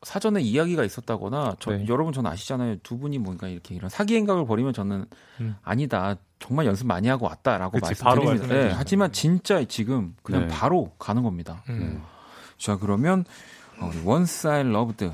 사전에 0.01 0.41
이야기가 0.41 0.83
있었다거나 0.83 1.57
저, 1.59 1.71
네. 1.71 1.85
여러분 1.89 2.13
전 2.13 2.25
아시잖아요. 2.25 2.77
두 2.83 2.97
분이 2.97 3.17
뭔가 3.19 3.47
이렇게 3.47 3.75
이런 3.75 3.89
사기 3.89 4.15
행각을 4.15 4.45
벌이면 4.45 4.73
저는 4.73 5.05
음. 5.41 5.55
아니다. 5.61 6.15
정말 6.39 6.65
연습 6.65 6.87
많이 6.87 7.07
하고 7.09 7.25
왔다라고 7.25 7.79
그치, 7.79 8.01
말씀드립니다. 8.03 8.47
네. 8.47 8.71
하지만 8.73 9.11
진짜 9.11 9.63
지금 9.65 10.15
그냥 10.23 10.47
네. 10.47 10.47
바로 10.47 10.93
가는 10.97 11.21
겁니다. 11.21 11.63
음. 11.69 12.01
자 12.57 12.77
그러면 12.77 13.25
Once 14.05 14.49
I 14.49 14.61
Loved 14.61 15.11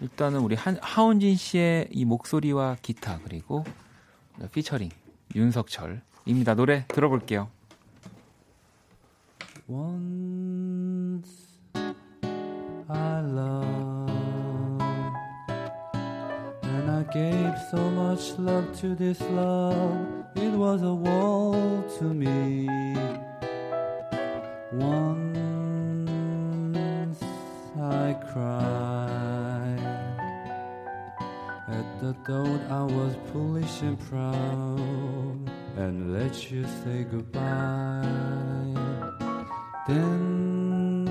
일단은 0.00 0.40
우리 0.40 0.54
한, 0.54 0.78
하원진 0.80 1.36
씨의 1.36 1.88
이 1.90 2.04
목소리와 2.04 2.76
기타 2.82 3.18
그리고 3.24 3.64
피처링 4.52 4.90
윤석철 5.34 6.02
입니다. 6.26 6.54
노래 6.54 6.84
들어볼게요. 6.88 7.48
Once 9.68 11.48
I 12.88 13.20
loved, 13.20 14.12
and 16.64 16.90
I 16.90 17.04
gave 17.12 17.54
so 17.70 17.90
much 17.90 18.38
love 18.38 18.72
to 18.80 18.94
this 18.96 19.20
love, 19.30 20.24
it 20.36 20.56
was 20.56 20.82
a 20.82 20.94
wall 20.94 21.84
to 21.98 22.04
me. 22.14 22.66
Once 24.72 25.38
I 27.78 28.14
cried 28.32 29.07
at 31.98 32.04
the 32.04 32.14
thought 32.24 32.60
I 32.70 32.82
was 32.84 33.16
foolish 33.32 33.82
and 33.82 33.98
proud, 33.98 35.50
and 35.76 36.12
let 36.12 36.50
you 36.50 36.64
say 36.84 37.04
goodbye. 37.04 38.04
Then 39.88 41.06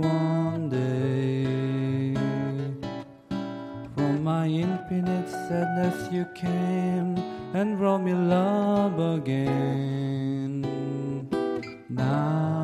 one 0.00 0.68
day, 0.68 2.14
from 3.94 4.22
my 4.22 4.46
infinite 4.46 5.28
sadness, 5.28 6.12
you 6.12 6.26
came 6.34 7.16
and 7.54 7.76
brought 7.78 8.02
me 8.02 8.14
love 8.14 8.98
again. 9.18 10.64
Now 11.88 12.63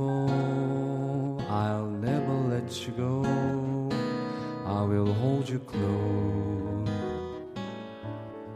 I'll 0.00 1.86
never 1.86 2.32
let 2.48 2.86
you 2.86 2.92
go. 2.92 3.22
I 4.66 4.82
will 4.82 5.12
hold 5.12 5.48
you 5.48 5.58
close, 5.58 6.88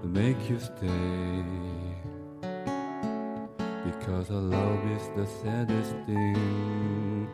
make 0.02 0.48
you 0.48 0.58
stay. 0.58 1.44
Because 3.84 4.30
our 4.30 4.40
love 4.40 4.90
is 4.90 5.08
the 5.16 5.26
saddest 5.42 5.94
thing 6.06 7.28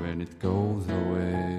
when 0.00 0.20
it 0.20 0.38
goes 0.38 0.86
away. 0.88 1.58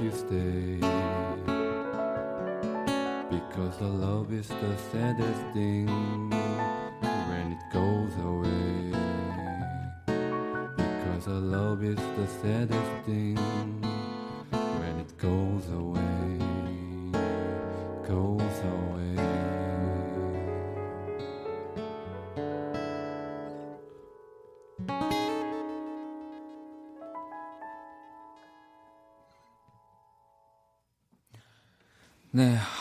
You 0.00 0.12
stay. 0.12 0.78
Because 3.30 3.78
the 3.78 3.88
love 3.88 4.32
is 4.32 4.46
the 4.46 4.76
saddest 4.92 5.42
thing 5.54 5.88
when 7.00 7.52
it 7.52 7.62
goes 7.72 8.12
away. 8.24 8.92
Because 10.76 11.24
the 11.24 11.40
love 11.40 11.82
is 11.82 11.96
the 11.96 12.26
saddest 12.40 13.06
thing 13.06 13.36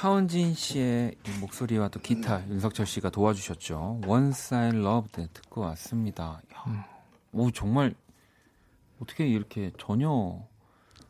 네, 0.08 0.12
하은진 0.14 0.54
씨의 0.54 1.16
이 1.28 1.40
목소리와 1.42 1.90
또 1.90 2.00
기타 2.00 2.42
윤석철 2.48 2.86
씨가 2.86 3.10
도와주셨죠. 3.10 4.00
Once 4.08 4.58
I 4.58 4.70
Loved 4.70 5.28
듣고 5.34 5.60
왔습니다. 5.62 6.40
야, 6.56 6.86
오 7.34 7.52
정말 7.52 7.94
어떻게 9.02 9.28
이렇게 9.28 9.74
전혀 9.78 10.40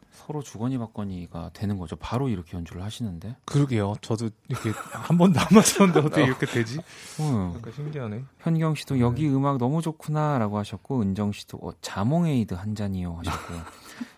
서로 0.10 0.42
주거니 0.42 0.80
받거니가 0.80 1.52
되는 1.54 1.78
거죠. 1.78 1.96
바로 1.96 2.28
이렇게 2.28 2.58
연주를 2.58 2.82
하시는데. 2.82 3.36
그러게요. 3.46 3.94
저도 4.02 4.32
이렇게 4.48 4.72
한 4.72 5.16
번도 5.16 5.40
안 5.40 5.46
맞췄는데 5.52 6.00
어떻게 6.00 6.24
이렇게 6.24 6.48
되지? 6.48 6.80
어, 7.20 7.54
약간 7.56 7.72
신기하네. 7.72 8.24
현경 8.40 8.74
씨도 8.74 9.00
여기 9.00 9.30
음악 9.30 9.60
너무 9.60 9.84
좋구나라고 9.84 10.58
하셨고 10.58 11.02
은정 11.04 11.34
씨도 11.34 11.60
어, 11.62 11.70
자몽에이드 11.82 12.56
한 12.56 12.74
잔이요 12.74 13.14
하셨고요. 13.20 13.62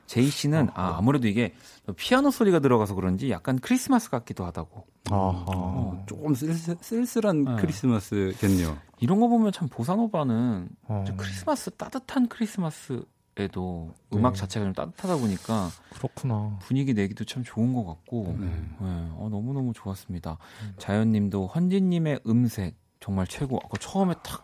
제이 0.10 0.26
씨는 0.26 0.70
아, 0.74 0.96
아무래도 0.98 1.28
이게 1.28 1.54
피아노 1.96 2.32
소리가 2.32 2.58
들어가서 2.58 2.96
그런지 2.96 3.30
약간 3.30 3.60
크리스마스 3.60 4.10
같기도 4.10 4.44
하다고. 4.44 4.88
어, 5.12 6.04
조금 6.08 6.34
쓸쓸, 6.34 6.78
쓸쓸 6.82 7.28
한 7.28 7.44
네. 7.44 7.56
크리스마스겠네요. 7.60 8.76
이런 9.02 9.20
거 9.20 9.28
보면 9.28 9.52
참 9.52 9.68
보사노바는 9.70 10.70
어, 10.88 11.06
크리스마스 11.16 11.70
따뜻한 11.70 12.28
크리스마스에도 12.28 13.94
음악 14.16 14.34
네. 14.34 14.40
자체가 14.40 14.66
좀 14.66 14.74
따뜻하다 14.74 15.16
보니까 15.18 15.70
그렇구나. 15.92 16.58
분위기 16.64 16.96
내기도 16.96 17.24
참 17.24 17.44
좋은 17.44 17.76
것 17.76 17.86
같고 17.86 18.36
네. 18.40 18.48
네, 18.48 18.68
어, 18.80 19.28
너무 19.30 19.54
너무 19.54 19.74
좋았습니다. 19.74 20.40
자연님도 20.80 21.46
헌진님의 21.46 22.22
음색 22.26 22.76
정말 23.00 23.28
최고. 23.28 23.60
아까 23.64 23.78
처음에 23.80 24.16
탁 24.24 24.44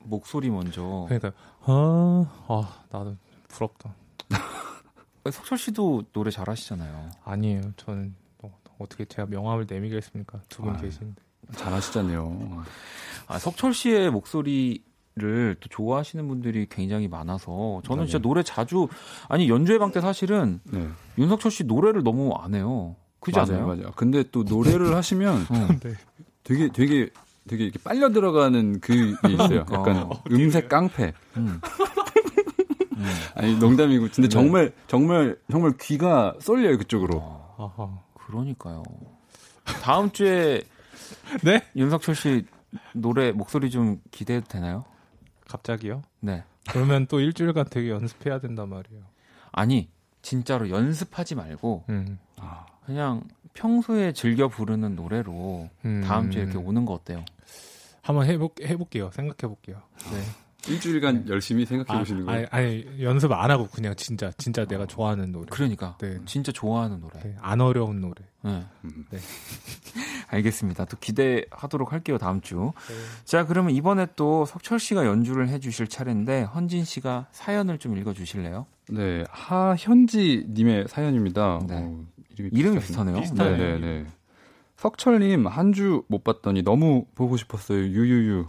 목소리 0.00 0.50
먼저 0.50 1.06
그러니까 1.08 1.32
아, 1.62 2.26
아 2.48 2.84
나도 2.90 3.16
부럽다. 3.48 3.94
석철 5.30 5.58
씨도 5.58 6.04
노래 6.12 6.30
잘하시잖아요. 6.30 7.10
아니에요. 7.24 7.60
저는 7.76 8.14
어, 8.42 8.52
어떻게 8.78 9.04
제가 9.04 9.26
명함을 9.28 9.66
내미겠습니까? 9.68 10.40
두분 10.48 10.74
아유. 10.74 10.82
계신데. 10.82 11.22
잘하시잖아요. 11.54 12.64
아, 13.28 13.38
석철 13.38 13.72
씨의 13.74 14.10
목소리 14.10 14.82
를 15.18 15.54
또 15.60 15.68
좋아하시는 15.70 16.28
분들이 16.28 16.66
굉장히 16.68 17.08
많아서 17.08 17.80
저는 17.86 18.04
진짜 18.04 18.18
네. 18.18 18.22
노래 18.22 18.42
자주 18.42 18.86
아니 19.30 19.48
연주회 19.48 19.78
방때 19.78 20.02
사실은 20.02 20.60
네. 20.64 20.86
윤석철 21.16 21.50
씨 21.50 21.64
노래를 21.64 22.02
너무 22.02 22.34
안 22.34 22.54
해요. 22.54 22.96
그지 23.20 23.38
맞아요, 23.38 23.52
않아요? 23.52 23.66
맞아요. 23.66 23.92
근데 23.96 24.24
또 24.30 24.42
노래를 24.42 24.92
하시면 24.94 25.46
어. 25.48 25.68
네. 25.80 25.94
되게 26.44 26.68
되게 26.70 27.08
되게 27.48 27.64
이렇게 27.64 27.78
빨려 27.82 28.10
들어가는 28.10 28.80
그게 28.80 29.14
있어요. 29.32 29.64
그러니까. 29.64 29.74
약간 29.90 30.10
음색 30.30 30.68
깡패. 30.68 31.14
음. 31.38 31.60
아니 33.36 33.56
농담이고 33.58 34.08
근데 34.14 34.22
네. 34.22 34.28
정말 34.28 34.72
정말 34.86 35.36
정말 35.50 35.72
귀가 35.80 36.34
쏠려요 36.40 36.78
그쪽으로. 36.78 37.20
아하. 37.58 38.00
그러니까요. 38.14 38.82
다음 39.82 40.10
주에 40.10 40.62
네? 41.44 41.62
윤석철 41.76 42.14
씨 42.14 42.46
노래 42.92 43.32
목소리 43.32 43.70
좀 43.70 44.00
기대해도 44.10 44.46
되나요? 44.48 44.84
갑자기요? 45.48 46.02
네. 46.20 46.44
그러면 46.70 47.06
또 47.06 47.20
일주일간 47.20 47.66
되게 47.70 47.90
연습해야 47.90 48.40
된단 48.40 48.68
말이에요. 48.68 49.02
아니 49.52 49.88
진짜로 50.22 50.70
연습하지 50.70 51.34
말고 51.34 51.84
음. 51.90 52.18
그냥 52.84 53.22
평소에 53.54 54.12
즐겨 54.12 54.48
부르는 54.48 54.96
노래로 54.96 55.68
음. 55.84 56.02
다음 56.06 56.30
주에 56.30 56.42
이렇게 56.42 56.58
오는 56.58 56.84
거 56.84 56.94
어때요? 56.94 57.24
한번 58.02 58.26
해볼 58.26 58.50
해볼게요. 58.62 59.10
생각해 59.12 59.52
볼게요. 59.52 59.82
네. 60.10 60.22
일주일간 60.68 61.28
열심히 61.28 61.64
생각해 61.66 61.96
아, 61.96 61.98
보시는 62.00 62.24
거예요. 62.26 62.46
아니, 62.50 62.64
아니 62.86 63.02
연습 63.02 63.32
안 63.32 63.50
하고 63.50 63.66
그냥 63.68 63.94
진짜 63.96 64.30
진짜 64.38 64.64
내가 64.64 64.86
좋아하는 64.86 65.32
노래. 65.32 65.46
그러니까 65.50 65.96
네. 66.00 66.18
진짜 66.26 66.52
좋아하는 66.52 67.00
노래. 67.00 67.20
네, 67.20 67.36
안 67.40 67.60
어려운 67.60 68.00
노래. 68.00 68.14
네. 68.42 68.64
음. 68.84 69.06
네. 69.10 69.18
알겠습니다. 70.28 70.84
또 70.86 70.96
기대하도록 70.98 71.92
할게요 71.92 72.18
다음 72.18 72.40
주. 72.40 72.72
네. 72.88 72.94
자 73.24 73.46
그러면 73.46 73.72
이번에 73.72 74.06
또 74.16 74.44
석철 74.46 74.78
씨가 74.78 75.06
연주를 75.06 75.48
해주실 75.48 75.88
차례인데 75.88 76.42
헌진 76.42 76.84
씨가 76.84 77.26
사연을 77.30 77.78
좀 77.78 77.96
읽어주실래요? 77.96 78.66
네, 78.90 79.24
하현지 79.30 80.46
님의 80.50 80.86
사연입니다. 80.88 81.60
네. 81.66 81.74
어, 81.76 82.04
이름이, 82.38 82.50
이름이 82.52 82.78
비슷하시네. 82.80 83.20
비슷하네요. 83.20 83.56
네, 83.56 83.78
네, 83.78 83.78
네. 84.02 84.06
석철님 84.76 85.46
한 85.46 85.72
주 85.72 86.04
못 86.08 86.22
봤더니 86.22 86.62
너무 86.62 87.06
보고 87.14 87.36
싶었어요. 87.36 87.78
유유유. 87.78 88.46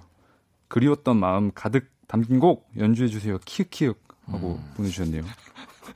그리웠던 0.68 1.18
마음 1.18 1.52
가득 1.54 1.90
담긴 2.08 2.40
곡 2.40 2.70
연주해 2.78 3.10
주세요. 3.10 3.38
키읔키읔 3.46 3.96
하고 4.26 4.56
음. 4.56 4.74
보내주셨네요. 4.76 5.24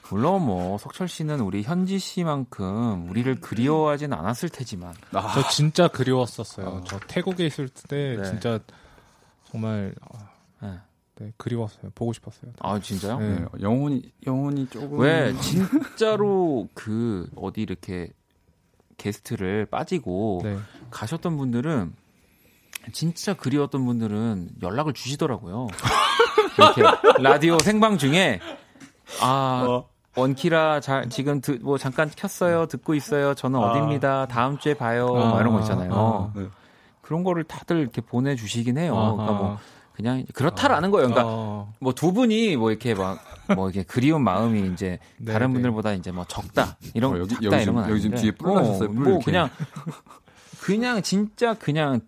물론 0.09 0.45
뭐 0.45 0.77
석철 0.77 1.07
씨는 1.07 1.39
우리 1.41 1.63
현지 1.63 1.99
씨만큼 1.99 3.09
우리를 3.09 3.35
그리워하진 3.41 4.13
않았을 4.13 4.49
테지만 4.49 4.93
아, 5.13 5.33
저 5.33 5.47
진짜 5.49 5.87
그리웠었어요. 5.87 6.67
아. 6.67 6.81
저 6.85 6.99
태국에 6.99 7.45
있을 7.45 7.69
때 7.69 8.17
네. 8.17 8.23
진짜 8.25 8.59
정말 9.45 9.93
아, 10.01 10.29
네. 10.61 10.79
네, 11.15 11.33
그리웠어요. 11.37 11.91
보고 11.93 12.13
싶었어요. 12.13 12.51
아 12.59 12.79
진짜요? 12.79 13.19
네. 13.19 13.39
네, 13.39 13.45
영혼이 13.61 14.11
영혼이 14.25 14.67
조금 14.67 14.99
왜 14.99 15.33
진짜로 15.39 16.67
그 16.73 17.29
어디 17.35 17.61
이렇게 17.61 18.09
게스트를 18.97 19.65
빠지고 19.65 20.41
네. 20.43 20.57
가셨던 20.89 21.37
분들은 21.37 21.93
진짜 22.91 23.33
그리웠던 23.33 23.85
분들은 23.85 24.49
연락을 24.61 24.93
주시더라고요. 24.93 25.67
이렇게 26.57 26.83
라디오 27.21 27.57
생방 27.59 27.97
중에 27.97 28.39
아 29.21 29.83
원키라 30.15 30.79
자, 30.81 31.05
지금 31.09 31.39
드, 31.41 31.59
뭐 31.61 31.77
잠깐 31.77 32.09
켰어요 32.13 32.65
듣고 32.65 32.95
있어요 32.95 33.33
저는 33.33 33.59
아. 33.59 33.63
어딥니다 33.71 34.27
다음 34.27 34.57
주에 34.57 34.73
봐요 34.73 35.07
아, 35.15 35.31
막 35.31 35.39
이런 35.41 35.53
거 35.53 35.59
있잖아요. 35.61 35.93
아. 36.35 36.37
네. 36.39 36.47
그런 37.01 37.23
거를 37.23 37.43
다들 37.43 37.77
이렇게 37.79 38.01
보내주시긴 38.01 38.77
해요. 38.77 38.93
그러니까 39.17 39.37
뭐 39.37 39.57
그냥 39.93 40.25
그렇다라는 40.33 40.91
거예요. 40.91 41.07
그러니까 41.09 41.29
어, 41.29 41.73
뭐두 41.79 42.13
분이 42.13 42.55
뭐 42.57 42.71
이렇게 42.71 42.93
막 42.93 43.19
뭐 43.55 43.69
이렇게 43.69 43.83
그리운 43.83 44.23
마음이 44.23 44.71
이제 44.71 44.97
네, 45.17 45.33
다른 45.33 45.47
네. 45.47 45.53
분들보다 45.55 45.91
이제 45.93 46.09
뭐 46.11 46.23
적다 46.25 46.77
이런 46.93 47.13
어, 47.15 47.19
여기- 47.19 47.31
작다 47.35 47.45
여기 47.47 47.47
이런 47.47 47.59
지금- 47.59 47.75
건 47.75 47.89
여기 47.89 48.01
지금. 48.01 48.17
뒤에 48.17 48.31
뿔 48.31 48.53
나셨어요, 48.53 48.87
뿔 48.87 48.95
뭐 49.03 49.07
이렇게. 49.13 49.25
그냥 49.25 49.49
그냥 50.61 51.01
진짜 51.01 51.53
그냥 51.55 51.99
드, 51.99 52.05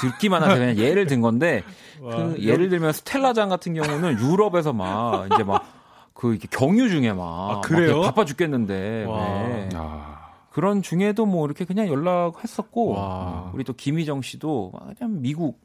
듣기만 0.00 0.42
하세요. 0.42 0.58
그냥 0.58 0.76
예를 0.76 1.06
든 1.06 1.20
건데 1.20 1.62
와, 2.00 2.16
그 2.16 2.36
예를 2.42 2.68
들면 2.68 2.92
스텔라장 2.92 3.48
같은 3.48 3.74
경우는 3.74 4.18
유럽에서 4.20 4.72
막 4.72 5.26
이제 5.32 5.42
막그 5.44 6.32
이렇게 6.32 6.48
경유 6.50 6.88
중에 6.88 7.12
막, 7.12 7.24
아, 7.24 7.52
막 7.54 7.60
그래요? 7.62 7.86
이렇게 7.86 8.06
바빠 8.06 8.24
죽겠는데 8.24 9.04
와. 9.06 9.18
네. 9.48 9.68
아, 9.74 10.30
그런 10.50 10.82
중에도 10.82 11.26
뭐 11.26 11.46
이렇게 11.46 11.64
그냥 11.64 11.88
연락했었고 11.88 12.90
와. 12.94 13.50
우리 13.54 13.64
또 13.64 13.72
김희정 13.72 14.22
씨도 14.22 14.72
그냥 14.98 15.20
미국 15.20 15.62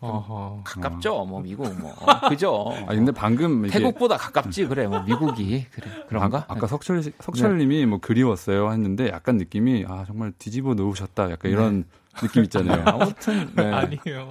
아하. 0.00 0.56
가깝죠 0.64 1.24
뭐 1.26 1.40
미국 1.40 1.72
뭐 1.78 1.92
어, 2.00 2.28
그죠 2.28 2.72
아 2.88 2.94
근데 2.94 3.12
방금 3.12 3.66
이게 3.66 3.78
태국보다 3.78 4.16
가깝지 4.16 4.66
그래 4.66 4.86
뭐 4.86 5.00
미국이 5.02 5.66
그래 5.70 5.86
그런가 6.08 6.38
아, 6.48 6.54
아까 6.54 6.66
석철 6.66 7.02
씨- 7.02 7.12
석철님이 7.20 7.84
뭐 7.86 7.98
그리웠어요 8.00 8.72
했는데 8.72 9.08
약간 9.08 9.36
느낌이 9.36 9.84
아 9.86 10.04
정말 10.06 10.32
뒤집어 10.38 10.74
놓으셨다 10.74 11.30
약간 11.30 11.50
이런 11.50 11.84
느낌 12.16 12.44
있잖아요. 12.44 12.84
아무튼 12.86 13.54
네. 13.54 13.62
아니에요. 13.70 14.30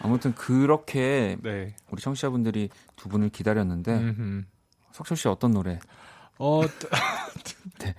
아무튼 0.00 0.34
그렇게 0.34 1.36
네. 1.42 1.74
우리 1.90 2.00
청취자분들이 2.00 2.70
두 2.96 3.08
분을 3.08 3.28
기다렸는데 3.28 3.92
음흠. 3.92 4.44
석철 4.92 5.16
씨 5.16 5.28
어떤 5.28 5.52
노래? 5.52 5.78
어, 6.38 6.62
네. 7.80 7.94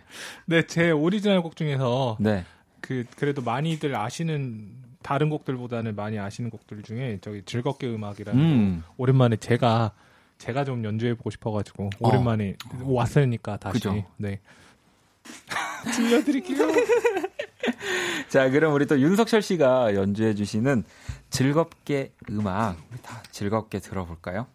네, 0.46 0.66
제 0.66 0.92
오리지널 0.92 1.42
곡 1.42 1.56
중에서 1.56 2.18
네. 2.20 2.44
그 2.82 3.06
그래도 3.16 3.42
많이들 3.42 3.96
아시는 3.96 4.72
다른 5.04 5.30
곡들보다는 5.30 5.96
많이 5.96 6.18
아시는 6.20 6.50
곡들 6.50 6.82
중에 6.84 7.20
저기 7.22 7.44
즐겁게 7.46 7.88
음악이라는 7.88 8.42
음. 8.42 8.84
곡 8.88 9.00
오랜만에 9.02 9.38
제가 9.38 9.94
제가 10.40 10.64
좀 10.64 10.84
연주해 10.84 11.14
보고 11.14 11.30
싶어가지고 11.30 11.92
오랜만에 12.00 12.56
왔으니까 12.82 13.58
다시 13.58 13.74
그죠. 13.74 14.04
네 14.18 14.40
들려드릴게요. 15.96 16.68
자, 18.30 18.50
그럼 18.50 18.74
우리 18.74 18.86
또 18.86 19.00
윤석철 19.00 19.42
씨가 19.42 19.96
연주해 19.96 20.36
주시는 20.36 20.84
즐겁게 21.30 22.14
음악 22.30 22.78
우리 22.92 23.02
다 23.02 23.22
즐겁게 23.32 23.80
들어볼까요? 23.80 24.48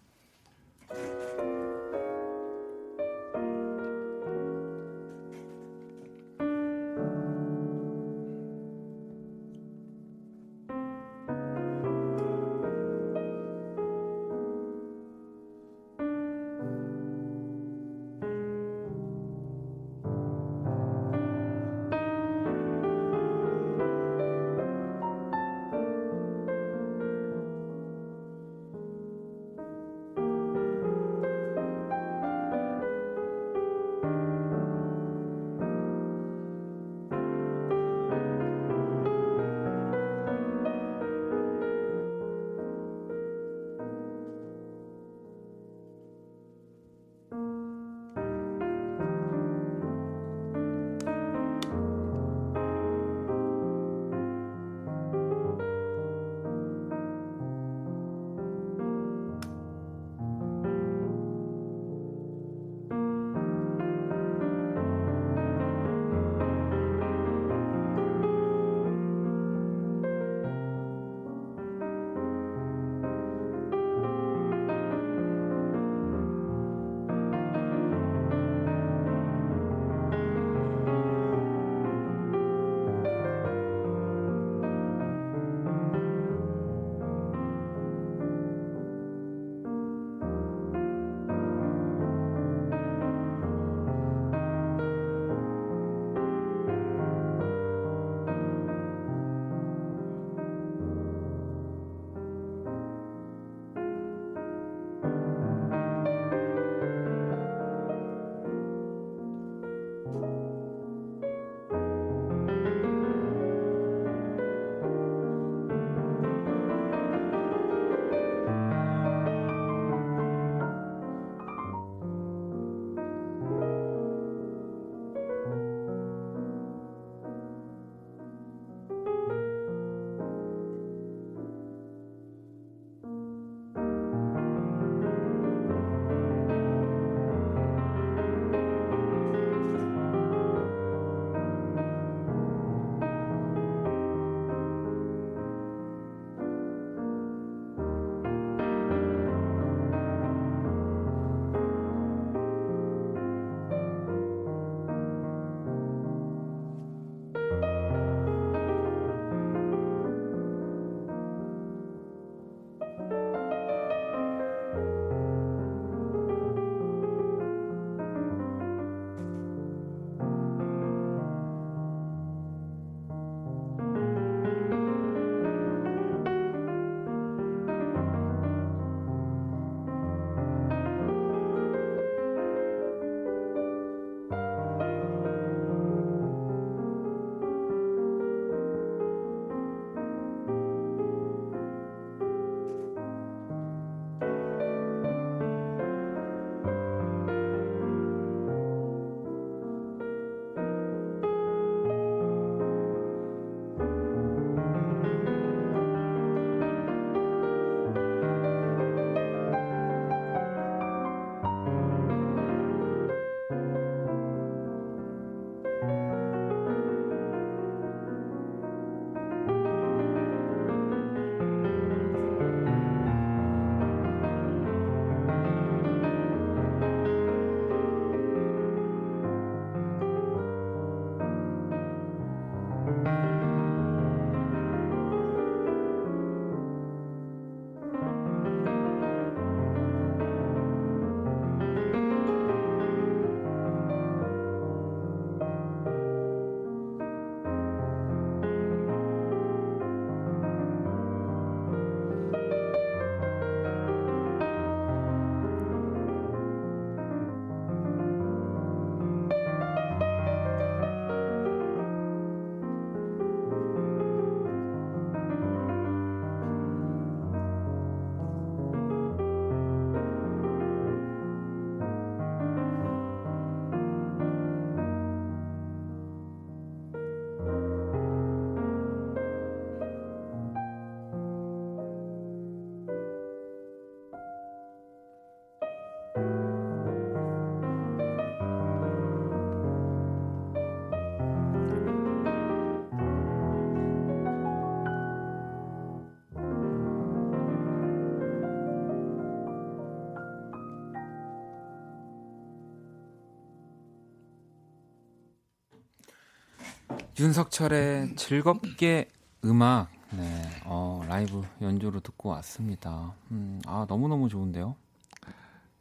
윤석철의 307.19 308.17
즐겁게 308.17 309.09
음악 309.45 309.89
네, 310.11 310.43
어, 310.64 311.03
라이브 311.09 311.43
연주로 311.62 312.01
듣고 312.01 312.29
왔습니다. 312.31 313.14
음, 313.31 313.61
아 313.67 313.87
너무 313.89 314.07
너무 314.09 314.29
좋은데요. 314.29 314.77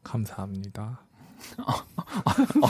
감사합니다. 0.04 1.02
어, 1.60 2.68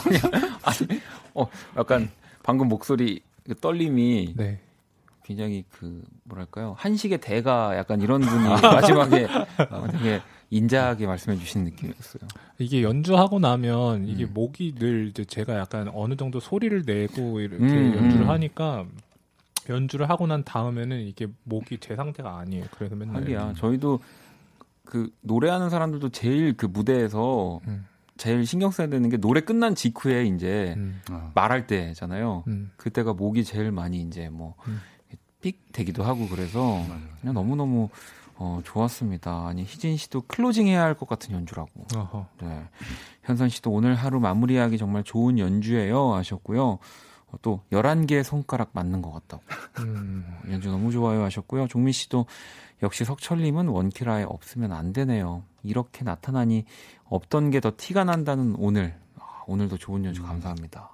아니, 0.64 1.00
어, 1.34 1.48
약간 1.76 2.10
방금 2.42 2.68
목소리 2.68 3.22
그 3.44 3.54
떨림이 3.54 4.34
네. 4.36 4.60
굉장히 5.22 5.64
그 5.70 6.02
뭐랄까요 6.24 6.74
한식의 6.76 7.18
대가 7.18 7.76
약간 7.76 8.00
이런 8.00 8.20
분이 8.20 8.48
마지막에 8.48 9.26
어, 9.70 9.86
되게 9.92 10.20
인자하게 10.50 11.06
말씀해 11.06 11.38
주신 11.38 11.64
느낌이었어요. 11.64 12.22
이게 12.58 12.82
연주하고 12.82 13.38
나면 13.38 14.08
이게 14.08 14.24
음. 14.24 14.30
목이 14.32 14.74
늘 14.76 15.08
이제 15.08 15.24
제가 15.24 15.56
약간 15.56 15.90
어느 15.92 16.16
정도 16.16 16.40
소리를 16.40 16.82
내고 16.86 17.40
이렇게 17.40 17.64
음, 17.64 17.94
연주를 17.96 18.26
음. 18.26 18.30
하니까 18.30 18.86
연주를 19.68 20.08
하고 20.08 20.26
난 20.26 20.42
다음에는 20.44 21.00
이게 21.00 21.26
목이 21.44 21.78
제 21.78 21.96
상태가 21.96 22.38
아니에요. 22.38 22.64
그래서 22.72 22.94
맨날 22.94 23.22
하기야 23.22 23.54
저희도 23.54 24.00
그 24.84 25.10
노래하는 25.20 25.68
사람들도 25.68 26.10
제일 26.10 26.56
그 26.56 26.66
무대에서 26.66 27.60
음. 27.66 27.84
제일 28.16 28.46
신경 28.46 28.70
써야 28.70 28.86
되는 28.86 29.10
게 29.10 29.18
노래 29.18 29.40
끝난 29.40 29.74
직후에 29.74 30.24
이제 30.24 30.74
음, 30.76 31.02
아, 31.10 31.30
말할 31.34 31.66
때잖아요. 31.66 32.44
음. 32.46 32.70
그때가 32.76 33.12
목이 33.12 33.44
제일 33.44 33.72
많이 33.72 34.00
이제 34.00 34.30
뭐 34.30 34.54
음. 34.68 34.80
삑 35.42 35.72
되기도 35.72 36.02
하고 36.02 36.26
그래서 36.28 36.58
맞아요. 36.88 37.00
그냥 37.20 37.34
너무 37.34 37.56
너무 37.56 37.88
어, 38.38 38.60
좋았습니다. 38.64 39.46
아니 39.46 39.62
희진 39.64 39.96
씨도 39.96 40.22
클로징 40.28 40.66
해야 40.66 40.82
할 40.82 40.94
것 40.94 41.08
같은 41.08 41.34
연주라고. 41.34 41.86
어허. 41.94 42.26
네. 42.42 42.68
현선 43.22 43.48
씨도 43.48 43.70
오늘 43.70 43.94
하루 43.94 44.20
마무리하기 44.20 44.76
정말 44.78 45.02
좋은 45.04 45.38
연주예요 45.38 46.14
하셨고요. 46.14 46.78
어, 47.28 47.32
또 47.42 47.62
11개의 47.72 48.22
손가락 48.22 48.70
맞는 48.72 49.02
것 49.02 49.10
같다고. 49.12 49.42
음. 49.80 50.24
연주 50.50 50.70
너무 50.70 50.92
좋아요 50.92 51.22
하셨고요. 51.24 51.66
종미 51.68 51.92
씨도 51.92 52.26
역시 52.82 53.04
석철님은 53.04 53.68
원키라에 53.68 54.24
없으면 54.24 54.72
안 54.72 54.92
되네요. 54.92 55.42
이렇게 55.62 56.04
나타나니 56.04 56.64
없던 57.06 57.50
게 57.50 57.60
더 57.60 57.72
티가 57.76 58.04
난다는 58.04 58.54
오늘. 58.58 58.98
아, 59.18 59.42
오늘도 59.46 59.78
좋은 59.78 60.04
연주 60.04 60.22
감사합니다. 60.22 60.90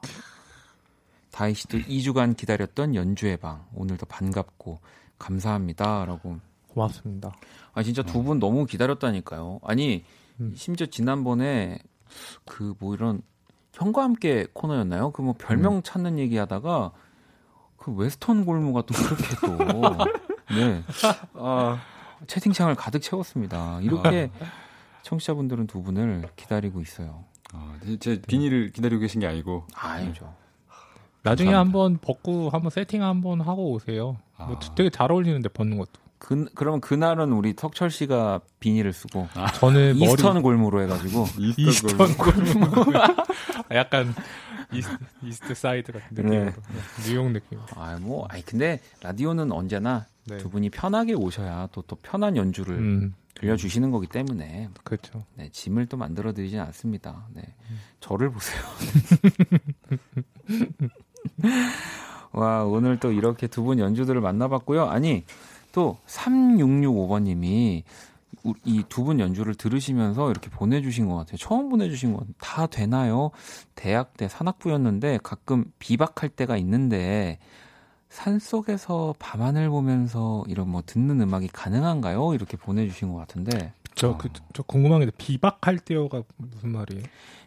다희 1.32 1.54
씨도 1.54 1.78
2주간 1.78 2.36
기다렸던 2.36 2.94
연주의 2.94 3.36
방. 3.36 3.64
오늘도 3.74 4.06
반갑고 4.06 4.80
감사합니다 5.18 6.04
라고. 6.04 6.38
고맙습니다. 6.74 7.32
아 7.74 7.82
진짜 7.82 8.02
두 8.02 8.22
분 8.22 8.38
너무 8.38 8.66
기다렸다니까요. 8.66 9.60
아니 9.64 10.04
음. 10.40 10.52
심지어 10.56 10.86
지난번에 10.86 11.78
그 12.44 12.74
뭐 12.80 12.94
이런 12.94 13.22
형과 13.74 14.02
함께 14.02 14.46
코너였나요? 14.52 15.10
그 15.12 15.22
뭐 15.22 15.34
별명 15.38 15.76
음. 15.76 15.82
찾는 15.82 16.18
얘기하다가 16.18 16.92
그 17.76 17.92
웨스턴 17.92 18.44
골무가 18.44 18.82
또 18.82 18.94
그렇게 18.94 19.24
또 19.46 19.96
네. 20.54 20.82
아, 21.34 21.80
채팅창을 22.26 22.74
가득 22.74 23.00
채웠습니다. 23.00 23.80
이렇게 23.80 24.30
청취자분들은 25.02 25.66
두 25.66 25.82
분을 25.82 26.28
기다리고 26.36 26.80
있어요. 26.80 27.24
아, 27.52 27.76
제- 27.84 27.96
제 27.98 28.20
비닐을 28.22 28.70
기다리고 28.72 29.00
계신 29.00 29.20
게 29.20 29.26
아니고 29.26 29.66
아니죠. 29.74 30.32
나중에 31.24 31.50
감사합니다. 31.52 31.58
한번 31.80 31.98
벗고 32.00 32.50
한번 32.50 32.70
세팅 32.70 33.02
한번 33.02 33.40
하고 33.40 33.72
오세요. 33.72 34.16
뭐 34.38 34.56
아. 34.60 34.74
되게 34.74 34.90
잘 34.90 35.10
어울리는데 35.10 35.48
벗는 35.48 35.78
것도. 35.78 36.01
그, 36.24 36.44
그러면 36.54 36.80
그날은 36.80 37.32
우리 37.32 37.52
석철 37.58 37.90
씨가 37.90 38.42
비닐을 38.60 38.92
쓰고 38.92 39.26
저는 39.56 39.98
머리 39.98 40.12
이스턴 40.12 40.40
골무로 40.40 40.80
해가지고 40.82 41.26
이스턴 41.58 42.16
골목 42.16 42.94
약간 43.74 44.14
이스트, 44.72 44.96
이스트 45.24 45.52
사이드 45.54 45.90
같은 45.92 46.06
느낌으로 46.12 46.44
네. 46.44 46.52
네, 46.52 47.08
뉴욕 47.08 47.28
느낌. 47.32 47.58
아뭐 47.74 48.26
아니 48.30 48.44
근데 48.44 48.80
라디오는 49.02 49.50
언제나 49.50 50.06
네. 50.26 50.38
두 50.38 50.48
분이 50.48 50.70
편하게 50.70 51.14
오셔야 51.14 51.68
또 51.72 51.82
또 51.82 51.96
편한 51.96 52.36
연주를 52.36 52.76
음, 52.76 53.14
들려주시는 53.34 53.90
거기 53.90 54.06
때문에 54.06 54.68
그렇죠. 54.84 55.24
네, 55.34 55.48
짐을 55.50 55.86
또 55.86 55.96
만들어 55.96 56.32
드리진 56.32 56.60
않습니다. 56.60 57.26
네. 57.34 57.42
저를 58.00 58.30
보세요. 58.30 58.62
와, 62.32 62.64
오늘 62.64 62.98
또 62.98 63.12
이렇게 63.12 63.46
두 63.46 63.62
분 63.64 63.78
연주들을 63.78 64.20
만나봤고요. 64.20 64.86
아니, 64.88 65.24
또 65.72 65.98
3665번님이 66.06 67.82
이 68.64 68.82
두 68.88 69.04
분 69.04 69.20
연주를 69.20 69.54
들으시면서 69.54 70.30
이렇게 70.30 70.50
보내주신 70.50 71.08
것 71.08 71.16
같아요. 71.16 71.36
처음 71.36 71.68
보내주신 71.68 72.12
것 72.12 72.20
같아요. 72.20 72.34
다 72.40 72.66
되나요? 72.66 73.30
대학 73.74 74.16
때 74.16 74.26
산악부였는데 74.28 75.20
가끔 75.22 75.64
비박할 75.78 76.30
때가 76.30 76.56
있는데 76.56 77.38
산 78.08 78.38
속에서 78.38 79.14
밤하늘 79.18 79.70
보면서 79.70 80.44
이런 80.48 80.68
뭐 80.68 80.82
듣는 80.84 81.20
음악이 81.20 81.48
가능한가요? 81.48 82.34
이렇게 82.34 82.56
보내주신 82.56 83.12
것 83.12 83.18
같은데 83.18 83.72
저, 83.94 84.16
그, 84.16 84.28
저 84.54 84.62
궁금한 84.64 85.00
게 85.00 85.10
비박할 85.16 85.78
때요가 85.78 86.22
무슨 86.36 86.72
말이에요? 86.72 87.02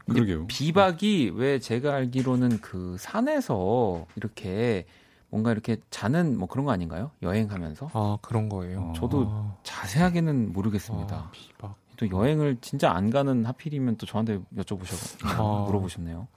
그러게요. 0.08 0.48
비박이 0.48 1.34
왜 1.36 1.60
제가 1.60 1.94
알기로는 1.96 2.60
그 2.62 2.96
산에서 3.00 4.06
이렇게 4.16 4.86
뭔가 5.30 5.52
이렇게 5.52 5.78
자는 5.90 6.38
뭐 6.38 6.48
그런 6.48 6.66
거 6.66 6.72
아닌가요? 6.72 7.12
여행하면서 7.22 7.90
아 7.94 8.18
그런 8.22 8.50
거예요. 8.50 8.94
저도 8.96 9.28
아, 9.30 9.56
자세하게는 9.64 10.54
모르겠습니다. 10.54 11.16
아, 11.16 11.30
비박. 11.32 11.76
또 11.98 12.10
여행을 12.10 12.58
진짜 12.62 12.92
안 12.92 13.10
가는 13.10 13.46
하필이면 13.46 13.98
또 13.98 14.06
저한테 14.06 14.40
여쭤보셔 14.58 15.26
아. 15.26 15.66
물어보셨네요. 15.68 16.28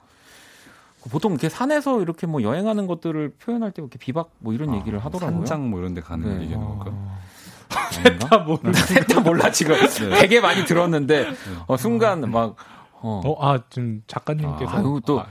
보통 1.11 1.31
이렇게 1.31 1.47
산에서 1.47 2.01
이렇게 2.01 2.27
뭐 2.27 2.41
여행하는 2.41 2.87
것들을 2.87 3.35
표현할 3.39 3.71
때 3.71 3.81
이렇게 3.81 3.97
비박 3.97 4.31
뭐 4.39 4.53
이런 4.53 4.75
얘기를 4.75 4.99
하더라고요. 4.99 5.37
산장 5.45 5.69
뭐 5.69 5.79
이런 5.79 5.93
데 5.93 6.01
가는 6.01 6.25
걸 6.25 6.37
네. 6.37 6.43
얘기하는 6.43 6.67
건가? 6.67 6.91
아닌가? 8.05 8.37
모르. 8.43 8.73
셋다 8.73 9.21
몰라 9.21 9.51
지금 9.51 9.75
네. 9.75 10.19
되게 10.21 10.41
많이 10.41 10.65
들었는데 10.65 11.31
어, 11.67 11.77
순간 11.77 12.29
막 12.29 12.55
어, 13.01 13.21
어, 13.23 13.47
아 13.47 13.59
지금 13.69 14.03
작가님께서 14.07 14.71
아유 14.77 14.99
또 15.05 15.21
아, 15.21 15.27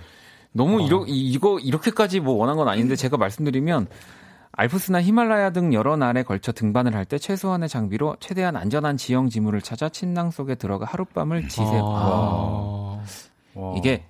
너무 0.59 0.83
어. 0.83 0.87
이러, 0.87 1.05
이- 1.07 1.31
이거 1.31 1.59
이렇게까지 1.61 2.19
뭐 2.21 2.35
원한 2.35 2.57
건 2.57 2.69
아닌데 2.69 2.97
제가 2.97 3.17
말씀드리면 3.17 3.87
알프스나 4.53 5.01
히말라야 5.01 5.51
등 5.51 5.73
여러 5.73 5.97
날에 5.97 6.25
걸쳐 6.25 6.51
등반을 6.51 6.95
할 6.97 7.05
때 7.05 7.17
최소한의 7.17 7.69
장비로 7.69 8.17
최대한 8.19 8.57
안전한 8.57 8.97
지형 8.97 9.29
지물을 9.29 9.63
찾아 9.63 9.89
침낭 9.89 10.31
속에 10.33 10.57
들어가 10.57 10.85
하룻밤을 10.85 11.49
지새. 11.49 11.63
아, 11.81 13.01
와. 13.55 13.75
이게 13.77 14.05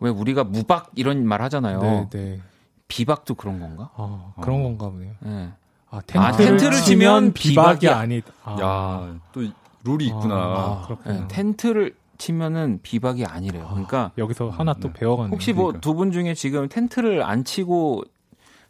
왜 0.00 0.08
우리가 0.10 0.44
무박 0.44 0.90
이런 0.94 1.26
말 1.26 1.42
하잖아요. 1.42 1.80
네, 1.82 2.08
네. 2.10 2.40
비박도 2.88 3.34
그런 3.34 3.60
건가? 3.60 3.90
아, 3.96 4.32
그런 4.40 4.62
건가 4.62 4.88
보네요. 4.88 5.12
네. 5.20 5.50
아, 5.90 5.98
아, 5.98 6.00
텐트를, 6.06 6.36
텐트를 6.46 6.72
치면 6.78 6.82
치면 6.82 7.32
비박이 7.34 7.80
비박이 7.80 7.88
아니다. 7.88 8.32
아, 8.42 8.56
야, 8.60 9.14
또 9.32 9.42
룰이 9.84 10.06
있구나. 10.06 10.34
아, 10.34 10.82
그렇구나. 10.86 11.14
네, 11.14 11.28
텐트를 11.28 11.94
치면은 12.20 12.78
비박이 12.82 13.24
아니래요. 13.24 13.66
그러니까 13.70 14.12
여기서 14.18 14.50
하나 14.50 14.74
또 14.74 14.88
네. 14.88 14.92
배워가는. 15.00 15.32
혹시 15.32 15.52
뭐 15.52 15.64
그러니까. 15.66 15.80
두분 15.80 16.12
중에 16.12 16.34
지금 16.34 16.68
텐트를 16.68 17.22
안 17.24 17.42
치고 17.44 18.04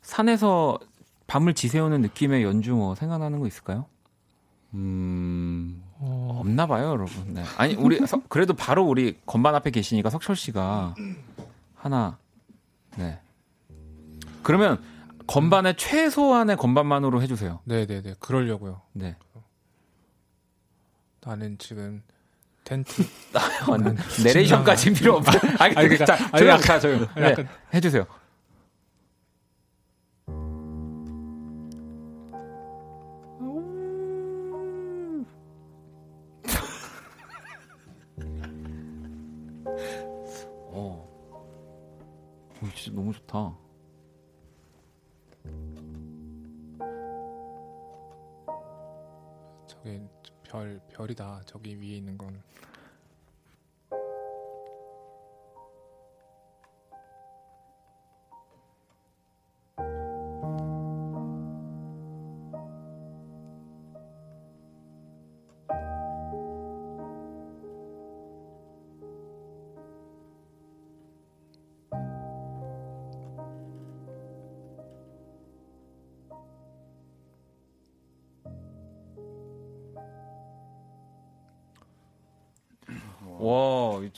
산에서 0.01 0.79
밤을 1.27 1.55
지새우는 1.55 2.01
느낌의 2.01 2.43
연주 2.45 2.75
뭐 2.75 2.95
생각나는 2.95 3.41
거 3.41 3.47
있을까요? 3.47 3.87
음, 4.73 5.83
어, 5.99 6.39
없나 6.41 6.67
봐요, 6.67 6.91
여러분. 6.91 7.35
네. 7.35 7.43
아니, 7.59 7.75
우리 7.75 8.05
석- 8.07 8.29
그래도 8.29 8.55
바로 8.55 8.85
우리 8.87 9.19
건반 9.27 9.55
앞에 9.57 9.71
계시니까 9.71 10.11
석철 10.11 10.37
씨가 10.37 10.95
하나 11.75 12.19
네. 12.97 13.19
그러면 14.45 14.81
건반의 15.27 15.77
최소한의 15.77 16.57
건반만으로 16.57 17.21
해 17.21 17.27
주세요. 17.27 17.59
네, 17.65 17.85
네, 17.87 18.01
네. 18.01 18.15
그러려고요. 18.21 18.81
네. 18.93 19.17
나는 21.23 21.59
지금 21.59 22.03
텐트. 22.71 23.03
내레이션까지 24.23 24.93
필요 24.93 25.17
없어. 25.17 25.33
아니, 25.59 25.75
아니, 25.75 25.89
그러니까- 25.89 26.05
자, 26.05 26.15
아니, 26.15 26.39
조용, 26.39 26.49
약간- 26.51 26.61
자, 26.63 26.79
조용. 26.79 27.01
네. 27.17 27.23
약간- 27.25 27.49
해 27.75 27.81
주세요. 27.81 28.07
어. 40.73 41.09
오, 42.63 42.67
진짜 42.75 42.95
너무 42.95 43.13
좋다. 43.13 43.55
저기 49.67 50.01
별 50.51 50.81
별이다. 50.93 51.43
저기 51.47 51.81
위에 51.81 51.97
있는 51.97 52.19
건. 52.19 52.43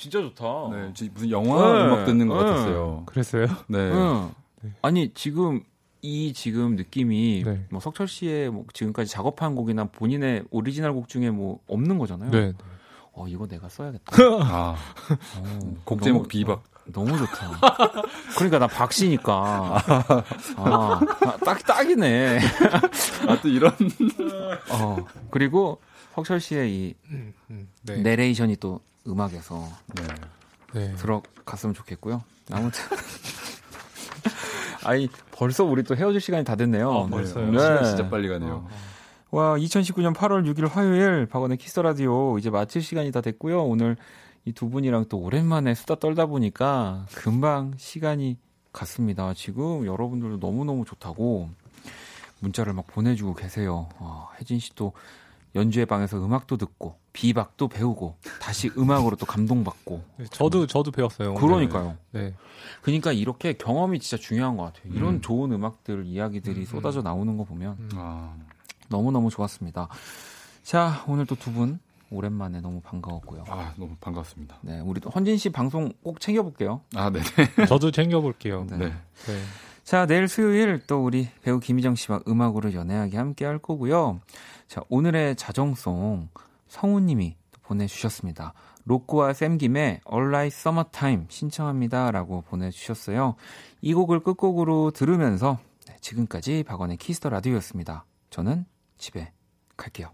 진짜 0.02 0.20
좋다. 0.20 0.44
네, 0.72 0.90
지- 0.94 1.10
무슨 1.14 1.30
영화 1.30 1.72
네, 1.78 1.84
음악 1.86 2.04
듣는 2.06 2.26
것 2.26 2.42
네. 2.42 2.50
같았어요. 2.50 3.02
그랬어요? 3.06 3.46
네. 3.68 3.78
응. 3.78 4.30
아니 4.82 5.12
지금 5.14 5.62
이 6.00 6.32
지금 6.32 6.74
느낌이 6.74 7.44
네. 7.46 7.64
뭐 7.70 7.78
석철 7.78 8.08
씨의 8.08 8.50
뭐 8.50 8.64
지금까지 8.72 9.08
작업한 9.08 9.54
곡이나 9.54 9.84
본인의 9.84 10.42
오리지널 10.50 10.92
곡 10.92 11.06
중에 11.08 11.30
뭐 11.30 11.60
없는 11.68 11.98
거잖아요. 11.98 12.30
네. 12.32 12.52
어 13.12 13.28
이거 13.28 13.46
내가 13.46 13.68
써야겠다. 13.68 14.10
아, 14.42 14.74
어, 15.38 15.74
곡 15.84 16.02
제목 16.02 16.18
너무- 16.22 16.28
비박. 16.28 16.64
너무 16.86 17.16
좋다. 17.16 18.02
그러니까 18.36 18.58
나 18.58 18.66
박씨니까. 18.66 19.82
아, 20.56 21.00
딱 21.44 21.64
딱이네. 21.64 22.40
아, 23.28 23.40
또 23.40 23.48
이런. 23.48 23.72
어 24.72 24.96
그리고 25.30 25.80
석철 26.16 26.40
씨의 26.40 26.74
이 26.74 26.94
음, 27.10 27.32
네. 27.82 27.98
내레이션이 27.98 28.56
또 28.56 28.80
음악에서 29.06 29.68
네. 29.94 30.02
네. 30.74 30.94
들어갔으면 30.96 31.74
좋겠고요. 31.74 32.22
아무튼. 32.50 32.82
아니 34.84 35.08
벌써 35.30 35.64
우리 35.64 35.82
또 35.84 35.94
헤어질 35.96 36.20
시간이 36.20 36.44
다 36.44 36.56
됐네요. 36.56 36.90
아, 36.90 37.06
벌써요? 37.06 37.50
네. 37.50 37.58
시간 37.58 37.84
진짜 37.84 38.08
빨리 38.08 38.28
가네요. 38.28 38.66
와, 39.30 39.56
2019년 39.56 40.14
8월 40.14 40.44
6일 40.52 40.68
화요일 40.68 41.26
박원의 41.26 41.56
키스 41.56 41.80
라디오 41.80 42.38
이제 42.38 42.50
마칠 42.50 42.82
시간이 42.82 43.12
다 43.12 43.20
됐고요. 43.20 43.64
오늘 43.64 43.96
이 44.44 44.52
두 44.52 44.68
분이랑 44.68 45.06
또 45.08 45.18
오랜만에 45.18 45.74
수다 45.74 45.94
떨다 45.96 46.26
보니까 46.26 47.06
금방 47.14 47.72
시간이 47.76 48.36
갔습니다. 48.72 49.32
지금 49.34 49.86
여러분들도 49.86 50.40
너무 50.40 50.64
너무 50.64 50.84
좋다고 50.84 51.48
문자를 52.40 52.72
막 52.72 52.86
보내주고 52.88 53.34
계세요. 53.34 53.88
어, 53.98 54.28
혜진 54.40 54.58
씨도 54.58 54.92
연주회 55.54 55.84
방에서 55.84 56.16
음악도 56.24 56.56
듣고 56.56 56.96
비박도 57.12 57.68
배우고 57.68 58.16
다시 58.40 58.70
음악으로 58.76 59.16
또 59.16 59.26
감동받고 59.26 60.02
네, 60.16 60.24
저도 60.30 60.66
저도 60.66 60.90
배웠어요. 60.90 61.34
그러니까요. 61.34 61.96
네. 62.12 62.34
그러니까 62.80 63.12
이렇게 63.12 63.52
경험이 63.52 63.98
진짜 64.00 64.16
중요한 64.20 64.56
것 64.56 64.64
같아요. 64.72 64.92
이런 64.94 65.14
음. 65.16 65.20
좋은 65.20 65.52
음악들 65.52 66.06
이야기들이 66.06 66.64
쏟아져 66.64 67.02
나오는 67.02 67.36
거 67.36 67.44
보면 67.44 67.90
아, 67.94 68.34
너무 68.88 69.10
너무 69.12 69.28
좋았습니다. 69.30 69.88
자, 70.62 71.04
오늘 71.06 71.26
또 71.26 71.34
두 71.34 71.52
분 71.52 71.78
오랜만에 72.10 72.60
너무 72.60 72.80
반가웠고요. 72.82 73.44
아, 73.48 73.72
너무 73.76 73.96
반갑습니다. 74.00 74.58
네, 74.60 74.80
우리 74.80 75.00
또 75.00 75.08
헌진 75.10 75.38
씨 75.38 75.48
방송 75.50 75.92
꼭 76.02 76.20
챙겨볼게요. 76.20 76.82
아, 76.94 77.08
네. 77.10 77.20
저도 77.66 77.90
챙겨볼게요. 77.90 78.66
네. 78.68 78.76
네. 78.76 78.84
네. 78.86 79.40
자, 79.84 80.06
내일 80.06 80.28
수요일 80.28 80.80
또 80.86 81.04
우리 81.04 81.28
배우 81.42 81.58
김희정 81.60 81.96
씨와 81.96 82.20
음악으로 82.28 82.72
연애하게 82.72 83.16
함께 83.16 83.44
할 83.44 83.58
거고요. 83.58 84.20
자, 84.68 84.80
오늘의 84.88 85.36
자정송 85.36 86.28
성우님이 86.68 87.36
또 87.50 87.60
보내주셨습니다. 87.62 88.54
로꼬와 88.84 89.32
샘김의 89.32 90.00
All 90.10 90.28
Right 90.28 90.56
Summertime 90.56 91.26
신청합니다. 91.28 92.10
라고 92.10 92.42
보내주셨어요. 92.42 93.34
이 93.80 93.92
곡을 93.92 94.20
끝곡으로 94.20 94.92
들으면서 94.92 95.58
네, 95.86 95.96
지금까지 96.00 96.62
박원의 96.62 96.96
Kiss 96.96 97.15
the 97.15 97.28
Radio였습니다. 97.28 98.04
저는 98.30 98.64
집에 98.98 99.32
갈게요. 99.76 100.10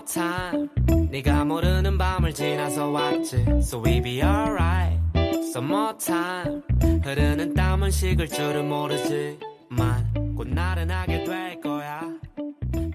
Summertime 0.00 0.68
네가 1.10 1.44
모르는 1.44 1.98
밤을 1.98 2.32
지나서 2.32 2.90
왔지. 2.90 3.44
So 3.58 3.82
we 3.84 4.00
be 4.00 4.22
alright. 4.22 4.98
Summertime 5.14 6.62
흐르는 7.02 7.54
땀은 7.54 7.90
식을 7.90 8.28
줄은 8.28 8.68
모르지만 8.68 10.34
곧 10.36 10.48
나른하게 10.48 11.24
될 11.24 11.60
거야. 11.60 12.02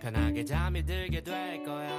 편하게 0.02 0.46
잠이 0.46 0.86
들게 0.86 1.22
될 1.22 1.64
거야 1.64 1.90